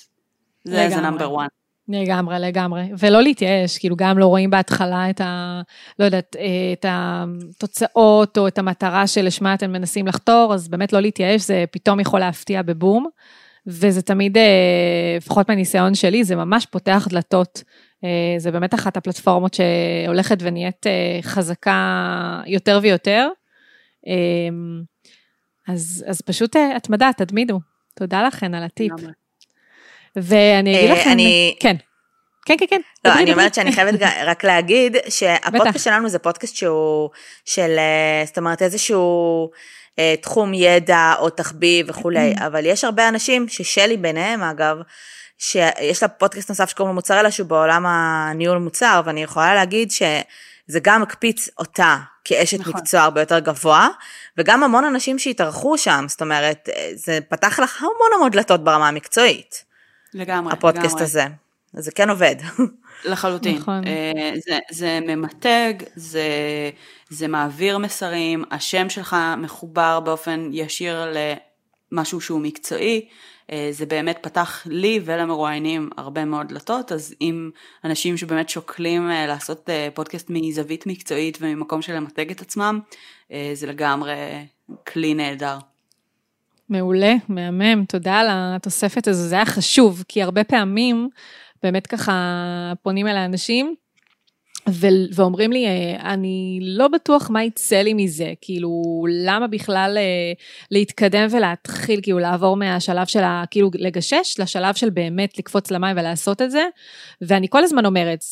זה, 0.63 0.89
זה 0.89 1.01
נאמבר 1.01 1.31
וואן. 1.31 1.47
לגמרי, 1.87 2.35
לגמרי. 2.39 2.83
ולא 2.99 3.21
להתייאש, 3.21 3.77
כאילו 3.77 3.95
גם 3.95 4.17
לא 4.17 4.25
רואים 4.25 4.49
בהתחלה 4.49 5.09
את 5.09 5.21
ה... 5.21 5.61
לא 5.99 6.05
יודעת, 6.05 6.35
את 6.73 6.85
התוצאות 6.89 8.37
או 8.37 8.47
את 8.47 8.57
המטרה 8.57 9.07
שלשמה 9.07 9.53
אתם 9.53 9.71
מנסים 9.71 10.07
לחתור, 10.07 10.53
אז 10.53 10.67
באמת 10.67 10.93
לא 10.93 10.99
להתייאש, 10.99 11.41
זה 11.41 11.65
פתאום 11.71 11.99
יכול 11.99 12.19
להפתיע 12.19 12.61
בבום. 12.61 13.07
וזה 13.67 14.01
תמיד, 14.01 14.37
אה, 14.37 14.43
לפחות 15.17 15.49
מהניסיון 15.49 15.95
שלי, 15.95 16.23
זה 16.23 16.35
ממש 16.35 16.65
פותח 16.65 17.07
דלתות. 17.09 17.63
אה, 18.03 18.09
זה 18.37 18.51
באמת 18.51 18.73
אחת 18.73 18.97
הפלטפורמות 18.97 19.53
שהולכת 19.53 20.37
ונהיית 20.41 20.87
אה, 20.87 21.19
חזקה 21.21 22.41
יותר 22.45 22.79
ויותר. 22.81 23.27
אז, 25.67 26.05
אז 26.07 26.21
פשוט 26.21 26.55
התמדה, 26.75 27.09
תתמידו. 27.17 27.59
תודה 27.95 28.23
לכן 28.27 28.53
על 28.53 28.63
הטיפ. 28.63 28.93
ואני 30.15 30.79
אגיד 30.79 30.89
לכם, 30.89 31.09
אני... 31.11 31.55
כן. 31.59 31.75
כן, 32.45 32.55
כן, 32.59 32.65
כן. 32.69 32.81
לא, 33.05 33.13
אני 33.13 33.33
אומרת 33.33 33.53
שאני 33.53 33.71
חייבת 33.71 33.99
רק 34.29 34.43
להגיד 34.43 34.97
שהפודקאסט 35.09 35.85
שלנו 35.85 36.09
זה 36.09 36.19
פודקאסט 36.19 36.55
שהוא 36.55 37.09
של, 37.45 37.79
זאת 38.25 38.37
אומרת, 38.37 38.61
איזשהו 38.61 39.49
תחום 40.21 40.53
ידע 40.53 41.13
או 41.19 41.29
תחביב 41.29 41.85
וכולי, 41.89 42.33
אבל 42.45 42.65
יש 42.65 42.83
הרבה 42.83 43.09
אנשים, 43.09 43.47
ששלי 43.47 43.97
ביניהם 43.97 44.43
אגב, 44.43 44.77
שיש 45.41 46.03
לה 46.03 46.09
פודקאסט 46.09 46.49
נוסף 46.49 46.69
שקוראים 46.69 46.89
לו 46.89 46.95
מוצרלה, 46.95 47.31
שהוא 47.31 47.47
בעולם 47.47 47.85
הניהול 47.85 48.57
מוצר, 48.57 49.01
ואני 49.05 49.23
יכולה 49.23 49.55
להגיד 49.55 49.91
שזה 49.91 50.79
גם 50.81 51.01
מקפיץ 51.01 51.49
אותה 51.59 51.97
כאשת 52.23 52.59
נכון. 52.59 52.73
מקצוע 52.75 53.01
הרבה 53.01 53.21
יותר 53.21 53.39
גבוה, 53.39 53.87
וגם 54.37 54.63
המון 54.63 54.85
אנשים 54.85 55.19
שהתארחו 55.19 55.77
שם, 55.77 56.05
זאת 56.07 56.21
אומרת, 56.21 56.69
זה 56.95 57.19
פתח 57.29 57.59
לך 57.59 57.81
המון 57.81 58.11
המון 58.15 58.31
דלתות 58.31 58.63
ברמה 58.63 58.87
המקצועית. 58.87 59.63
לגמרי, 60.13 60.53
הפודקאסט 60.53 60.85
לגמרי. 60.85 61.03
הזה. 61.03 61.25
זה 61.73 61.91
כן 61.91 62.09
עובד. 62.09 62.35
לחלוטין. 63.05 63.57
נכון. 63.57 63.83
Uh, 63.83 63.87
זה, 64.45 64.59
זה 64.71 64.99
ממתג, 65.01 65.73
זה, 65.95 66.23
זה 67.09 67.27
מעביר 67.27 67.77
מסרים, 67.77 68.43
השם 68.51 68.89
שלך 68.89 69.15
מחובר 69.37 69.99
באופן 69.99 70.49
ישיר 70.53 71.13
למשהו 71.91 72.21
שהוא 72.21 72.41
מקצועי. 72.41 73.07
אה, 73.51 73.67
זה 73.71 73.85
באמת 73.85 74.17
פתח 74.21 74.67
לי 74.69 74.99
ולמרואיינים 75.05 75.89
הרבה 75.97 76.25
מאוד 76.25 76.47
דלתות, 76.47 76.91
אז 76.91 77.15
אם 77.21 77.49
אנשים 77.83 78.17
שבאמת 78.17 78.49
שוקלים 78.49 79.09
אה, 79.11 79.27
לעשות 79.27 79.69
אה, 79.69 79.87
פודקאסט 79.93 80.27
מזווית 80.29 80.87
מקצועית 80.87 81.37
וממקום 81.41 81.81
של 81.81 81.95
למתג 81.95 82.31
את 82.31 82.41
עצמם, 82.41 82.79
זה 83.53 83.67
לגמרי 83.67 84.13
כלי 84.87 85.13
נהדר. 85.13 85.57
מעולה, 86.69 87.13
מהמם, 87.29 87.85
תודה 87.85 88.19
על 88.19 88.27
התוספת 88.31 89.07
הזו, 89.07 89.23
זה 89.23 89.35
היה 89.35 89.45
חשוב, 89.45 90.03
כי 90.07 90.21
הרבה 90.21 90.43
פעמים 90.43 91.09
באמת 91.63 91.87
ככה 91.87 92.13
פונים 92.81 93.07
אל 93.07 93.17
האנשים, 93.17 93.75
ו- 94.69 95.15
ואומרים 95.15 95.51
לי, 95.51 95.65
אה, 95.67 96.13
אני 96.13 96.59
לא 96.61 96.87
בטוח 96.87 97.29
מה 97.29 97.43
יצא 97.43 97.75
לי 97.75 97.93
מזה, 97.93 98.33
כאילו, 98.41 98.81
למה 99.25 99.47
בכלל 99.47 99.97
אה, 99.97 100.33
להתקדם 100.71 101.27
ולהתחיל, 101.31 101.99
כאילו, 102.03 102.19
לעבור 102.19 102.57
מהשלב 102.57 103.07
של 103.07 103.23
ה... 103.23 103.43
כאילו, 103.51 103.69
לגשש 103.73 104.35
לשלב 104.39 104.75
של 104.75 104.89
באמת 104.89 105.37
לקפוץ 105.37 105.71
למים 105.71 105.97
ולעשות 105.97 106.41
את 106.41 106.51
זה, 106.51 106.63
ואני 107.21 107.47
כל 107.49 107.63
הזמן 107.63 107.85
אומרת, 107.85 108.23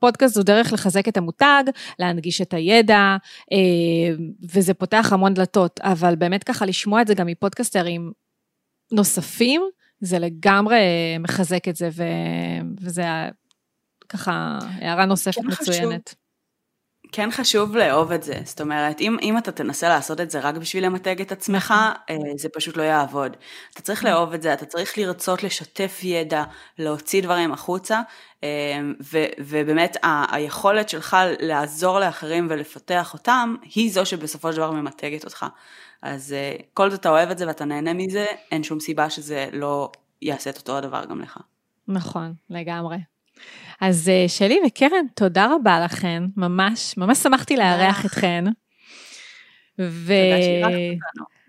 פודקאסט 0.00 0.34
זו 0.34 0.42
דרך 0.42 0.72
לחזק 0.72 1.08
את 1.08 1.16
המותג, 1.16 1.64
להנגיש 1.98 2.40
את 2.40 2.54
הידע, 2.54 3.16
אה, 3.52 4.16
וזה 4.52 4.74
פותח 4.74 5.08
המון 5.12 5.34
דלתות, 5.34 5.80
אבל 5.82 6.16
באמת 6.16 6.44
ככה 6.44 6.66
לשמוע 6.66 7.02
את 7.02 7.06
זה 7.06 7.14
גם 7.14 7.26
מפודקאסטרים 7.26 8.12
נוספים, 8.92 9.62
זה 10.00 10.18
לגמרי 10.18 10.80
מחזק 11.20 11.68
את 11.68 11.76
זה, 11.76 11.88
וזה 12.80 13.04
ככה 14.08 14.58
הערה 14.62 15.04
נוספת 15.04 15.40
כן 15.40 15.46
מצוינת. 15.46 16.08
חשוב. 16.08 16.18
כן 17.12 17.30
חשוב 17.30 17.76
לאהוב 17.76 18.12
את 18.12 18.22
זה, 18.22 18.34
זאת 18.44 18.60
אומרת, 18.60 19.00
אם, 19.00 19.16
אם 19.22 19.38
אתה 19.38 19.52
תנסה 19.52 19.88
לעשות 19.88 20.20
את 20.20 20.30
זה 20.30 20.40
רק 20.40 20.54
בשביל 20.54 20.84
למתג 20.84 21.20
את 21.20 21.32
עצמך, 21.32 21.74
נכון. 22.10 22.26
אה, 22.26 22.32
זה 22.36 22.48
פשוט 22.48 22.76
לא 22.76 22.82
יעבוד. 22.82 23.36
אתה 23.72 23.82
צריך 23.82 24.04
לאהוב 24.04 24.32
את 24.32 24.42
זה, 24.42 24.52
אתה 24.52 24.66
צריך 24.66 24.98
לרצות 24.98 25.42
לשתף 25.42 26.00
ידע, 26.02 26.44
להוציא 26.78 27.22
דברים 27.22 27.52
החוצה, 27.52 28.00
אה, 28.44 28.48
ו, 29.12 29.18
ובאמת 29.38 30.04
ה, 30.04 30.34
היכולת 30.36 30.88
שלך 30.88 31.16
לעזור 31.40 32.00
לאחרים 32.00 32.46
ולפתח 32.50 33.14
אותם, 33.14 33.54
היא 33.74 33.92
זו 33.92 34.06
שבסופו 34.06 34.52
של 34.52 34.56
דבר 34.56 34.70
ממתגת 34.70 35.24
אותך. 35.24 35.46
אז 36.02 36.32
אה, 36.32 36.56
כל 36.74 36.90
זאת 36.90 37.00
אתה 37.00 37.10
אוהב 37.10 37.30
את 37.30 37.38
זה 37.38 37.46
ואתה 37.46 37.64
נהנה 37.64 37.94
מזה, 37.94 38.26
אין 38.52 38.62
שום 38.62 38.80
סיבה 38.80 39.10
שזה 39.10 39.48
לא 39.52 39.90
יעשה 40.22 40.50
את 40.50 40.56
אותו 40.56 40.76
הדבר 40.76 41.04
גם 41.04 41.20
לך. 41.20 41.38
נכון, 41.88 42.34
לגמרי. 42.50 42.96
אז 43.80 44.08
אה, 44.08 44.24
שלי 44.28 44.58
וקרן, 44.66 45.06
תודה 45.14 45.46
רבה 45.54 45.80
לכן, 45.84 46.22
ממש, 46.36 46.94
ממש 46.96 47.18
שמחתי 47.18 47.56
לארח 47.56 48.06
אתכן. 48.06 48.44
ו... 49.78 50.12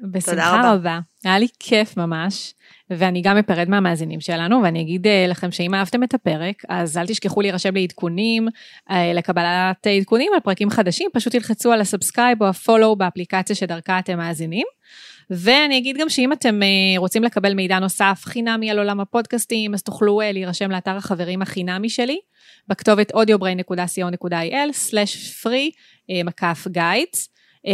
בשמחה 0.02 0.74
רבה, 0.74 1.00
היה 1.24 1.40
לי 1.40 1.48
כיף 1.60 1.98
ממש, 1.98 2.54
ואני 2.90 3.22
גם 3.22 3.38
אפרד 3.38 3.70
מהמאזינים 3.70 4.22
שלנו, 4.22 4.62
ואני 4.64 4.82
אגיד 4.82 5.08
אה, 5.08 5.26
לכם 5.28 5.52
שאם 5.52 5.74
אהבתם 5.74 6.04
את 6.04 6.14
הפרק, 6.14 6.64
אז 6.70 6.98
אל 6.98 7.08
תשכחו 7.08 7.42
להירשם 7.42 7.76
לעדכונים, 7.76 8.48
אה, 8.92 9.14
לקבלת 9.14 9.88
עדכונים 9.88 10.32
על 10.34 10.40
פרקים 10.40 10.70
חדשים, 10.70 11.10
פשוט 11.14 11.36
תלחצו 11.36 11.72
על 11.72 11.82
ה 11.82 11.88
subscribe 11.88 12.42
או 12.44 12.48
ה 12.48 12.55
follow 12.55 12.96
באפליקציה 12.96 13.56
שדרכה 13.56 14.00
אתם 14.00 14.18
מאזינים. 14.18 14.66
ואני 15.30 15.78
אגיד 15.78 15.98
גם 16.00 16.10
שאם 16.10 16.34
אתם 16.34 16.64
אה, 16.64 16.68
רוצים 16.98 17.24
לקבל 17.24 17.54
מידע 17.54 17.80
נוסף 17.80 18.22
חינמי 18.26 18.72
על 18.72 18.78
עולם 18.78 19.00
הפודקאסטים, 19.00 19.74
אז 19.74 19.84
תוכלו 19.84 20.22
אה, 20.22 20.32
להירשם 20.32 20.72
לאתר 20.72 20.98
החברים 20.98 21.42
החינמי 21.42 21.90
שלי, 21.90 22.20
בכתובת 22.68 23.12
audiobrain.co.il/free 23.12 25.72
אה, 26.10 26.24
מקף 26.24 26.68
guides, 26.68 27.30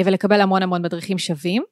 ולקבל 0.06 0.42
המון 0.42 0.64
המון 0.64 0.82
מדריכים 0.82 1.18
שווים. 1.18 1.64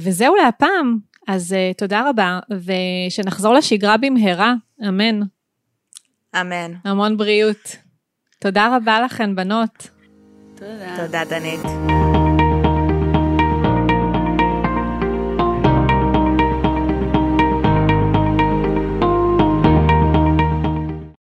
וזהו 0.00 0.36
להפעם, 0.36 0.98
אז 1.28 1.56
תודה 1.76 2.10
רבה, 2.10 2.40
ושנחזור 2.50 3.54
לשגרה 3.54 3.96
במהרה, 3.96 4.54
אמן. 4.88 5.20
אמן. 6.40 6.72
המון 6.84 7.16
בריאות. 7.16 7.76
תודה 8.38 8.76
רבה 8.76 9.00
לכן, 9.00 9.34
בנות. 9.34 9.90
תודה. 10.54 10.96
תודה, 10.96 11.24
דנית. 11.24 11.60